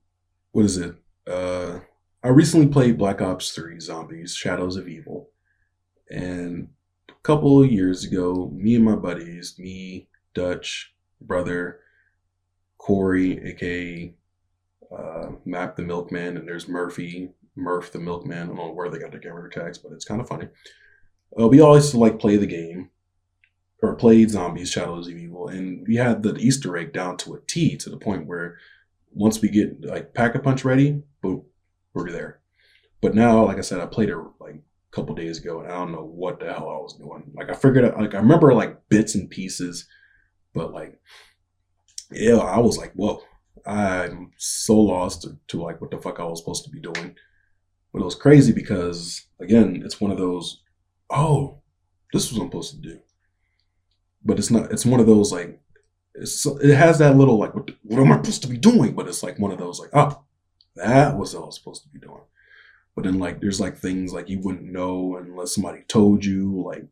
what 0.51 0.65
is 0.65 0.77
it? 0.77 0.95
Uh 1.27 1.79
i 2.23 2.29
recently 2.29 2.67
played 2.67 2.97
black 2.97 3.21
ops 3.21 3.51
3 3.51 3.79
zombies 3.79 4.33
shadows 4.35 4.75
of 4.77 4.87
evil. 4.87 5.29
And 6.09 6.69
a 7.09 7.13
couple 7.23 7.61
of 7.61 7.71
years 7.71 8.03
ago 8.05 8.49
me 8.53 8.75
and 8.75 8.85
my 8.85 8.95
buddies 8.95 9.57
me 9.59 10.07
dutch 10.33 10.93
brother 11.19 11.79
corey 12.77 13.39
aka 13.49 14.13
uh, 14.95 15.31
Map 15.45 15.75
the 15.75 15.83
Milkman, 15.83 16.37
and 16.37 16.47
there's 16.47 16.67
Murphy, 16.67 17.31
Murph 17.55 17.91
the 17.91 17.99
Milkman. 17.99 18.43
I 18.43 18.45
don't 18.47 18.55
know 18.55 18.71
where 18.71 18.89
they 18.89 18.99
got 18.99 19.11
the 19.11 19.19
camera 19.19 19.49
tags, 19.49 19.77
but 19.77 19.91
it's 19.91 20.05
kind 20.05 20.21
of 20.21 20.27
funny. 20.27 20.47
uh, 21.39 21.47
we 21.47 21.61
always 21.61 21.95
like 21.95 22.19
play 22.19 22.37
the 22.37 22.47
game 22.47 22.89
or 23.81 23.95
played 23.95 24.29
zombies, 24.29 24.69
Shadows 24.69 25.07
of 25.07 25.17
Evil, 25.17 25.47
and 25.47 25.85
we 25.87 25.95
had 25.95 26.23
the 26.23 26.35
Easter 26.35 26.77
egg 26.77 26.93
down 26.93 27.17
to 27.17 27.33
a 27.33 27.41
T 27.47 27.77
to 27.77 27.89
the 27.89 27.97
point 27.97 28.27
where 28.27 28.57
once 29.13 29.41
we 29.41 29.49
get 29.49 29.83
like 29.83 30.13
pack 30.13 30.35
a 30.35 30.39
punch 30.39 30.63
ready, 30.63 31.01
boom, 31.21 31.43
we're 31.93 32.11
there. 32.11 32.39
But 33.01 33.15
now, 33.15 33.45
like 33.45 33.57
I 33.57 33.61
said, 33.61 33.79
I 33.79 33.87
played 33.87 34.09
it 34.09 34.17
like 34.39 34.55
a 34.55 34.95
couple 34.95 35.15
days 35.15 35.39
ago, 35.39 35.61
and 35.61 35.71
I 35.71 35.75
don't 35.77 35.91
know 35.91 36.05
what 36.05 36.39
the 36.39 36.53
hell 36.53 36.69
I 36.69 36.77
was 36.77 36.93
doing. 36.93 37.31
Like 37.33 37.49
I 37.49 37.53
figured, 37.55 37.85
out, 37.85 37.99
like 37.99 38.13
I 38.13 38.19
remember 38.19 38.53
like 38.53 38.87
bits 38.89 39.15
and 39.15 39.29
pieces, 39.29 39.87
but 40.53 40.71
like 40.71 40.99
yeah, 42.11 42.37
I 42.37 42.59
was 42.59 42.77
like, 42.77 42.91
whoa, 42.93 43.21
I'm 43.65 44.31
so 44.37 44.75
lost 44.75 45.27
to, 45.47 45.61
like 45.61 45.81
what 45.81 45.91
the 45.91 45.97
fuck 45.97 46.19
I 46.19 46.23
was 46.23 46.39
supposed 46.39 46.63
to 46.65 46.71
be 46.71 46.79
doing. 46.79 47.15
But 47.93 48.01
it 48.01 48.05
was 48.05 48.15
crazy 48.15 48.53
because 48.53 49.25
again, 49.39 49.81
it's 49.85 49.99
one 49.99 50.11
of 50.11 50.17
those, 50.17 50.61
oh, 51.09 51.59
this 52.13 52.29
was 52.29 52.39
what 52.39 52.45
I'm 52.45 52.51
supposed 52.51 52.75
to 52.75 52.89
do. 52.89 52.99
But 54.23 54.39
it's 54.39 54.51
not. 54.51 54.71
It's 54.71 54.85
one 54.85 54.99
of 54.99 55.07
those 55.07 55.31
like, 55.31 55.59
it 56.13 56.75
has 56.75 56.99
that 56.99 57.17
little 57.17 57.39
like, 57.39 57.55
what, 57.55 57.71
what 57.83 57.99
am 57.99 58.11
I 58.11 58.17
supposed 58.17 58.43
to 58.43 58.47
be 58.47 58.57
doing? 58.57 58.93
But 58.93 59.07
it's 59.07 59.23
like 59.23 59.39
one 59.39 59.51
of 59.51 59.57
those 59.57 59.79
like, 59.79 59.89
oh, 59.93 60.23
that 60.75 61.17
was 61.17 61.33
what 61.33 61.43
I 61.43 61.45
was 61.47 61.57
supposed 61.57 61.83
to 61.83 61.89
be 61.89 61.99
doing. 61.99 62.21
But 62.95 63.05
then 63.05 63.19
like, 63.19 63.41
there's 63.41 63.61
like 63.61 63.77
things 63.77 64.13
like 64.13 64.29
you 64.29 64.39
wouldn't 64.39 64.71
know 64.71 65.17
unless 65.17 65.55
somebody 65.55 65.83
told 65.87 66.25
you, 66.25 66.61
like 66.65 66.85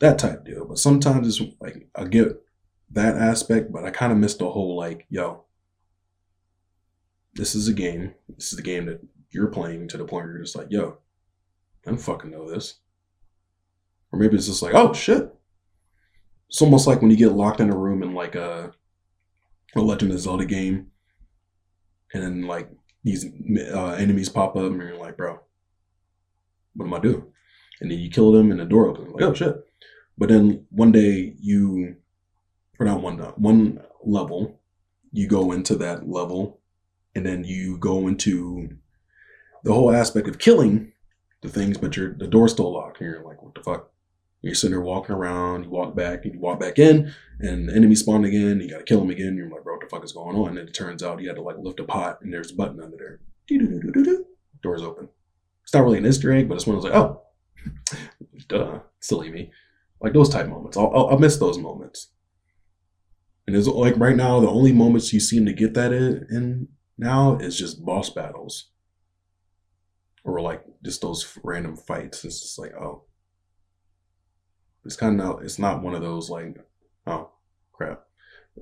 that 0.00 0.18
type 0.18 0.44
deal. 0.44 0.64
But 0.64 0.78
sometimes 0.78 1.28
it's 1.28 1.52
like 1.60 1.88
I 1.94 2.04
get 2.04 2.42
that 2.90 3.16
aspect, 3.16 3.70
but 3.72 3.84
I 3.84 3.90
kind 3.90 4.12
of 4.12 4.18
miss 4.18 4.34
the 4.34 4.50
whole 4.50 4.76
like, 4.76 5.06
yo, 5.10 5.44
this 7.38 7.54
is 7.54 7.68
a 7.68 7.72
game. 7.72 8.14
This 8.36 8.52
is 8.52 8.56
the 8.56 8.62
game 8.62 8.86
that 8.86 9.00
you're 9.30 9.46
playing 9.46 9.86
to 9.88 9.96
the 9.96 10.04
point 10.04 10.26
where 10.26 10.34
you're 10.34 10.42
just 10.42 10.56
like, 10.56 10.66
yo, 10.70 10.98
I 11.86 11.90
don't 11.90 11.98
fucking 11.98 12.30
know 12.30 12.50
this. 12.50 12.80
Or 14.12 14.18
maybe 14.18 14.36
it's 14.36 14.46
just 14.46 14.62
like, 14.62 14.74
oh 14.74 14.92
shit. 14.92 15.32
It's 16.48 16.60
almost 16.60 16.86
like 16.86 17.00
when 17.00 17.10
you 17.10 17.16
get 17.16 17.32
locked 17.32 17.60
in 17.60 17.70
a 17.70 17.76
room 17.76 18.02
in 18.02 18.12
like 18.12 18.34
a, 18.34 18.72
a 19.76 19.80
Legend 19.80 20.12
of 20.12 20.18
Zelda 20.18 20.46
game, 20.46 20.88
and 22.12 22.22
then 22.22 22.42
like 22.46 22.70
these 23.04 23.26
uh, 23.72 23.92
enemies 23.92 24.30
pop 24.30 24.56
up, 24.56 24.72
and 24.72 24.80
you're 24.80 24.96
like, 24.96 25.16
bro, 25.16 25.40
what 26.74 26.86
am 26.86 26.94
I 26.94 27.00
doing? 27.00 27.22
And 27.80 27.90
then 27.90 27.98
you 27.98 28.10
kill 28.10 28.32
them, 28.32 28.50
and 28.50 28.58
the 28.58 28.64
door 28.64 28.88
opens. 28.88 29.12
Like, 29.12 29.22
oh 29.22 29.34
shit! 29.34 29.56
But 30.16 30.30
then 30.30 30.64
one 30.70 30.90
day 30.90 31.34
you 31.38 31.96
or 32.80 32.86
not 32.86 33.02
one 33.02 33.18
one 33.36 33.80
level. 34.02 34.58
You 35.12 35.26
go 35.26 35.52
into 35.52 35.76
that 35.76 36.08
level, 36.08 36.57
and 37.18 37.26
then 37.26 37.42
you 37.42 37.76
go 37.78 38.06
into 38.06 38.68
the 39.64 39.72
whole 39.72 39.90
aspect 39.90 40.28
of 40.28 40.38
killing 40.38 40.92
the 41.42 41.48
things, 41.48 41.76
but 41.76 41.96
your 41.96 42.14
the 42.14 42.28
door's 42.28 42.52
still 42.52 42.72
locked, 42.72 43.00
and 43.00 43.10
you're 43.10 43.24
like, 43.24 43.42
what 43.42 43.54
the 43.56 43.62
fuck? 43.62 43.90
You're 44.40 44.54
sitting 44.54 44.70
there 44.70 44.80
walking 44.80 45.16
around. 45.16 45.64
You 45.64 45.70
walk 45.70 45.96
back, 45.96 46.24
and 46.24 46.34
you 46.34 46.40
walk 46.40 46.60
back 46.60 46.78
in, 46.78 47.12
and 47.40 47.68
the 47.68 47.74
enemy 47.74 47.96
spawned 47.96 48.24
again. 48.24 48.60
You 48.60 48.70
gotta 48.70 48.84
kill 48.84 49.00
them 49.00 49.10
again. 49.10 49.36
You're 49.36 49.50
like, 49.50 49.64
bro, 49.64 49.74
what 49.74 49.80
the 49.80 49.88
fuck 49.88 50.04
is 50.04 50.12
going 50.12 50.36
on? 50.36 50.56
And 50.56 50.68
it 50.68 50.74
turns 50.74 51.02
out 51.02 51.20
you 51.20 51.28
had 51.28 51.36
to 51.36 51.42
like 51.42 51.56
lift 51.58 51.80
a 51.80 51.84
pot, 51.84 52.20
and 52.22 52.32
there's 52.32 52.52
a 52.52 52.54
button 52.54 52.80
under 52.80 52.96
there. 52.96 53.20
Doors 54.62 54.82
open. 54.82 55.08
It's 55.64 55.74
not 55.74 55.82
really 55.82 55.98
an 55.98 56.06
Easter 56.06 56.32
egg, 56.32 56.48
but 56.48 56.54
it's 56.54 56.68
one 56.68 56.76
of 56.76 56.82
those 56.82 56.92
like, 56.92 57.00
oh, 57.00 57.22
duh, 58.48 58.78
silly 59.00 59.30
me. 59.30 59.50
Like 60.00 60.12
those 60.12 60.28
type 60.28 60.46
moments. 60.46 60.76
I'll, 60.76 60.92
I'll, 60.94 61.08
I'll 61.08 61.18
miss 61.18 61.36
those 61.36 61.58
moments. 61.58 62.12
And 63.48 63.56
it's 63.56 63.66
like 63.66 63.96
right 63.96 64.14
now, 64.14 64.38
the 64.38 64.48
only 64.48 64.72
moments 64.72 65.12
you 65.12 65.20
seem 65.20 65.46
to 65.46 65.52
get 65.52 65.74
that 65.74 65.92
in 65.92 66.68
now 66.98 67.38
it's 67.40 67.56
just 67.56 67.84
boss 67.84 68.10
battles. 68.10 68.70
Or 70.24 70.40
like 70.40 70.64
just 70.84 71.00
those 71.00 71.38
random 71.42 71.76
fights. 71.76 72.24
It's 72.24 72.40
just 72.40 72.58
like, 72.58 72.74
oh. 72.74 73.04
It's 74.84 74.96
kind 74.96 75.20
of 75.20 75.42
it's 75.42 75.58
not 75.58 75.82
one 75.82 75.94
of 75.94 76.02
those 76.02 76.28
like, 76.28 76.56
oh 77.06 77.30
crap. 77.72 78.04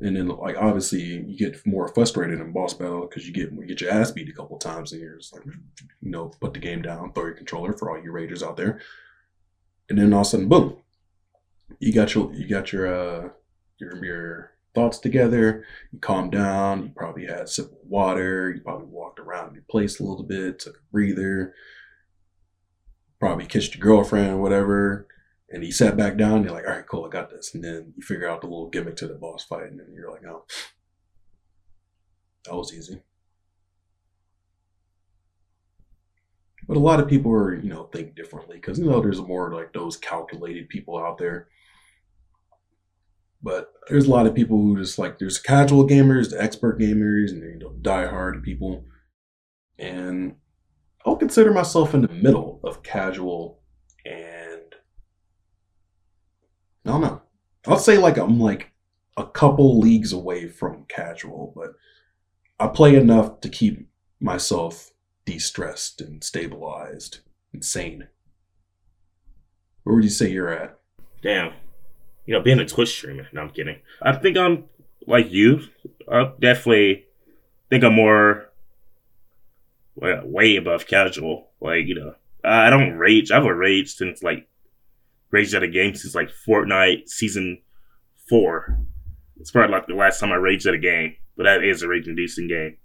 And 0.01 0.16
then 0.16 0.28
like 0.28 0.57
obviously 0.57 1.01
you 1.01 1.37
get 1.37 1.66
more 1.66 1.89
frustrated 1.89 2.41
in 2.41 2.53
boss 2.53 2.74
battle 2.74 3.07
because 3.09 3.26
you 3.26 3.32
get 3.32 3.53
you 3.53 3.66
get 3.66 3.80
your 3.80 3.91
ass 3.91 4.11
beat 4.11 4.28
a 4.28 4.32
couple 4.32 4.59
times 4.59 4.93
and 4.93 5.01
you're 5.01 5.16
just 5.16 5.34
like, 5.34 5.45
you 5.47 6.11
know, 6.11 6.30
put 6.41 6.53
the 6.53 6.61
game 6.61 6.82
down, 6.82 7.12
throw 7.12 7.24
your 7.24 7.34
controller 7.34 7.72
for 7.72 7.91
all 7.91 8.03
you 8.03 8.12
ragers 8.12 8.43
out 8.43 8.57
there. 8.57 8.80
And 9.89 9.99
then 9.99 10.12
all 10.12 10.20
of 10.20 10.26
a 10.26 10.30
sudden, 10.30 10.49
boom, 10.49 10.76
you 11.78 11.93
got 11.93 12.14
your 12.14 12.32
you 12.34 12.49
got 12.49 12.72
your 12.72 12.87
uh 12.87 13.28
your 13.78 14.05
your 14.05 14.55
thoughts 14.77 14.99
together. 14.99 15.64
You 15.91 15.99
calm 15.99 16.29
down. 16.29 16.83
You 16.83 16.91
probably 16.95 17.24
had 17.24 17.41
a 17.41 17.47
sip 17.49 17.72
of 17.72 17.79
water. 17.89 18.53
You 18.55 18.61
probably 18.61 18.87
walked 18.87 19.18
around 19.18 19.55
your 19.55 19.64
place 19.70 19.99
a 19.99 20.05
little 20.05 20.22
bit, 20.22 20.61
took 20.61 20.77
a 20.77 20.93
breather. 20.93 21.55
Probably 23.18 23.47
kissed 23.47 23.74
your 23.74 23.83
girlfriend 23.83 24.35
or 24.35 24.37
whatever. 24.37 25.09
And 25.51 25.64
you 25.64 25.72
sat 25.72 25.97
back 25.97 26.18
down. 26.18 26.45
You're 26.45 26.53
like, 26.53 26.66
all 26.66 26.74
right, 26.74 26.87
cool, 26.87 27.07
I 27.07 27.09
got 27.09 27.31
this. 27.31 27.55
And 27.55 27.64
then 27.64 27.95
you 27.97 28.03
figure 28.03 28.29
out 28.29 28.43
the 28.43 28.49
little 28.49 28.68
gimmick 28.68 28.97
to 28.97 29.09
the 29.09 29.14
boss 29.14 29.45
fight. 29.45 29.70
And 29.70 29.81
then 29.81 29.95
you're 29.95 30.11
like, 30.11 30.24
oh, 30.27 30.45
that 32.45 32.55
was 32.55 32.74
easy. 32.74 33.01
But 36.68 36.77
a 36.77 36.81
lot 36.81 37.01
of 37.01 37.09
people 37.09 37.33
are, 37.33 37.55
you 37.55 37.70
know, 37.70 37.85
think 37.85 38.14
differently 38.14 38.57
because, 38.57 38.79
you 38.79 38.85
know, 38.85 39.01
there's 39.01 39.22
more 39.22 39.55
like 39.55 39.72
those 39.72 39.97
calculated 39.97 40.68
people 40.68 40.99
out 40.99 41.16
there 41.16 41.49
but 43.47 43.74
there's 43.86 44.09
a 44.09 44.11
lot 44.11 44.26
of 44.26 44.34
people 44.34 44.61
who 44.61 44.76
just 44.76 44.99
like 44.99 45.20
there's 45.20 45.38
casual 45.38 45.88
gamers, 45.88 46.30
the 46.30 46.42
expert 46.42 46.80
gamers, 46.80 47.30
and 47.30 47.44
you 47.44 47.59
know 47.61 47.72
die-hard 47.80 48.42
people. 48.42 48.84
And 49.78 50.34
I'll 51.07 51.14
consider 51.14 51.53
myself 51.53 51.94
in 51.94 52.03
the 52.03 52.09
middle 52.09 52.59
of 52.64 52.82
casual 52.82 53.61
and 54.05 54.74
I 56.84 56.90
don't 56.90 57.03
know. 57.03 57.22
I'll 57.68 57.78
say 57.78 57.99
like 57.99 58.16
I'm 58.16 58.40
like 58.40 58.72
a 59.16 59.24
couple 59.24 59.78
leagues 59.78 60.12
away 60.12 60.49
from 60.49 60.84
casual, 60.88 61.53
but 61.55 61.70
I 62.59 62.66
play 62.66 62.97
enough 62.97 63.40
to 63.42 63.49
keep 63.49 63.88
myself 64.18 64.90
de-stressed 65.24 66.01
and 66.01 66.24
stabilized 66.24 67.20
and 67.53 67.64
sane. 67.64 68.09
Where 69.84 69.94
would 69.94 70.05
you 70.05 70.11
say 70.11 70.32
you're 70.32 70.53
at? 70.53 70.80
Damn 71.22 71.53
you 72.27 72.35
know, 72.35 72.43
being 72.43 72.59
a 72.59 72.66
Twitch 72.66 72.91
streamer. 72.91 73.29
No, 73.33 73.41
I'm 73.43 73.51
kidding. 73.51 73.81
I 74.03 74.12
think 74.12 74.37
I'm 74.37 74.64
like 75.07 75.31
you. 75.31 75.62
I 76.11 76.33
definitely 76.41 77.07
think 77.70 77.85
I'm 77.85 77.95
more 77.95 78.51
way 79.97 80.57
above 80.57 80.87
casual. 80.87 81.49
Like, 81.61 81.87
you 81.87 81.95
know, 81.95 82.14
I 82.45 82.70
don't 82.70 82.97
rage. 82.97 83.31
I've 83.31 83.45
raged 83.45 83.97
since 83.97 84.22
like 84.22 84.49
raged 85.31 85.55
at 85.55 85.62
a 85.62 85.68
game 85.68 85.95
since 85.95 86.14
like 86.14 86.31
Fortnite 86.47 87.09
season 87.09 87.62
four. 88.29 88.79
It's 89.39 89.51
probably 89.51 89.74
like 89.74 89.87
the 89.87 89.95
last 89.95 90.20
time 90.20 90.33
I 90.33 90.37
raged 90.37 90.66
at 90.66 90.74
a 90.74 90.79
game, 90.79 91.16
but 91.37 91.45
that 91.45 91.64
is 91.64 91.83
a 91.83 91.89
rage 91.89 92.09
inducing 92.09 92.49
game. 92.49 92.77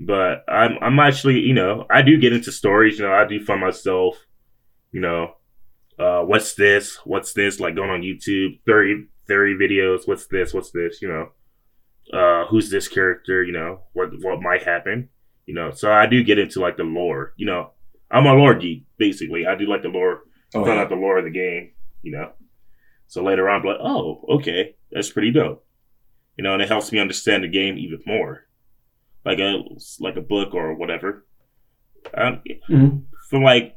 But 0.00 0.44
I'm 0.48 0.78
I'm 0.80 0.98
actually, 0.98 1.40
you 1.40 1.54
know, 1.54 1.86
I 1.90 2.02
do 2.02 2.18
get 2.18 2.32
into 2.32 2.50
stories. 2.52 2.98
You 2.98 3.06
know, 3.06 3.12
I 3.12 3.26
do 3.26 3.42
find 3.44 3.60
myself, 3.60 4.16
you 4.92 5.00
know, 5.00 5.36
uh, 5.98 6.20
what's 6.20 6.54
this? 6.54 6.96
What's 7.04 7.32
this? 7.32 7.60
Like 7.60 7.76
going 7.76 7.90
on 7.90 8.02
YouTube, 8.02 8.60
30, 8.66 9.06
30 9.28 9.54
videos. 9.54 10.08
What's 10.08 10.26
this? 10.26 10.52
What's 10.52 10.70
this? 10.70 11.00
You 11.00 11.08
know, 11.08 12.18
uh, 12.18 12.46
who's 12.46 12.70
this 12.70 12.88
character? 12.88 13.42
You 13.42 13.52
know, 13.52 13.80
what, 13.92 14.10
what 14.20 14.40
might 14.40 14.64
happen? 14.64 15.08
You 15.46 15.54
know, 15.54 15.70
so 15.70 15.92
I 15.92 16.06
do 16.06 16.24
get 16.24 16.38
into 16.38 16.60
like 16.60 16.76
the 16.76 16.84
lore. 16.84 17.34
You 17.36 17.46
know, 17.46 17.70
I'm 18.10 18.26
a 18.26 18.32
lore 18.32 18.54
geek, 18.54 18.84
basically. 18.98 19.46
I 19.46 19.54
do 19.54 19.66
like 19.66 19.82
the 19.82 19.88
lore, 19.88 20.22
oh, 20.54 20.64
find 20.64 20.76
yeah. 20.76 20.82
out 20.82 20.88
the 20.88 20.96
lore 20.96 21.18
of 21.18 21.24
the 21.24 21.30
game, 21.30 21.72
you 22.02 22.12
know. 22.12 22.32
So 23.06 23.22
later 23.22 23.48
on, 23.48 23.60
I'm 23.60 23.66
like, 23.66 23.80
oh, 23.80 24.24
okay, 24.36 24.74
that's 24.90 25.10
pretty 25.10 25.30
dope. 25.30 25.64
You 26.36 26.44
know, 26.44 26.54
and 26.54 26.62
it 26.62 26.68
helps 26.68 26.90
me 26.90 26.98
understand 26.98 27.44
the 27.44 27.48
game 27.48 27.78
even 27.78 28.00
more. 28.06 28.46
Like 29.24 29.38
a 29.38 29.62
like 30.00 30.16
a 30.16 30.20
book 30.20 30.54
or 30.54 30.74
whatever. 30.74 31.26
Um, 32.12 32.42
mm-hmm. 32.68 32.98
From 33.30 33.42
like 33.42 33.76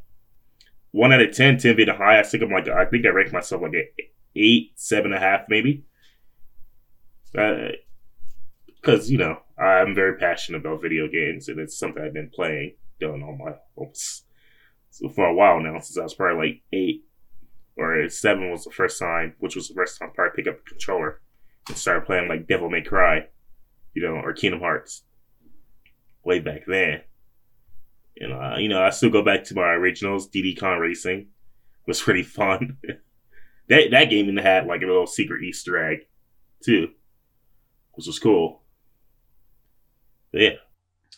one 0.98 1.14
out 1.14 1.22
of 1.22 1.32
10, 1.34 1.60
10 1.60 1.76
being 1.76 1.88
high. 1.90 2.20
I 2.20 2.24
think 2.24 2.44
I'm 2.44 2.50
like, 2.50 2.68
I 2.68 2.86
think 2.86 3.06
I 3.06 3.10
rank 3.10 3.32
myself 3.32 3.62
like 3.62 3.74
an 3.74 3.88
eight, 4.36 4.72
seven 4.76 5.14
and 5.14 5.24
a 5.24 5.26
half, 5.26 5.42
maybe. 5.48 5.86
Because, 7.32 9.08
uh, 9.08 9.12
you 9.12 9.20
know, 9.20 9.38
I'm 9.58 9.94
very 9.94 10.18
passionate 10.18 10.60
about 10.60 10.82
video 10.82 11.08
games 11.08 11.50
and 11.50 11.60
it's 11.60 11.78
something 11.78 12.02
I've 12.02 12.14
been 12.14 12.32
playing, 12.34 12.76
doing 13.00 13.22
all 13.22 13.38
my, 13.38 13.54
for 15.14 15.28
a 15.28 15.34
while 15.34 15.60
now, 15.60 15.80
since 15.80 15.98
I 16.00 16.04
was 16.04 16.16
probably 16.16 16.48
like 16.48 16.62
eight 16.74 17.06
or 17.78 18.10
seven 18.10 18.50
was 18.50 18.64
the 18.64 18.72
first 18.72 18.98
time, 18.98 19.36
which 19.38 19.56
was 19.56 19.68
the 19.68 19.76
first 19.76 20.00
time 20.00 20.10
I 20.10 20.16
probably 20.16 20.36
picked 20.36 20.48
up 20.48 20.60
a 20.60 20.70
controller 20.70 21.22
and 21.68 21.78
started 21.78 22.08
playing 22.08 22.28
like 22.28 22.48
Devil 22.48 22.72
May 22.72 22.82
Cry, 22.82 23.28
you 23.94 24.02
know, 24.02 24.16
or 24.16 24.34
Kingdom 24.34 24.62
Hearts 24.62 25.04
way 26.24 26.40
back 26.40 26.62
then. 26.66 27.02
And 28.20 28.34
uh, 28.34 28.56
you 28.58 28.70
know, 28.70 28.82
I 28.82 28.90
still 28.90 29.10
go 29.10 29.24
back 29.24 29.44
to 29.46 29.56
my 29.56 29.70
originals. 29.74 30.28
Diddy 30.28 30.56
Kong 30.56 30.80
Racing 30.80 31.28
was 31.86 32.02
pretty 32.02 32.24
fun. 32.24 32.78
that 33.70 33.92
that 33.92 34.10
game 34.10 34.26
even 34.26 34.38
had 34.38 34.68
like 34.68 34.82
a 34.82 34.86
little 34.88 35.08
secret 35.08 35.44
Easter 35.44 35.78
egg 35.78 36.08
too, 36.64 36.90
which 37.94 38.08
was 38.08 38.20
cool. 38.20 38.62
But 40.32 40.42
yeah, 40.42 40.50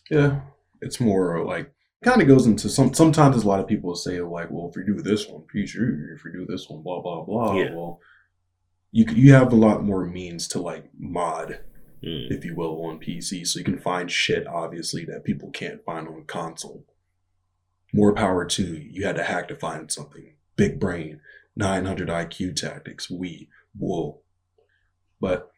yeah, 0.10 0.39
it's 0.82 1.00
more 1.00 1.43
like 1.43 1.72
kind 2.04 2.22
of 2.22 2.28
goes 2.28 2.45
into 2.45 2.70
some. 2.70 2.93
Sometimes 2.93 3.36
there's 3.36 3.45
a 3.45 3.47
lot 3.47 3.60
of 3.60 3.68
people 3.68 3.95
say 3.95 4.22
like, 4.22 4.50
well, 4.50 4.70
if 4.70 4.76
you 4.76 4.86
do 4.86 5.02
this 5.02 5.28
one. 5.28 5.43
If 5.54 6.26
you 6.26 6.32
do 6.32 6.45
this 6.47 6.70
one, 6.70 6.82
blah 6.82 7.02
blah 7.02 7.24
blah. 7.24 7.56
Yeah. 7.56 7.74
Well, 7.74 8.00
you 8.91 9.06
you 9.14 9.34
have 9.34 9.52
a 9.52 9.58
lot 9.58 9.84
more 9.84 10.06
means 10.06 10.47
to 10.50 10.62
like 10.62 10.89
mod, 10.97 11.60
Mm. 12.04 12.32
if 12.32 12.45
you 12.45 12.56
will, 12.56 12.86
on 12.86 13.00
PC, 13.00 13.45
so 13.45 13.60
you 13.60 13.66
can 13.66 13.78
find 13.80 14.10
shit 14.10 14.47
obviously 14.47 15.04
that 15.06 15.26
people 15.26 15.50
can't 15.52 15.84
find 15.84 16.08
on 16.08 16.24
console. 16.26 16.86
More 17.93 18.14
power 18.14 18.45
to 18.45 18.64
you. 18.64 18.89
You 18.91 19.06
had 19.06 19.18
to 19.18 19.24
hack 19.24 19.47
to 19.50 19.56
find 19.56 19.91
something. 19.91 20.36
Big 20.56 20.80
brain, 20.80 21.20
900 21.56 22.08
IQ 22.08 22.56
tactics. 22.56 23.10
We 23.10 23.50
whoa. 23.78 24.22
But 25.20 25.52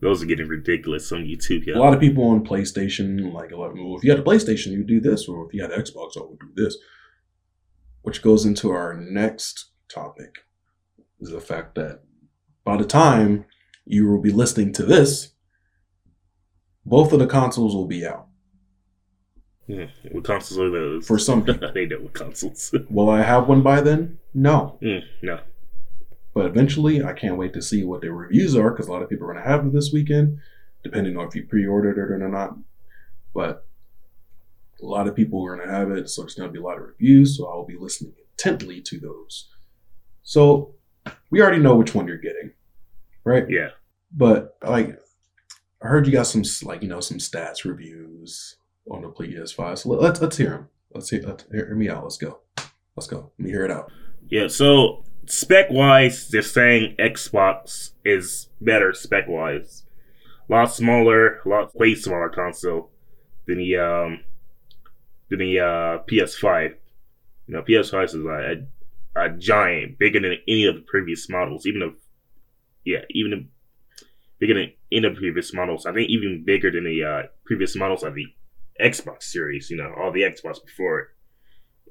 Those 0.00 0.22
are 0.22 0.26
getting 0.26 0.48
ridiculous 0.48 1.12
on 1.12 1.24
YouTube. 1.24 1.64
Yeah. 1.66 1.76
a 1.76 1.78
lot 1.78 1.94
of 1.94 2.00
people 2.00 2.24
on 2.24 2.44
PlayStation, 2.44 3.32
like 3.32 3.52
a 3.52 3.56
lot, 3.56 3.74
well, 3.74 3.96
if 3.96 4.02
you 4.02 4.10
had 4.10 4.18
a 4.18 4.24
PlayStation, 4.24 4.72
you'd 4.72 4.86
do 4.88 5.00
this, 5.00 5.28
or 5.28 5.46
if 5.46 5.54
you 5.54 5.62
had 5.62 5.70
Xbox, 5.70 6.16
I 6.16 6.22
would 6.22 6.40
do 6.40 6.50
this. 6.56 6.76
Which 8.02 8.20
goes 8.22 8.44
into 8.44 8.70
our 8.70 8.94
next 8.94 9.70
topic, 9.88 10.38
is 11.20 11.30
the 11.30 11.40
fact 11.40 11.76
that 11.76 12.00
by 12.64 12.76
the 12.76 12.84
time 12.84 13.44
you 13.84 14.08
will 14.08 14.20
be 14.20 14.32
listening 14.32 14.72
to 14.74 14.82
this, 14.82 15.34
both 16.84 17.12
of 17.12 17.18
the 17.18 17.26
consoles 17.26 17.74
will 17.74 17.86
be 17.86 18.06
out. 18.06 18.26
Mm. 19.68 19.88
What 20.10 20.24
consoles 20.24 20.58
are 20.58 20.70
those? 20.70 21.06
For 21.06 21.18
some 21.18 21.44
people, 21.44 21.72
they 21.72 21.86
know 21.86 22.00
what 22.00 22.14
consoles. 22.14 22.74
will 22.90 23.08
I 23.08 23.22
have 23.22 23.48
one 23.48 23.62
by 23.62 23.80
then? 23.80 24.18
No. 24.34 24.78
Mm, 24.82 25.04
no. 25.22 25.40
But 26.34 26.46
eventually, 26.46 27.04
I 27.04 27.12
can't 27.12 27.36
wait 27.36 27.52
to 27.54 27.62
see 27.62 27.84
what 27.84 28.00
their 28.00 28.12
reviews 28.12 28.56
are 28.56 28.70
because 28.70 28.88
a 28.88 28.92
lot 28.92 29.02
of 29.02 29.10
people 29.10 29.28
are 29.28 29.32
going 29.32 29.44
to 29.44 29.50
have 29.50 29.66
it 29.66 29.72
this 29.72 29.92
weekend, 29.92 30.38
depending 30.82 31.16
on 31.16 31.28
if 31.28 31.34
you 31.34 31.44
pre 31.44 31.66
ordered 31.66 31.98
it 31.98 32.10
or 32.10 32.28
not. 32.28 32.56
But 33.34 33.66
a 34.82 34.86
lot 34.86 35.06
of 35.06 35.14
people 35.14 35.44
are 35.44 35.56
going 35.56 35.68
to 35.68 35.74
have 35.74 35.90
it, 35.90 36.08
so 36.10 36.22
there's 36.22 36.34
going 36.34 36.48
to 36.48 36.52
be 36.52 36.58
a 36.58 36.62
lot 36.62 36.78
of 36.78 36.84
reviews, 36.84 37.36
so 37.36 37.46
I'll 37.46 37.66
be 37.66 37.76
listening 37.76 38.14
intently 38.32 38.80
to 38.82 38.98
those. 38.98 39.48
So 40.22 40.74
we 41.30 41.40
already 41.40 41.60
know 41.60 41.76
which 41.76 41.94
one 41.94 42.08
you're 42.08 42.16
getting, 42.16 42.52
right? 43.24 43.48
Yeah. 43.48 43.70
But 44.10 44.56
like, 44.62 44.98
I 45.82 45.88
heard 45.88 46.06
you 46.06 46.12
got 46.12 46.26
some 46.26 46.44
like 46.62 46.82
you 46.82 46.88
know 46.88 47.00
some 47.00 47.18
stats 47.18 47.64
reviews 47.64 48.56
on 48.90 49.02
the 49.02 49.08
PS5. 49.08 49.78
So 49.78 49.88
let, 49.90 50.00
let's 50.00 50.20
let's 50.20 50.36
hear 50.36 50.50
them. 50.50 50.68
Let's 50.94 51.10
hear, 51.10 51.22
let's 51.22 51.44
hear 51.50 51.74
me 51.74 51.88
out. 51.88 52.02
Let's 52.02 52.18
go. 52.18 52.40
Let's 52.96 53.06
go. 53.06 53.32
Let 53.38 53.44
me 53.44 53.50
hear 53.50 53.64
it 53.64 53.70
out. 53.70 53.90
Yeah. 54.28 54.48
So 54.48 55.04
spec 55.26 55.70
wise, 55.70 56.28
they're 56.28 56.42
saying 56.42 56.96
Xbox 56.98 57.92
is 58.04 58.48
better 58.60 58.92
spec 58.92 59.26
wise. 59.26 59.84
A 60.48 60.52
lot 60.52 60.66
smaller, 60.66 61.40
a 61.44 61.48
lot 61.48 61.74
way 61.74 61.94
smaller 61.94 62.28
console 62.28 62.90
than 63.46 63.58
the 63.58 63.76
um 63.76 64.20
than 65.32 65.40
the 65.40 65.60
uh, 65.60 65.98
PS5. 66.10 66.74
You 67.46 67.54
know, 67.54 67.62
PS5 67.62 68.04
is 68.04 68.14
a, 68.14 68.64
a, 69.16 69.24
a 69.24 69.30
giant, 69.30 69.98
bigger 69.98 70.20
than 70.20 70.36
any 70.46 70.66
of 70.66 70.76
the 70.76 70.82
previous 70.82 71.28
models. 71.28 71.66
Even 71.66 71.82
if, 71.82 71.94
yeah, 72.84 73.00
even 73.10 73.32
if, 73.32 74.06
bigger 74.38 74.54
than 74.54 74.72
of 74.98 75.14
the 75.14 75.18
previous 75.18 75.52
models. 75.54 75.86
I 75.86 75.92
think 75.92 76.10
even 76.10 76.44
bigger 76.44 76.70
than 76.70 76.84
the 76.84 77.04
uh, 77.04 77.22
previous 77.44 77.76
models 77.76 78.02
of 78.02 78.14
the 78.14 78.26
Xbox 78.80 79.24
series. 79.24 79.70
You 79.70 79.76
know, 79.76 79.92
all 79.96 80.12
the 80.12 80.22
Xbox 80.22 80.64
before 80.64 81.00
it. 81.00 81.06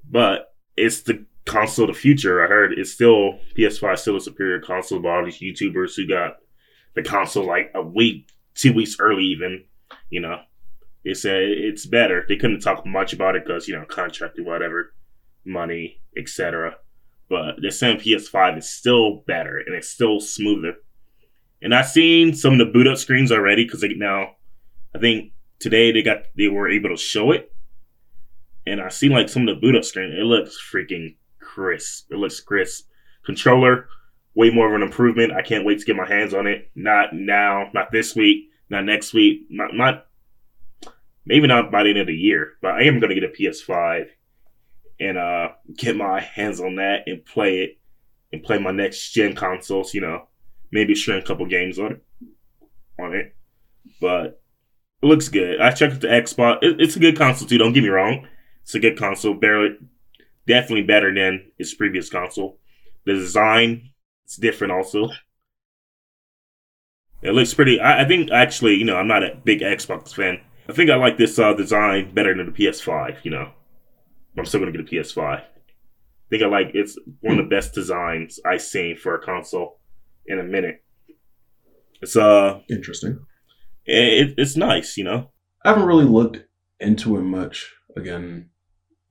But 0.10 0.54
it's 0.78 1.02
the 1.02 1.26
console 1.46 1.90
of 1.90 1.96
the 1.96 2.00
future. 2.00 2.44
I 2.44 2.48
heard 2.48 2.74
it's 2.74 2.92
still 2.92 3.40
PS5 3.58 3.94
is 3.94 4.02
still 4.02 4.18
a 4.18 4.22
superior 4.22 4.60
console. 4.60 5.00
But 5.00 5.10
all 5.10 5.26
these 5.26 5.40
YouTubers 5.40 5.96
who 5.96 6.08
got 6.08 6.38
the 6.96 7.04
console 7.04 7.46
like 7.46 7.72
a 7.76 7.82
week, 7.82 8.30
two 8.56 8.74
weeks 8.74 8.98
early, 9.00 9.24
even 9.24 9.66
you 10.10 10.20
know, 10.20 10.40
they 11.04 11.14
said 11.14 11.44
it's 11.44 11.86
better. 11.86 12.26
They 12.28 12.36
couldn't 12.36 12.62
talk 12.62 12.86
much 12.86 13.14
about 13.14 13.36
it 13.36 13.46
because 13.46 13.68
you 13.68 13.76
know 13.76 13.86
contract 13.86 14.40
or 14.40 14.44
whatever, 14.44 14.94
money, 15.46 16.02
etc. 16.18 16.76
But 17.30 17.56
they're 17.62 17.72
saying 17.72 18.00
PS5 18.00 18.58
is 18.58 18.70
still 18.70 19.24
better 19.26 19.58
and 19.58 19.74
it's 19.76 19.88
still 19.88 20.20
smoother. 20.20 20.76
And 21.62 21.76
I've 21.76 21.88
seen 21.88 22.34
some 22.34 22.54
of 22.54 22.60
the 22.60 22.66
boot 22.66 22.88
up 22.88 22.98
screens 22.98 23.32
already 23.32 23.66
because 23.66 23.82
they 23.82 23.90
now, 23.90 24.36
I 24.96 25.00
think 25.00 25.32
today 25.60 25.92
they 25.92 26.02
got 26.02 26.24
they 26.36 26.48
were 26.48 26.70
able 26.70 26.90
to 26.90 26.98
show 26.98 27.32
it, 27.32 27.54
and 28.66 28.82
I 28.82 28.90
seen 28.90 29.12
like 29.12 29.30
some 29.30 29.48
of 29.48 29.56
the 29.56 29.62
boot 29.62 29.76
up 29.76 29.84
screen. 29.84 30.12
It 30.12 30.24
looks 30.24 30.58
freaking 30.60 31.16
crisp. 31.40 32.12
It 32.12 32.18
looks 32.18 32.40
crisp. 32.40 32.88
Controller, 33.24 33.88
way 34.34 34.50
more 34.50 34.68
of 34.68 34.74
an 34.74 34.82
improvement. 34.82 35.34
I 35.34 35.42
can't 35.42 35.66
wait 35.66 35.80
to 35.80 35.86
get 35.86 35.96
my 35.96 36.08
hands 36.08 36.34
on 36.34 36.48
it. 36.48 36.72
Not 36.76 37.14
now, 37.14 37.70
not 37.74 37.92
this 37.92 38.16
week, 38.16 38.50
not 38.70 38.86
next 38.86 39.14
week, 39.14 39.46
not, 39.50 39.76
not 39.76 40.08
maybe 41.26 41.48
not 41.48 41.72
by 41.72 41.84
the 41.84 41.90
end 41.90 42.00
of 42.00 42.08
the 42.08 42.16
year, 42.16 42.54
but 42.62 42.72
I 42.72 42.84
am 42.84 43.00
to 43.00 43.14
get 43.14 43.24
a 43.24 43.28
PS5 43.28 44.08
and 45.00 45.18
uh, 45.18 45.50
get 45.76 45.96
my 45.96 46.20
hands 46.20 46.60
on 46.60 46.76
that 46.76 47.04
and 47.08 47.26
play 47.26 47.60
it 47.60 47.80
and 48.32 48.44
play 48.44 48.58
my 48.58 48.72
next 48.72 49.12
gen 49.12 49.36
consoles. 49.36 49.94
You 49.94 50.02
know, 50.02 50.28
maybe 50.72 50.96
stream 50.96 51.18
a 51.18 51.22
couple 51.22 51.46
games 51.46 51.80
on 51.80 51.94
it. 51.94 52.02
On 53.00 53.16
it, 53.16 53.36
but 54.00 54.42
it 55.02 55.06
looks 55.06 55.30
good. 55.30 55.60
I 55.60 55.72
checked 55.72 56.02
the 56.02 56.08
Xbox. 56.08 56.60
It, 56.62 56.80
it's 56.80 56.96
a 56.96 57.00
good 57.00 57.18
console 57.18 57.48
too. 57.48 57.58
Don't 57.58 57.74
get 57.74 57.84
me 57.84 57.90
wrong. 57.90 58.28
It's 58.64 58.76
a 58.76 58.80
good 58.80 58.98
console. 58.98 59.34
Barely, 59.34 59.78
definitely 60.48 60.84
better 60.84 61.14
than 61.14 61.52
its 61.58 61.74
previous 61.74 62.10
console. 62.10 62.60
The 63.06 63.14
design 63.14 63.92
it's 64.32 64.38
different 64.38 64.72
also. 64.72 65.10
It 67.22 67.32
looks 67.32 67.54
pretty. 67.54 67.82
I, 67.82 68.04
I 68.04 68.08
think 68.08 68.32
actually, 68.32 68.76
you 68.76 68.86
know, 68.86 68.96
I'm 68.96 69.08
not 69.08 69.24
a 69.24 69.36
big 69.44 69.60
Xbox 69.60 70.14
fan. 70.14 70.40
I 70.70 70.72
think 70.72 70.90
I 70.90 70.96
like 70.96 71.18
this 71.18 71.38
uh, 71.38 71.54
design 71.54 72.14
better 72.14 72.34
than 72.34 72.46
the 72.46 72.52
PS5. 72.54 73.26
You 73.26 73.32
know, 73.32 73.52
I'm 74.38 74.46
still 74.46 74.62
gonna 74.62 74.72
get 74.72 74.82
a 74.82 74.84
PS5. 74.86 75.22
I 75.22 75.44
think 76.30 76.44
I 76.44 76.46
like 76.46 76.72
it's 76.74 76.98
one 77.20 77.38
of 77.38 77.44
the 77.44 77.54
best 77.54 77.74
designs 77.74 78.40
I've 78.46 78.62
seen 78.62 78.96
for 78.96 79.16
a 79.16 79.22
console 79.22 79.81
in 80.32 80.40
a 80.40 80.44
minute. 80.44 80.84
It's 82.02 82.16
uh, 82.16 82.62
Interesting. 82.70 83.20
it, 83.86 84.34
it's 84.38 84.56
nice, 84.56 84.98
you 84.98 85.04
know. 85.04 85.30
I 85.64 85.70
haven't 85.70 85.86
really 85.86 86.06
looked 86.06 86.40
into 86.80 87.18
it 87.18 87.22
much. 87.22 87.72
Again, 87.96 88.50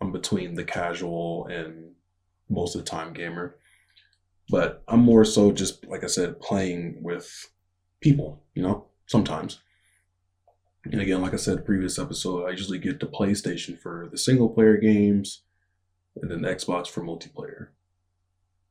I'm 0.01 0.11
between 0.11 0.55
the 0.55 0.65
casual 0.65 1.47
and 1.47 1.93
most 2.49 2.75
of 2.75 2.85
the 2.85 2.91
time 2.91 3.13
gamer. 3.13 3.57
But 4.49 4.83
I'm 4.89 5.01
more 5.01 5.25
so 5.25 5.53
just, 5.53 5.87
like 5.87 6.03
I 6.03 6.09
said, 6.09 6.41
playing 6.41 6.99
with 7.03 7.31
people, 8.01 8.43
you 8.55 8.63
know, 8.63 8.87
sometimes. 9.07 9.61
And 10.85 11.01
again, 11.01 11.21
like 11.21 11.35
I 11.35 11.37
said, 11.37 11.65
previous 11.65 11.99
episode, 11.99 12.47
I 12.47 12.51
usually 12.51 12.79
get 12.79 12.99
the 12.99 13.07
PlayStation 13.07 13.79
for 13.79 14.09
the 14.11 14.19
single 14.19 14.49
player 14.49 14.77
games 14.77 15.43
and 16.21 16.31
then 16.31 16.41
Xbox 16.41 16.89
for 16.89 17.03
multiplayer. 17.03 17.69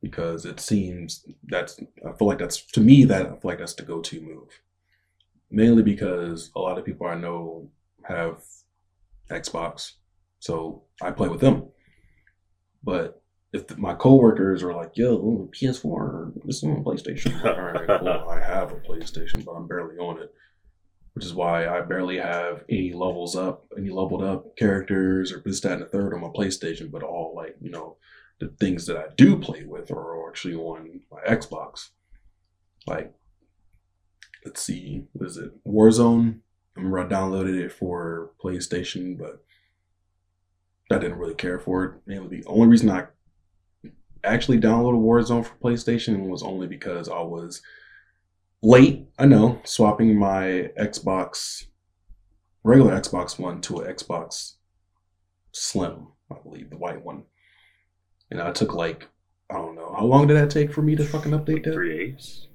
Because 0.02 0.46
it 0.46 0.60
seems 0.62 1.26
that's, 1.44 1.80
I 2.08 2.14
feel 2.14 2.28
like 2.28 2.40
that's, 2.40 2.62
to 2.72 2.80
me, 2.80 3.04
that 3.06 3.26
I 3.26 3.30
feel 3.30 3.40
like 3.44 3.60
that's 3.60 3.74
the 3.74 3.84
go 3.84 4.00
to 4.02 4.22
move 4.22 4.62
mainly 5.52 5.84
because 5.84 6.52
a 6.56 6.60
lot 6.60 6.78
of 6.78 6.86
people 6.86 7.08
I 7.08 7.16
know 7.16 7.70
have 8.04 8.42
Xbox, 9.30 9.94
so 10.40 10.84
I 11.02 11.12
play 11.12 11.28
with 11.28 11.42
them. 11.42 11.68
But 12.84 13.22
if 13.52 13.68
the, 13.68 13.78
my 13.78 13.94
coworkers 13.94 14.64
are 14.64 14.74
like, 14.74 14.92
"Yo, 14.96 15.50
PS4, 15.60 16.46
this 16.46 16.58
is 16.58 16.64
on 16.64 16.84
PlayStation," 16.84 17.44
all 17.44 17.62
right, 17.62 18.00
cool. 18.00 18.10
I 18.30 18.40
have 18.40 18.72
a 18.72 18.76
PlayStation, 18.76 19.44
but 19.44 19.52
I'm 19.52 19.68
barely 19.68 19.98
on 19.98 20.22
it, 20.22 20.34
which 21.14 21.26
is 21.26 21.34
why 21.34 21.68
I 21.68 21.82
barely 21.82 22.18
have 22.18 22.64
any 22.70 22.94
levels 22.94 23.36
up, 23.36 23.66
any 23.78 23.90
leveled 23.90 24.24
up 24.24 24.56
characters 24.56 25.32
or 25.32 25.42
this, 25.46 25.60
that, 25.62 25.74
and 25.74 25.82
the 25.82 25.86
third 25.88 26.14
on 26.14 26.22
my 26.22 26.30
PlayStation. 26.30 26.92
But 26.92 27.04
all 27.04 27.34
like 27.36 27.56
you 27.62 27.72
know, 27.72 27.98
the 28.40 28.48
things 28.60 28.86
that 28.86 28.98
I 28.98 29.06
do 29.16 29.38
play 29.38 29.64
with 29.64 29.92
are 29.92 30.30
actually 30.30 30.56
on 30.56 31.02
my 31.12 31.22
Xbox, 31.22 31.90
like 32.88 33.14
let's 34.46 34.62
see, 34.62 35.06
what 35.14 35.28
is 35.28 35.38
it? 35.38 35.52
Warzone. 35.66 36.40
I 36.76 36.82
remember 36.82 37.00
I 37.00 37.06
downloaded 37.06 37.60
it 37.60 37.72
for 37.72 38.32
PlayStation, 38.44 39.18
but 39.18 39.44
I 40.92 40.98
didn't 40.98 41.20
really 41.20 41.36
care 41.36 41.60
for 41.60 41.84
it. 41.84 41.94
Mainly 42.06 42.38
the 42.38 42.46
only 42.48 42.68
reason 42.68 42.90
I 42.90 43.08
actually 44.24 44.60
downloaded 44.60 45.02
Warzone 45.02 45.46
for 45.46 45.56
PlayStation 45.56 46.30
was 46.30 46.44
only 46.44 46.68
because 46.68 47.10
I 47.10 47.20
was 47.20 47.62
late, 48.62 49.08
I 49.18 49.26
know, 49.26 49.62
swapping 49.64 50.18
my 50.18 50.72
Xbox 50.80 51.66
regular 52.64 53.00
Xbox 53.00 53.40
One 53.40 53.62
to 53.62 53.80
an 53.80 53.94
Xbox 53.94 54.54
Slim, 55.52 56.08
I 56.32 56.36
believe, 56.44 56.70
the 56.70 56.78
white 56.78 57.04
one. 57.04 57.24
And 58.32 58.42
I 58.42 58.52
took 58.52 58.74
like 58.74 59.08
I 59.50 59.56
don't 59.56 59.76
know, 59.76 59.96
how 59.98 60.06
long 60.06 60.28
did 60.28 60.38
that 60.38 60.52
take 60.52 60.72
for 60.72 60.82
me 60.82 60.96
to 60.96 61.04
fucking 61.04 61.32
update 61.32 61.64
that? 61.64 61.74
Three 61.74 61.98
days. 61.98 62.48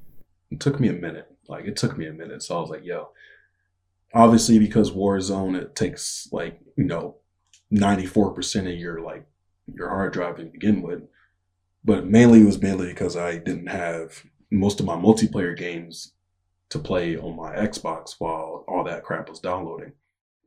it 0.50 0.60
took 0.60 0.78
me 0.78 0.88
a 0.88 0.92
minute. 0.92 1.28
Like 1.48 1.64
it 1.64 1.76
took 1.76 1.98
me 1.98 2.06
a 2.06 2.12
minute. 2.12 2.42
So 2.42 2.56
I 2.56 2.60
was 2.60 2.70
like, 2.70 2.84
yo. 2.84 3.10
Obviously, 4.14 4.60
because 4.60 4.92
Warzone, 4.92 5.60
it 5.60 5.74
takes 5.74 6.28
like, 6.30 6.60
you 6.76 6.84
know, 6.84 7.16
94% 7.72 8.72
of 8.72 8.78
your 8.78 9.00
like 9.00 9.26
your 9.72 9.88
hard 9.88 10.12
drive 10.12 10.36
to 10.36 10.44
begin 10.44 10.82
with. 10.82 11.02
But 11.84 12.06
mainly 12.06 12.42
it 12.42 12.46
was 12.46 12.62
mainly 12.62 12.88
because 12.88 13.16
I 13.16 13.38
didn't 13.38 13.66
have 13.66 14.24
most 14.50 14.78
of 14.78 14.86
my 14.86 14.94
multiplayer 14.94 15.56
games 15.56 16.12
to 16.70 16.78
play 16.78 17.16
on 17.16 17.36
my 17.36 17.56
Xbox 17.56 18.14
while 18.18 18.64
all 18.68 18.84
that 18.84 19.04
crap 19.04 19.28
was 19.28 19.40
downloading. 19.40 19.92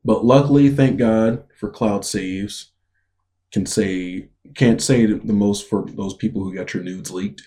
But 0.03 0.25
luckily, 0.25 0.69
thank 0.69 0.97
God 0.97 1.43
for 1.59 1.69
cloud 1.69 2.05
saves. 2.05 2.71
Can 3.51 3.65
say 3.65 4.29
can't 4.55 4.81
say 4.81 5.05
the 5.05 5.33
most 5.33 5.69
for 5.69 5.85
those 5.87 6.13
people 6.13 6.43
who 6.43 6.53
got 6.53 6.73
your 6.73 6.83
nudes 6.83 7.11
leaked, 7.11 7.43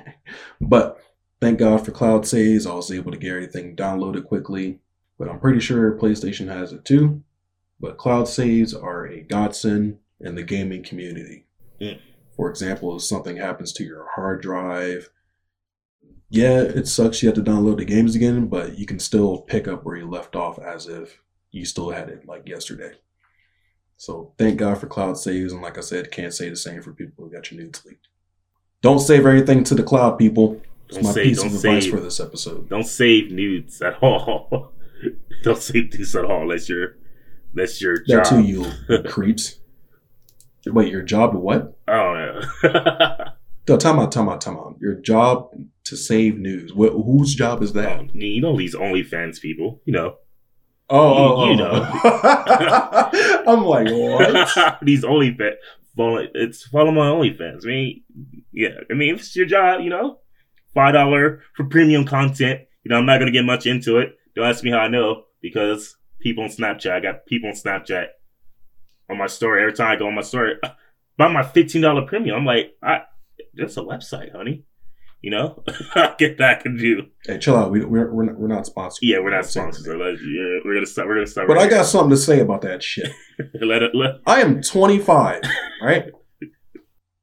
but 0.60 1.00
thank 1.40 1.58
God 1.58 1.84
for 1.84 1.92
cloud 1.92 2.26
saves. 2.26 2.66
I 2.66 2.74
was 2.74 2.90
able 2.90 3.12
to 3.12 3.18
get 3.18 3.30
everything 3.30 3.76
downloaded 3.76 4.26
quickly. 4.26 4.80
But 5.18 5.28
I'm 5.28 5.40
pretty 5.40 5.60
sure 5.60 5.96
PlayStation 5.96 6.48
has 6.48 6.72
it 6.72 6.84
too. 6.84 7.22
But 7.80 7.98
cloud 7.98 8.28
saves 8.28 8.74
are 8.74 9.06
a 9.06 9.20
godsend 9.20 9.98
in 10.20 10.34
the 10.34 10.42
gaming 10.42 10.82
community. 10.82 11.46
Mm. 11.80 12.00
For 12.36 12.50
example, 12.50 12.96
if 12.96 13.02
something 13.02 13.36
happens 13.36 13.72
to 13.74 13.84
your 13.84 14.06
hard 14.14 14.42
drive, 14.42 15.10
yeah, 16.28 16.60
it 16.60 16.88
sucks 16.88 17.22
you 17.22 17.28
have 17.28 17.36
to 17.36 17.42
download 17.42 17.78
the 17.78 17.84
games 17.84 18.14
again, 18.14 18.46
but 18.46 18.78
you 18.78 18.86
can 18.86 18.98
still 18.98 19.38
pick 19.42 19.68
up 19.68 19.84
where 19.84 19.96
you 19.96 20.08
left 20.08 20.34
off 20.34 20.58
as 20.58 20.86
if 20.86 21.20
you 21.50 21.64
still 21.64 21.90
had 21.90 22.08
it 22.08 22.26
like 22.26 22.48
yesterday. 22.48 22.92
So 23.96 24.32
thank 24.38 24.58
God 24.58 24.78
for 24.78 24.86
cloud 24.86 25.18
saves, 25.18 25.52
and 25.52 25.62
like 25.62 25.78
I 25.78 25.80
said, 25.80 26.10
can't 26.10 26.34
say 26.34 26.48
the 26.48 26.56
same 26.56 26.82
for 26.82 26.92
people 26.92 27.24
who 27.24 27.30
got 27.30 27.50
your 27.50 27.60
nudes 27.60 27.84
leaked. 27.84 28.08
Don't 28.82 28.98
save 28.98 29.20
everything 29.20 29.64
to 29.64 29.74
the 29.74 29.82
cloud, 29.82 30.18
people. 30.18 30.60
It's 30.88 31.02
my 31.02 31.10
save- 31.12 31.24
piece 31.24 31.40
of 31.40 31.54
advice 31.54 31.84
save. 31.84 31.92
for 31.92 32.00
this 32.00 32.20
episode. 32.20 32.68
Don't 32.68 32.86
save 32.86 33.32
nudes 33.32 33.80
at 33.82 34.02
all. 34.02 34.72
don't 35.42 35.58
save 35.62 35.92
nudes 35.92 36.14
at 36.14 36.24
all 36.24 36.42
unless 36.42 36.68
you're 36.68 36.96
that's 37.54 37.80
your 37.80 38.02
job. 38.04 38.24
That 38.24 38.28
too, 38.28 38.42
you 38.42 39.02
creeps. 39.08 39.58
Wait, 40.66 40.92
your 40.92 41.02
job 41.02 41.32
to 41.32 41.38
what? 41.38 41.78
Oh, 41.88 42.40
don't 42.62 42.74
know. 42.74 43.24
No, 43.68 43.76
time 43.76 43.98
out, 43.98 44.12
time 44.12 44.28
out, 44.28 44.40
time 44.40 44.56
out. 44.56 44.76
Your 44.80 44.94
job 44.94 45.50
to 45.84 45.96
save 45.96 46.38
news. 46.38 46.72
What, 46.72 46.92
whose 46.92 47.34
job 47.34 47.62
is 47.62 47.72
that? 47.72 47.98
Oh, 47.98 48.08
you 48.12 48.40
know 48.40 48.56
these 48.56 48.76
OnlyFans 48.76 49.40
people, 49.40 49.80
you 49.84 49.92
know. 49.92 50.16
Oh, 50.88 51.50
You- 51.52 51.62
oh, 51.62 51.90
oh. 52.04 53.10
you 53.10 53.12
oh. 53.24 53.42
I'm 53.46 53.64
like, 53.64 53.88
what? 53.88 54.78
these 54.82 55.02
OnlyFans. 55.04 55.54
Follow, 55.96 56.26
it's 56.34 56.66
follow 56.66 56.90
my 56.92 57.06
OnlyFans. 57.08 57.64
I 57.64 57.66
mean, 57.68 58.02
yeah. 58.52 58.68
I 58.90 58.94
mean, 58.94 59.14
it's 59.14 59.34
your 59.34 59.46
job, 59.46 59.80
you 59.80 59.90
know, 59.90 60.18
five 60.74 60.92
dollar 60.94 61.42
for 61.56 61.64
premium 61.64 62.04
content. 62.04 62.60
You 62.84 62.90
know, 62.90 62.98
I'm 62.98 63.06
not 63.06 63.18
gonna 63.18 63.30
get 63.30 63.44
much 63.44 63.66
into 63.66 63.98
it. 63.98 64.16
Don't 64.34 64.46
ask 64.46 64.62
me 64.62 64.70
how 64.70 64.78
I 64.78 64.88
know 64.88 65.24
because 65.40 65.96
people 66.20 66.44
on 66.44 66.50
Snapchat. 66.50 66.90
I 66.92 67.00
got 67.00 67.24
people 67.26 67.48
on 67.48 67.54
Snapchat 67.56 68.08
on 69.10 69.16
my 69.18 69.26
story 69.26 69.62
every 69.62 69.72
time 69.72 69.90
I 69.92 69.96
go 69.96 70.06
on 70.06 70.14
my 70.14 70.22
story. 70.22 70.54
Uh, 70.62 70.70
buy 71.16 71.28
my 71.28 71.42
fifteen 71.42 71.80
dollar 71.82 72.02
premium. 72.06 72.36
I'm 72.36 72.44
like, 72.44 72.74
I 72.82 73.02
that's 73.54 73.78
a 73.78 73.80
website, 73.80 74.32
honey. 74.32 74.64
You 75.22 75.30
know, 75.30 75.62
I 75.96 76.14
get 76.18 76.38
that 76.38 76.58
I 76.58 76.62
can 76.62 76.76
do. 76.76 77.02
Hey, 77.24 77.38
chill 77.38 77.56
out. 77.56 77.70
We, 77.72 77.84
we're, 77.84 78.12
we're, 78.12 78.24
not, 78.24 78.36
we're 78.38 78.46
not 78.48 78.66
sponsored. 78.66 79.00
Yeah, 79.02 79.18
we're 79.18 79.30
not 79.30 79.42
Don't 79.42 79.44
say 79.50 79.60
sponsors. 79.60 79.86
anything. 79.86 80.00
So 80.00 80.10
let's- 80.10 80.22
yeah, 80.22 80.60
we're 80.64 80.74
gonna 80.74 80.86
start. 80.86 81.08
We're 81.08 81.14
gonna 81.16 81.26
start. 81.26 81.48
But 81.48 81.56
right 81.56 81.66
I 81.66 81.70
got 81.70 81.86
something 81.86 82.10
to 82.10 82.16
say 82.16 82.40
about 82.40 82.62
that 82.62 82.82
shit. 82.82 83.10
let 83.60 83.82
it. 83.82 83.92
Let, 83.94 84.16
I 84.26 84.40
am 84.40 84.62
25, 84.62 85.42
right? 85.82 86.06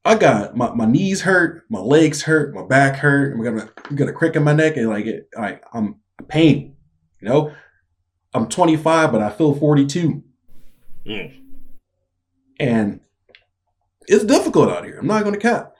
I 0.05 0.15
got 0.15 0.57
my, 0.57 0.73
my 0.73 0.85
knees 0.85 1.21
hurt, 1.21 1.63
my 1.69 1.79
legs 1.79 2.23
hurt, 2.23 2.53
my 2.53 2.65
back 2.65 2.97
hurt. 2.97 3.33
I'm 3.35 3.41
gonna 3.43 3.69
got 3.95 4.09
a 4.09 4.13
crick 4.13 4.35
in 4.35 4.43
my 4.43 4.53
neck, 4.53 4.75
and 4.75 4.89
like 4.89 5.05
it, 5.05 5.29
I, 5.37 5.59
I'm 5.73 6.01
pain. 6.27 6.75
You 7.21 7.29
know, 7.29 7.53
I'm 8.33 8.49
25, 8.49 9.11
but 9.13 9.21
I 9.21 9.29
feel 9.29 9.55
42, 9.55 10.21
Mm. 11.07 11.33
and 12.59 12.99
it's 14.07 14.25
difficult 14.25 14.69
out 14.69 14.83
here. 14.83 14.97
I'm 14.99 15.07
not 15.07 15.23
gonna 15.23 15.37
cap, 15.37 15.72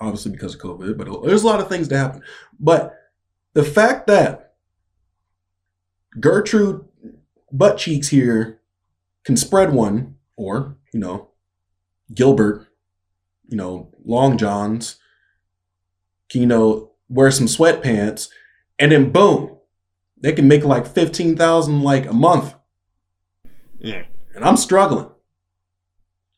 obviously 0.00 0.32
because 0.32 0.54
of 0.54 0.60
COVID, 0.60 0.96
but 0.96 1.22
there's 1.24 1.42
a 1.42 1.46
lot 1.46 1.60
of 1.60 1.68
things 1.68 1.88
to 1.88 1.96
happen. 1.96 2.22
But 2.58 2.94
the 3.52 3.64
fact 3.64 4.06
that 4.06 4.54
Gertrude 6.18 6.84
butt 7.52 7.78
cheeks 7.78 8.08
here 8.08 8.60
can 9.24 9.36
spread 9.36 9.72
one, 9.72 10.16
or 10.36 10.76
you 10.92 11.00
know, 11.00 11.30
Gilbert, 12.14 12.66
you 13.48 13.56
know, 13.56 13.92
Long 14.04 14.38
Johns, 14.38 14.96
can, 16.28 16.40
you 16.40 16.46
know, 16.46 16.92
wear 17.08 17.30
some 17.30 17.46
sweatpants, 17.46 18.28
and 18.78 18.92
then 18.92 19.10
boom, 19.10 19.56
they 20.16 20.32
can 20.32 20.48
make 20.48 20.64
like 20.64 20.86
fifteen 20.86 21.36
thousand 21.36 21.82
like 21.82 22.06
a 22.06 22.12
month, 22.12 22.54
Yeah, 23.78 24.04
and 24.34 24.44
I'm 24.44 24.56
struggling. 24.56 25.10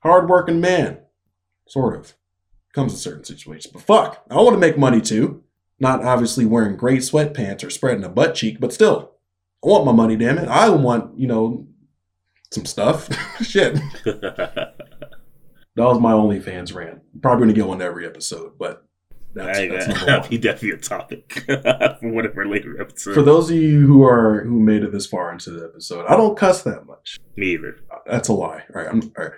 Hardworking 0.01 0.61
man, 0.61 0.99
sort 1.67 1.97
of. 1.97 2.15
Comes 2.75 2.93
in 2.93 2.99
certain 2.99 3.25
situations, 3.25 3.73
but 3.73 3.83
fuck, 3.83 4.25
I 4.31 4.37
want 4.37 4.55
to 4.55 4.59
make 4.59 4.79
money 4.79 5.01
too. 5.01 5.43
Not 5.81 6.05
obviously 6.05 6.45
wearing 6.45 6.77
great 6.77 7.01
sweatpants 7.01 7.65
or 7.65 7.71
spreading 7.71 8.05
a 8.05 8.09
butt 8.09 8.35
cheek, 8.35 8.61
but 8.61 8.73
still, 8.73 9.13
I 9.65 9.69
want 9.69 9.87
my 9.87 9.93
money. 9.93 10.17
Damn 10.17 10.39
it, 10.39 10.49
I 10.49 10.69
want 10.71 11.19
you 11.19 11.27
know 11.27 11.67
some 12.53 12.67
stuff. 12.67 13.09
Shit. 13.43 13.75
That 15.79 15.85
was 15.85 16.01
my 16.01 16.13
OnlyFans 16.13 16.75
rant. 16.75 17.03
Probably 17.23 17.45
gonna 17.45 17.53
get 17.53 17.69
one 17.69 17.81
every 17.81 18.05
episode, 18.05 18.59
but 18.59 18.85
that's, 19.33 19.59
that's 19.87 20.05
that'll 20.05 20.29
be 20.29 20.37
definitely 20.37 20.71
a 20.71 20.77
topic 20.79 21.33
for 21.47 22.11
whatever 22.11 22.45
later 22.47 22.81
episode. 22.81 23.15
For 23.15 23.23
those 23.23 23.49
of 23.51 23.57
you 23.57 23.87
who 23.87 24.03
are 24.03 24.43
who 24.43 24.59
made 24.59 24.83
it 24.83 24.91
this 24.91 25.07
far 25.07 25.31
into 25.31 25.51
the 25.51 25.65
episode, 25.65 26.07
I 26.07 26.17
don't 26.17 26.37
cuss 26.37 26.63
that 26.63 26.87
much. 26.87 27.19
Me 27.37 27.53
either. 27.53 27.77
That's 28.07 28.29
a 28.29 28.33
lie. 28.33 28.65
All 28.75 28.83
right, 28.83 28.89
I'm 28.89 29.03
all 29.17 29.25
right. 29.25 29.33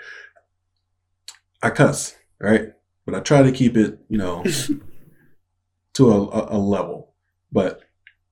I 1.63 1.69
cuss, 1.69 2.17
all 2.43 2.51
right, 2.51 2.73
but 3.11 3.19
I 3.19 3.23
try 3.23 3.43
to 3.43 3.53
keep 3.53 3.77
it, 3.77 3.99
you 4.09 4.19
know, 4.19 4.45
to 5.95 6.11
a, 6.11 6.57
a, 6.57 6.59
level, 6.59 7.15
but 7.51 7.81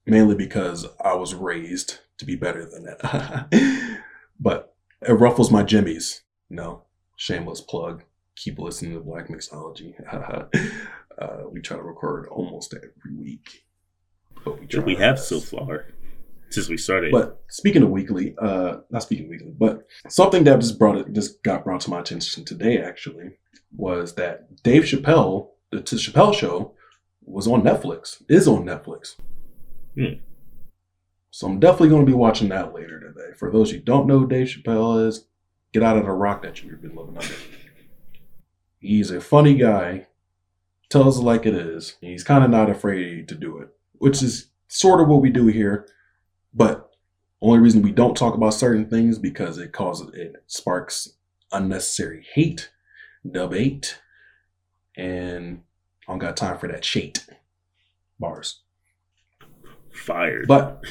mainly 0.07 0.37
because 0.37 0.87
I 1.05 1.15
was 1.15 1.35
raised 1.35 1.99
to 2.19 2.25
be 2.25 2.37
better 2.37 2.65
than 2.65 2.85
that. 2.85 4.01
but 4.41 4.75
it 5.03 5.13
ruffles 5.13 5.51
my 5.51 5.63
jimmies. 5.63 6.23
No, 6.49 6.85
shameless 7.17 7.61
plug. 7.61 8.05
Keep 8.37 8.59
listening 8.59 8.95
to 8.95 9.01
Black 9.01 9.29
Mixology. 9.29 9.95
uh, 11.19 11.43
we 11.51 11.61
try 11.61 11.77
to 11.77 11.83
record 11.83 12.29
almost 12.29 12.75
every 12.75 13.17
week. 13.19 13.65
But 14.45 14.61
we, 14.61 14.67
try 14.67 14.85
we 14.85 14.95
have 14.97 15.19
so 15.19 15.41
far 15.41 15.87
since 16.51 16.69
we 16.69 16.77
started. 16.77 17.11
But 17.11 17.43
speaking 17.49 17.83
of 17.83 17.91
weekly, 17.91 18.37
uh, 18.41 18.79
not 18.91 19.03
speaking 19.03 19.29
weekly, 19.29 19.53
but 19.59 19.89
something 20.09 20.45
that 20.45 20.61
just 20.61 20.79
brought 20.79 20.99
it, 20.99 21.13
just 21.13 21.43
got 21.43 21.65
brought 21.65 21.81
to 21.83 21.91
my 21.91 22.01
attention 22.01 22.45
today 22.45 22.79
actually 22.81 23.33
was 23.77 24.15
that 24.15 24.63
Dave 24.63 24.85
Chappelle, 24.85 25.51
the 25.71 25.79
Chappelle 25.79 26.35
Show, 26.35 26.75
was 27.25 27.47
on 27.47 27.63
Netflix. 27.63 28.23
Is 28.29 28.49
on 28.49 28.65
Netflix. 28.65 29.17
Hmm. 29.95 30.21
So 31.31 31.47
I'm 31.47 31.61
definitely 31.61 31.91
going 31.91 32.07
to 32.07 32.11
be 32.11 32.17
watching 32.17 32.49
that 32.49 32.75
later 32.75 32.99
today. 32.99 33.37
For 33.37 33.51
those 33.51 33.71
who 33.71 33.79
don't 33.79 34.07
know 34.07 34.21
who 34.21 34.27
Dave 34.27 34.49
Chappelle 34.49 35.07
is, 35.07 35.27
get 35.73 35.83
out 35.83 35.97
of 35.99 36.05
the 36.05 36.11
rock 36.11 36.43
that 36.43 36.63
you've 36.63 36.83
been 36.83 36.97
living 36.97 37.17
under. 37.17 37.35
He's 38.81 39.11
a 39.11 39.21
funny 39.21 39.55
guy, 39.55 40.07
tells 40.89 41.19
it 41.19 41.23
like 41.23 41.47
it 41.47 41.55
is. 41.55 41.97
He's 42.01 42.25
kind 42.25 42.45
of 42.45 42.51
not 42.51 42.71
afraid 42.71 43.29
to 43.29 43.35
do 43.35 43.59
it, 43.59 43.69
which 43.99 44.23
is 44.23 44.49
sort 44.69 45.01
of 45.01 45.09
what 45.09 45.21
we 45.21 45.31
do 45.31 45.47
here. 45.47 45.87
But 46.55 46.91
only 47.41 47.59
reason 47.59 47.83
we 47.83 47.93
don't 47.93 48.17
talk 48.17 48.35
about 48.35 48.55
certain 48.55 48.89
things 48.89 49.19
because 49.19 49.59
it 49.59 49.73
causes 49.73 50.15
it 50.15 50.43
sparks 50.47 51.11
unnecessary 51.53 52.25
hate, 52.35 52.71
debate, 53.29 54.01
and 54.97 55.63
I 56.07 56.13
don't 56.13 56.19
got 56.19 56.37
time 56.37 56.59
for 56.59 56.69
that 56.69 56.85
shit. 56.85 57.25
Bars. 58.19 58.61
Fired. 59.93 60.47
But 60.49 60.83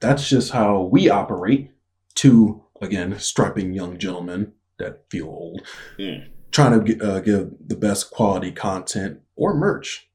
that's 0.00 0.28
just 0.28 0.52
how 0.52 0.82
we 0.82 1.08
operate. 1.08 1.70
Two, 2.14 2.64
again, 2.80 3.18
strapping 3.18 3.72
young 3.72 3.98
gentlemen 3.98 4.52
that 4.78 5.04
feel 5.10 5.26
old, 5.26 5.62
Mm. 5.98 6.28
trying 6.50 6.84
to 6.84 7.00
uh, 7.00 7.20
give 7.20 7.52
the 7.64 7.76
best 7.76 8.10
quality 8.10 8.52
content 8.52 9.20
or 9.36 9.54
merch 9.54 10.08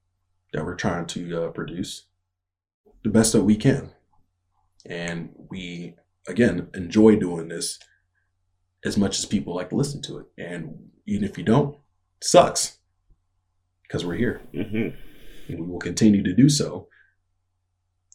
that 0.54 0.64
we're 0.66 0.76
trying 0.76 1.06
to 1.08 1.44
uh, 1.46 1.50
produce 1.52 2.06
the 3.04 3.10
best 3.10 3.34
that 3.34 3.44
we 3.44 3.56
can. 3.56 3.92
And 4.86 5.30
we, 5.50 5.96
again, 6.28 6.70
enjoy 6.74 7.16
doing 7.18 7.48
this 7.50 7.80
as 8.88 8.98
much 8.98 9.20
as 9.20 9.26
people 9.26 9.56
like 9.56 9.70
to 9.70 9.76
listen 9.76 10.02
to 10.04 10.18
it. 10.20 10.26
And 10.38 10.90
even 11.06 11.24
if 11.24 11.38
you 11.38 11.44
don't, 11.44 11.76
it 11.76 12.24
sucks 12.24 12.80
because 13.84 14.06
we're 14.06 14.16
here 14.16 14.42
hmm 14.52 14.90
and 15.48 15.60
we 15.62 15.68
will 15.68 15.80
continue 15.80 16.22
to 16.24 16.34
do 16.34 16.50
so 16.50 16.88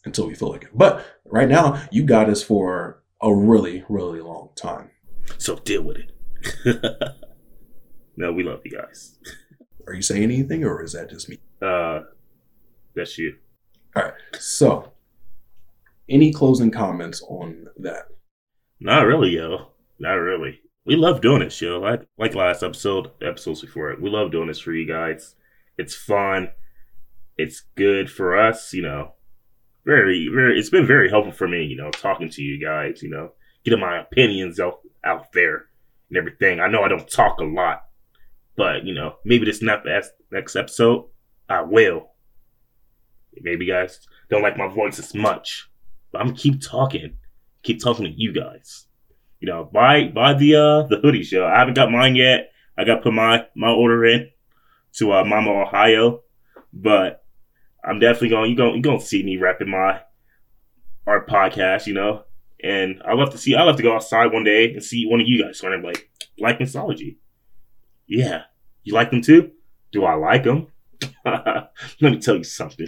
until 0.05 0.27
we 0.27 0.35
feel 0.35 0.51
like 0.51 0.63
it. 0.63 0.69
But 0.73 1.05
right 1.25 1.49
now, 1.49 1.81
you 1.91 2.03
got 2.03 2.29
us 2.29 2.43
for 2.43 3.01
a 3.21 3.33
really, 3.33 3.83
really 3.89 4.21
long 4.21 4.49
time. 4.55 4.91
So 5.37 5.55
deal 5.55 5.81
with 5.81 5.97
it. 5.97 6.83
no, 8.17 8.31
we 8.31 8.43
love 8.43 8.61
you 8.65 8.71
guys. 8.71 9.17
Are 9.87 9.93
you 9.93 10.01
saying 10.01 10.23
anything, 10.23 10.63
or 10.63 10.83
is 10.83 10.93
that 10.93 11.09
just 11.09 11.29
me? 11.29 11.39
Uh, 11.61 12.01
that's 12.95 13.17
you. 13.17 13.37
All 13.95 14.03
right. 14.03 14.13
So, 14.39 14.91
any 16.09 16.31
closing 16.31 16.71
comments 16.71 17.21
on 17.27 17.67
that? 17.77 18.07
Not 18.79 19.05
really, 19.05 19.31
yo. 19.31 19.71
Not 19.99 20.13
really. 20.13 20.59
We 20.85 20.95
love 20.95 21.21
doing 21.21 21.39
this, 21.39 21.61
yo. 21.61 21.79
Like 21.79 22.05
like 22.17 22.35
last 22.35 22.63
episode, 22.63 23.11
episodes 23.21 23.61
before 23.61 23.91
it. 23.91 24.01
We 24.01 24.09
love 24.09 24.31
doing 24.31 24.47
this 24.47 24.59
for 24.59 24.73
you 24.73 24.87
guys. 24.87 25.35
It's 25.77 25.95
fun. 25.95 26.49
It's 27.37 27.63
good 27.75 28.11
for 28.11 28.37
us, 28.37 28.73
you 28.73 28.81
know. 28.81 29.13
Very, 29.85 30.29
very. 30.33 30.59
It's 30.59 30.69
been 30.69 30.87
very 30.87 31.09
helpful 31.09 31.33
for 31.33 31.47
me, 31.47 31.63
you 31.63 31.75
know, 31.75 31.89
talking 31.91 32.29
to 32.29 32.41
you 32.41 32.63
guys. 32.63 33.01
You 33.01 33.09
know, 33.09 33.31
getting 33.63 33.79
my 33.79 33.99
opinions 33.99 34.59
out, 34.59 34.79
out 35.03 35.31
there 35.33 35.65
and 36.09 36.17
everything. 36.17 36.59
I 36.59 36.67
know 36.67 36.83
I 36.83 36.89
don't 36.89 37.09
talk 37.09 37.39
a 37.39 37.43
lot, 37.43 37.83
but 38.55 38.85
you 38.85 38.93
know, 38.93 39.15
maybe 39.23 39.45
this 39.45 39.61
next 39.61 40.11
next 40.31 40.55
episode 40.55 41.05
I 41.49 41.61
will. 41.61 42.09
Maybe 43.41 43.65
guys 43.65 43.99
don't 44.29 44.43
like 44.43 44.57
my 44.57 44.67
voice 44.67 44.99
as 44.99 45.15
much, 45.15 45.69
but 46.11 46.21
I'm 46.21 46.35
keep 46.35 46.61
talking, 46.61 47.17
keep 47.63 47.81
talking 47.81 48.05
to 48.05 48.11
you 48.11 48.33
guys. 48.33 48.87
You 49.43 49.47
know, 49.51 49.69
buy 49.73 50.07
buy 50.07 50.35
the 50.35 50.55
uh 50.55 50.83
the 50.83 51.01
hoodie 51.01 51.21
show. 51.21 51.45
I 51.45 51.59
haven't 51.59 51.73
got 51.73 51.91
mine 51.91 52.15
yet. 52.15 52.53
I 52.77 52.85
got 52.85 52.95
to 52.95 53.01
put 53.01 53.13
my 53.13 53.45
my 53.57 53.71
order 53.71 54.05
in 54.05 54.29
to 54.93 55.11
uh, 55.11 55.25
Mama 55.25 55.51
Ohio, 55.51 56.21
but 56.71 57.25
I'm 57.83 57.99
definitely 57.99 58.29
going. 58.29 58.51
You 58.51 58.55
going 58.55 58.75
you 58.77 58.81
gonna 58.81 59.01
see 59.01 59.21
me 59.21 59.35
rapping 59.35 59.69
my 59.69 59.99
our 61.05 61.25
podcast, 61.25 61.87
you 61.87 61.93
know. 61.93 62.23
And 62.63 63.01
I 63.05 63.15
love 63.15 63.31
to 63.31 63.37
see. 63.37 63.53
I 63.53 63.63
love 63.63 63.75
to 63.75 63.83
go 63.83 63.93
outside 63.93 64.31
one 64.31 64.45
day 64.45 64.71
and 64.71 64.81
see 64.81 65.05
one 65.05 65.19
of 65.19 65.27
you 65.27 65.43
guys 65.43 65.57
starting 65.57 65.83
like 65.83 66.09
like 66.39 66.59
Mixology. 66.59 67.17
Yeah, 68.07 68.43
you 68.83 68.93
like 68.93 69.11
them 69.11 69.21
too? 69.21 69.51
Do 69.91 70.05
I 70.05 70.13
like 70.13 70.45
them? 70.45 70.67
Let 71.25 71.73
me 71.99 72.19
tell 72.19 72.37
you 72.37 72.45
something. 72.45 72.87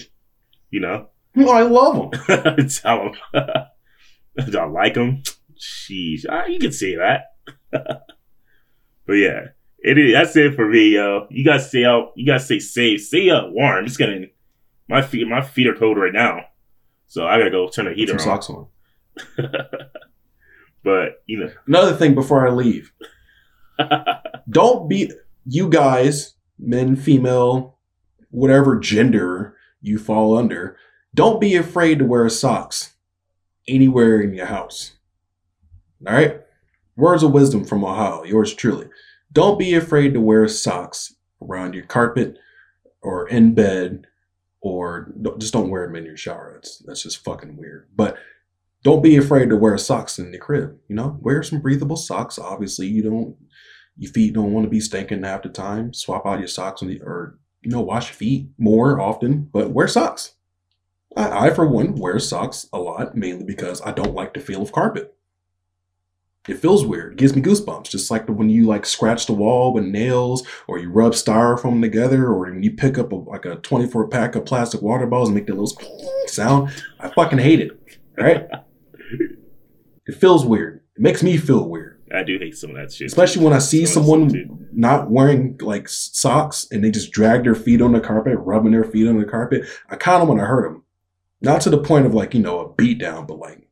You 0.69 0.79
know, 0.79 1.09
I 1.35 1.63
love 1.63 2.11
them. 2.11 2.69
tell 2.69 3.11
them. 3.33 3.65
Do 4.49 4.57
I 4.57 4.65
like 4.65 4.93
them? 4.93 5.21
Jeez, 5.59 6.25
ah, 6.29 6.45
you 6.45 6.59
can 6.59 6.71
say 6.71 6.95
that. 6.95 7.25
but 7.71 9.13
yeah, 9.13 9.47
it 9.79 9.97
is. 9.97 10.13
That's 10.13 10.35
it 10.35 10.55
for 10.55 10.67
me, 10.67 10.95
yo. 10.95 11.27
You 11.29 11.45
guys 11.45 11.69
stay 11.69 11.85
out. 11.85 12.11
You 12.15 12.25
guys 12.25 12.45
stay 12.45 12.59
safe. 12.59 13.01
Stay 13.01 13.29
up 13.29 13.51
warm. 13.51 13.85
It's 13.85 13.97
getting 13.97 14.29
my 14.87 15.01
feet. 15.01 15.27
My 15.27 15.41
feet 15.41 15.67
are 15.67 15.75
cold 15.75 15.97
right 15.97 16.13
now, 16.13 16.41
so 17.07 17.25
I 17.27 17.37
gotta 17.37 17.51
go 17.51 17.67
turn 17.69 17.85
the 17.85 17.93
heater 17.93 18.17
Some 18.19 18.31
on. 18.31 18.41
socks 18.41 18.49
on. 18.49 18.67
but 20.83 21.23
you 21.25 21.39
know, 21.39 21.51
Another 21.67 21.95
thing 21.95 22.15
before 22.15 22.47
I 22.47 22.51
leave, 22.51 22.91
don't 24.49 24.87
be 24.89 25.11
you 25.45 25.69
guys, 25.69 26.33
men, 26.59 26.95
female, 26.95 27.77
whatever 28.29 28.79
gender 28.79 29.55
you 29.81 29.97
fall 29.99 30.37
under. 30.37 30.77
Don't 31.13 31.39
be 31.39 31.55
afraid 31.55 31.99
to 31.99 32.05
wear 32.05 32.27
socks 32.27 32.95
anywhere 33.67 34.19
in 34.19 34.33
your 34.33 34.47
house. 34.47 34.94
All 36.07 36.13
right. 36.13 36.41
Words 36.95 37.23
of 37.23 37.31
wisdom 37.31 37.65
from 37.65 37.83
Ohio. 37.83 38.23
Yours 38.23 38.53
truly. 38.53 38.87
Don't 39.31 39.59
be 39.59 39.73
afraid 39.73 40.13
to 40.13 40.21
wear 40.21 40.47
socks 40.47 41.13
around 41.41 41.73
your 41.73 41.85
carpet 41.85 42.37
or 43.01 43.27
in 43.27 43.53
bed, 43.53 44.07
or 44.61 45.13
just 45.37 45.53
don't 45.53 45.69
wear 45.69 45.85
them 45.85 45.95
in 45.95 46.05
your 46.05 46.17
shower. 46.17 46.53
That's 46.55 46.79
that's 46.79 47.03
just 47.03 47.23
fucking 47.23 47.57
weird. 47.57 47.89
But 47.95 48.17
don't 48.83 49.03
be 49.03 49.17
afraid 49.17 49.49
to 49.49 49.57
wear 49.57 49.77
socks 49.77 50.17
in 50.19 50.31
the 50.31 50.37
crib. 50.37 50.77
You 50.87 50.95
know, 50.95 51.17
wear 51.21 51.43
some 51.43 51.59
breathable 51.59 51.97
socks. 51.97 52.39
Obviously, 52.39 52.87
you 52.87 53.03
don't 53.03 53.35
your 53.97 54.11
feet 54.11 54.33
don't 54.33 54.53
want 54.53 54.65
to 54.65 54.69
be 54.69 54.79
stinking 54.79 55.23
half 55.23 55.43
the 55.43 55.49
time. 55.49 55.93
Swap 55.93 56.25
out 56.25 56.39
your 56.39 56.47
socks 56.47 56.81
when 56.81 56.91
you, 56.91 57.01
or 57.03 57.37
you 57.61 57.71
know, 57.71 57.81
wash 57.81 58.09
your 58.09 58.15
feet 58.15 58.49
more 58.57 58.99
often, 58.99 59.49
but 59.51 59.71
wear 59.71 59.87
socks. 59.87 60.33
I, 61.15 61.47
I 61.47 61.49
for 61.53 61.67
one 61.67 61.95
wear 61.95 62.19
socks 62.19 62.67
a 62.73 62.79
lot, 62.79 63.15
mainly 63.15 63.43
because 63.45 63.81
I 63.81 63.91
don't 63.91 64.13
like 64.13 64.33
the 64.33 64.39
feel 64.39 64.61
of 64.61 64.71
carpet. 64.71 65.15
It 66.47 66.59
feels 66.59 66.85
weird. 66.85 67.13
It 67.13 67.17
gives 67.17 67.35
me 67.35 67.41
goosebumps, 67.41 67.89
just 67.89 68.11
like 68.11 68.27
when 68.27 68.49
you 68.49 68.65
like 68.67 68.85
scratch 68.85 69.25
the 69.25 69.33
wall 69.33 69.73
with 69.73 69.83
nails, 69.83 70.47
or 70.67 70.77
you 70.77 70.89
rub 70.91 71.13
styrofoam 71.13 71.81
together, 71.81 72.25
or 72.27 72.37
when 72.39 72.61
you 72.61 72.71
pick 72.71 72.97
up 72.97 73.11
a, 73.11 73.15
like 73.15 73.45
a 73.45 73.55
24 73.55 74.07
pack 74.09 74.35
of 74.35 74.45
plastic 74.45 74.81
water 74.81 75.07
bottles 75.07 75.29
and 75.29 75.35
make 75.35 75.47
that 75.47 75.55
little 75.57 75.75
sound. 76.27 76.69
I 76.99 77.09
fucking 77.09 77.39
hate 77.39 77.61
it. 77.61 77.71
All 78.19 78.25
right. 78.25 78.47
It 80.07 80.13
feels 80.15 80.45
weird. 80.45 80.81
It 80.95 81.01
makes 81.01 81.23
me 81.23 81.35
feel 81.35 81.67
weird, 81.67 81.99
I 82.13 82.21
do 82.21 82.37
hate 82.37 82.55
some 82.55 82.69
of 82.69 82.75
that 82.75 82.93
shit. 82.93 83.07
especially 83.07 83.43
when 83.43 83.53
I 83.53 83.57
see 83.59 83.85
Some 83.87 84.03
someone 84.03 84.67
not 84.71 85.09
wearing 85.09 85.57
like 85.61 85.89
socks 85.89 86.67
and 86.71 86.83
they 86.83 86.91
just 86.91 87.11
drag 87.11 87.43
their 87.43 87.55
feet 87.55 87.81
on 87.81 87.91
the 87.93 87.99
carpet, 87.99 88.37
rubbing 88.37 88.71
their 88.71 88.83
feet 88.83 89.07
on 89.07 89.17
the 89.17 89.25
carpet. 89.25 89.63
I 89.89 89.95
kind 89.95 90.21
of 90.21 90.29
want 90.29 90.41
to 90.41 90.45
hurt 90.45 90.69
them, 90.69 90.83
not 91.41 91.61
to 91.61 91.71
the 91.71 91.79
point 91.79 92.05
of 92.05 92.13
like 92.13 92.35
you 92.35 92.39
know 92.41 92.59
a 92.59 92.73
beat 92.73 92.99
down, 92.99 93.25
but 93.25 93.39
like 93.39 93.64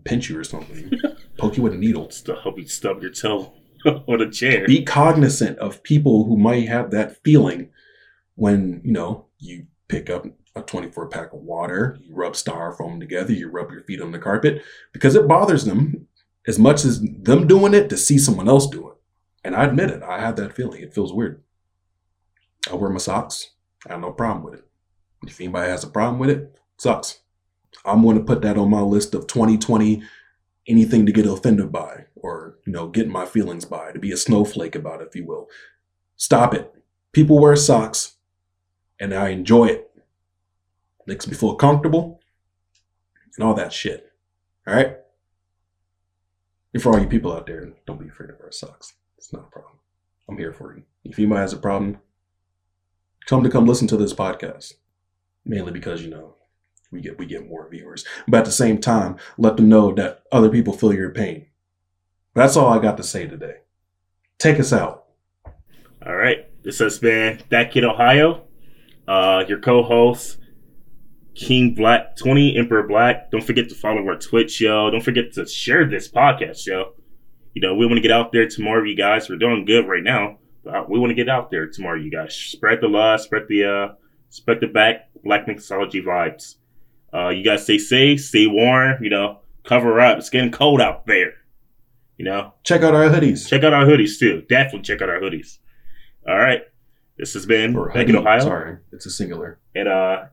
pinch 0.00 0.28
you 0.28 0.38
or 0.38 0.44
something, 0.44 0.90
poke 1.38 1.56
you 1.56 1.62
with 1.62 1.74
a 1.74 1.78
needle. 1.78 2.06
Just 2.06 2.26
to 2.26 2.36
help 2.36 2.58
you 2.58 2.66
stub 2.66 3.02
your 3.02 3.12
toe 3.12 3.52
on 3.84 4.20
a 4.20 4.30
chair. 4.30 4.66
Be 4.66 4.84
cognizant 4.84 5.58
of 5.58 5.82
people 5.82 6.24
who 6.24 6.36
might 6.36 6.68
have 6.68 6.90
that 6.90 7.22
feeling 7.22 7.70
when 8.34 8.80
you 8.84 8.92
know 8.92 9.26
you 9.38 9.66
pick 9.88 10.08
up 10.08 10.26
a 10.54 10.62
24 10.62 11.08
pack 11.08 11.32
of 11.32 11.40
water, 11.40 11.98
you 12.02 12.14
rub 12.14 12.34
styrofoam 12.34 13.00
together, 13.00 13.32
you 13.32 13.48
rub 13.48 13.70
your 13.70 13.82
feet 13.82 14.00
on 14.00 14.12
the 14.12 14.18
carpet 14.18 14.62
because 14.92 15.14
it 15.14 15.28
bothers 15.28 15.64
them 15.64 16.06
as 16.46 16.58
much 16.58 16.84
as 16.84 17.00
them 17.00 17.46
doing 17.46 17.74
it 17.74 17.88
to 17.88 17.96
see 17.96 18.18
someone 18.18 18.48
else 18.48 18.68
do 18.68 18.88
it. 18.88 18.96
And 19.44 19.56
I 19.56 19.64
admit 19.64 19.90
it, 19.90 20.02
I 20.02 20.20
have 20.20 20.36
that 20.36 20.54
feeling. 20.54 20.82
It 20.82 20.94
feels 20.94 21.12
weird. 21.12 21.42
I 22.70 22.74
wear 22.74 22.90
my 22.90 22.98
socks. 22.98 23.50
I 23.88 23.92
have 23.92 24.00
no 24.00 24.12
problem 24.12 24.44
with 24.44 24.54
it. 24.54 24.66
If 25.26 25.40
anybody 25.40 25.70
has 25.70 25.84
a 25.84 25.88
problem 25.88 26.18
with 26.18 26.30
it, 26.30 26.54
sucks. 26.78 27.20
I'm 27.84 28.02
going 28.02 28.18
to 28.18 28.24
put 28.24 28.42
that 28.42 28.56
on 28.56 28.70
my 28.70 28.80
list 28.80 29.14
of 29.14 29.26
2020 29.26 30.02
anything 30.68 31.06
to 31.06 31.12
get 31.12 31.26
offended 31.26 31.72
by 31.72 32.04
or, 32.14 32.56
you 32.64 32.72
know, 32.72 32.88
get 32.88 33.08
my 33.08 33.26
feelings 33.26 33.64
by, 33.64 33.90
to 33.92 33.98
be 33.98 34.12
a 34.12 34.16
snowflake 34.16 34.74
about, 34.74 35.02
if 35.02 35.16
you 35.16 35.26
will. 35.26 35.48
Stop 36.16 36.54
it. 36.54 36.72
People 37.12 37.38
wear 37.40 37.56
socks 37.56 38.14
and 39.00 39.12
I 39.12 39.30
enjoy 39.30 39.66
it. 39.66 39.90
Makes 41.06 41.26
me 41.26 41.34
feel 41.34 41.56
comfortable 41.56 42.20
and 43.36 43.44
all 43.44 43.54
that 43.54 43.72
shit. 43.72 44.12
All 44.66 44.74
right? 44.74 44.98
And 46.72 46.82
for 46.82 46.92
all 46.92 47.00
you 47.00 47.08
people 47.08 47.32
out 47.32 47.46
there, 47.46 47.72
don't 47.86 48.00
be 48.00 48.08
afraid 48.08 48.28
to 48.28 48.34
wear 48.38 48.52
socks. 48.52 48.94
It's 49.18 49.32
not 49.32 49.46
a 49.48 49.50
problem. 49.50 49.78
I'm 50.28 50.38
here 50.38 50.52
for 50.52 50.74
you. 50.74 50.84
If 51.04 51.18
anybody 51.18 51.40
has 51.40 51.52
a 51.52 51.58
problem, 51.58 51.98
come 53.26 53.42
to 53.42 53.50
come 53.50 53.66
listen 53.66 53.88
to 53.88 53.96
this 53.96 54.14
podcast. 54.14 54.74
Mainly 55.44 55.72
because, 55.72 56.02
you 56.02 56.10
know, 56.10 56.36
we 56.92 57.00
get 57.00 57.18
we 57.18 57.26
get 57.26 57.48
more 57.48 57.68
viewers. 57.68 58.04
But 58.28 58.38
at 58.38 58.44
the 58.44 58.52
same 58.52 58.78
time, 58.78 59.16
let 59.38 59.56
them 59.56 59.68
know 59.68 59.92
that 59.94 60.22
other 60.30 60.48
people 60.48 60.74
feel 60.74 60.92
your 60.92 61.10
pain. 61.10 61.46
That's 62.34 62.56
all 62.56 62.68
I 62.68 62.80
got 62.80 62.96
to 62.98 63.02
say 63.02 63.26
today. 63.26 63.56
Take 64.38 64.60
us 64.60 64.72
out. 64.72 65.06
All 66.06 66.14
right. 66.14 66.46
This 66.62 66.78
has 66.78 66.98
been 66.98 67.42
That 67.50 67.72
Kid 67.72 67.84
Ohio. 67.84 68.44
Uh, 69.06 69.44
your 69.48 69.58
co-host, 69.58 70.38
King 71.34 71.74
Black 71.74 72.16
20 72.16 72.56
Emperor 72.56 72.86
Black. 72.86 73.30
Don't 73.30 73.44
forget 73.44 73.68
to 73.68 73.74
follow 73.74 74.06
our 74.06 74.16
Twitch 74.16 74.52
show. 74.52 74.90
Don't 74.90 75.02
forget 75.02 75.32
to 75.32 75.46
share 75.46 75.86
this 75.88 76.08
podcast 76.08 76.60
show. 76.64 76.94
You 77.54 77.62
know, 77.62 77.74
we 77.74 77.84
want 77.84 77.96
to 77.96 78.00
get 78.00 78.12
out 78.12 78.32
there 78.32 78.48
tomorrow, 78.48 78.84
you 78.84 78.96
guys. 78.96 79.28
We're 79.28 79.36
doing 79.36 79.64
good 79.64 79.86
right 79.88 80.02
now. 80.02 80.38
But 80.64 80.88
we 80.88 80.98
want 80.98 81.10
to 81.10 81.14
get 81.14 81.28
out 81.28 81.50
there 81.50 81.66
tomorrow, 81.66 81.98
you 81.98 82.10
guys. 82.10 82.34
Spread 82.34 82.80
the 82.80 82.88
love, 82.88 83.20
spread 83.20 83.42
the 83.48 83.64
uh 83.64 83.94
spread 84.30 84.60
the 84.60 84.68
back 84.68 85.10
black 85.24 85.46
mixology 85.46 86.02
vibes. 86.02 86.56
Uh 87.14 87.28
you 87.28 87.44
guys 87.44 87.64
stay 87.64 87.78
safe, 87.78 88.20
stay 88.20 88.46
warm, 88.46 89.02
you 89.02 89.10
know, 89.10 89.40
cover 89.64 90.00
up. 90.00 90.18
It's 90.18 90.30
getting 90.30 90.50
cold 90.52 90.80
out 90.80 91.06
there. 91.06 91.34
You 92.18 92.24
know, 92.26 92.54
Check 92.62 92.82
out 92.82 92.94
our 92.94 93.08
hoodies. 93.08 93.48
check 93.48 93.64
out 93.64 93.72
our 93.72 93.84
hoodies 93.84 94.18
too. 94.18 94.42
Definitely 94.48 94.82
check 94.82 95.02
out 95.02 95.08
our 95.08 95.20
hoodies. 95.20 95.58
All 96.28 96.36
right. 96.38 96.62
This 97.18 97.34
has 97.34 97.46
been 97.46 97.76
Or 97.76 97.92
Back 97.92 98.08
in. 98.08 98.16
Ohio 98.16 98.40
Sorry, 98.40 98.78
it's 98.92 99.06
a 99.06 99.10
singular. 99.10 99.58
and 99.74 99.88
uh 99.88 100.24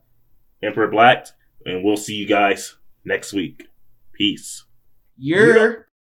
Emperor 0.64 0.88
Black, 0.90 1.28
and 1.66 1.84
we'll 1.84 1.98
see 1.98 2.16
you 2.16 2.28
guys 2.28 2.76
next 3.06 3.32
week. 3.34 3.68
Peace. 4.14 4.66
You're 5.18 5.88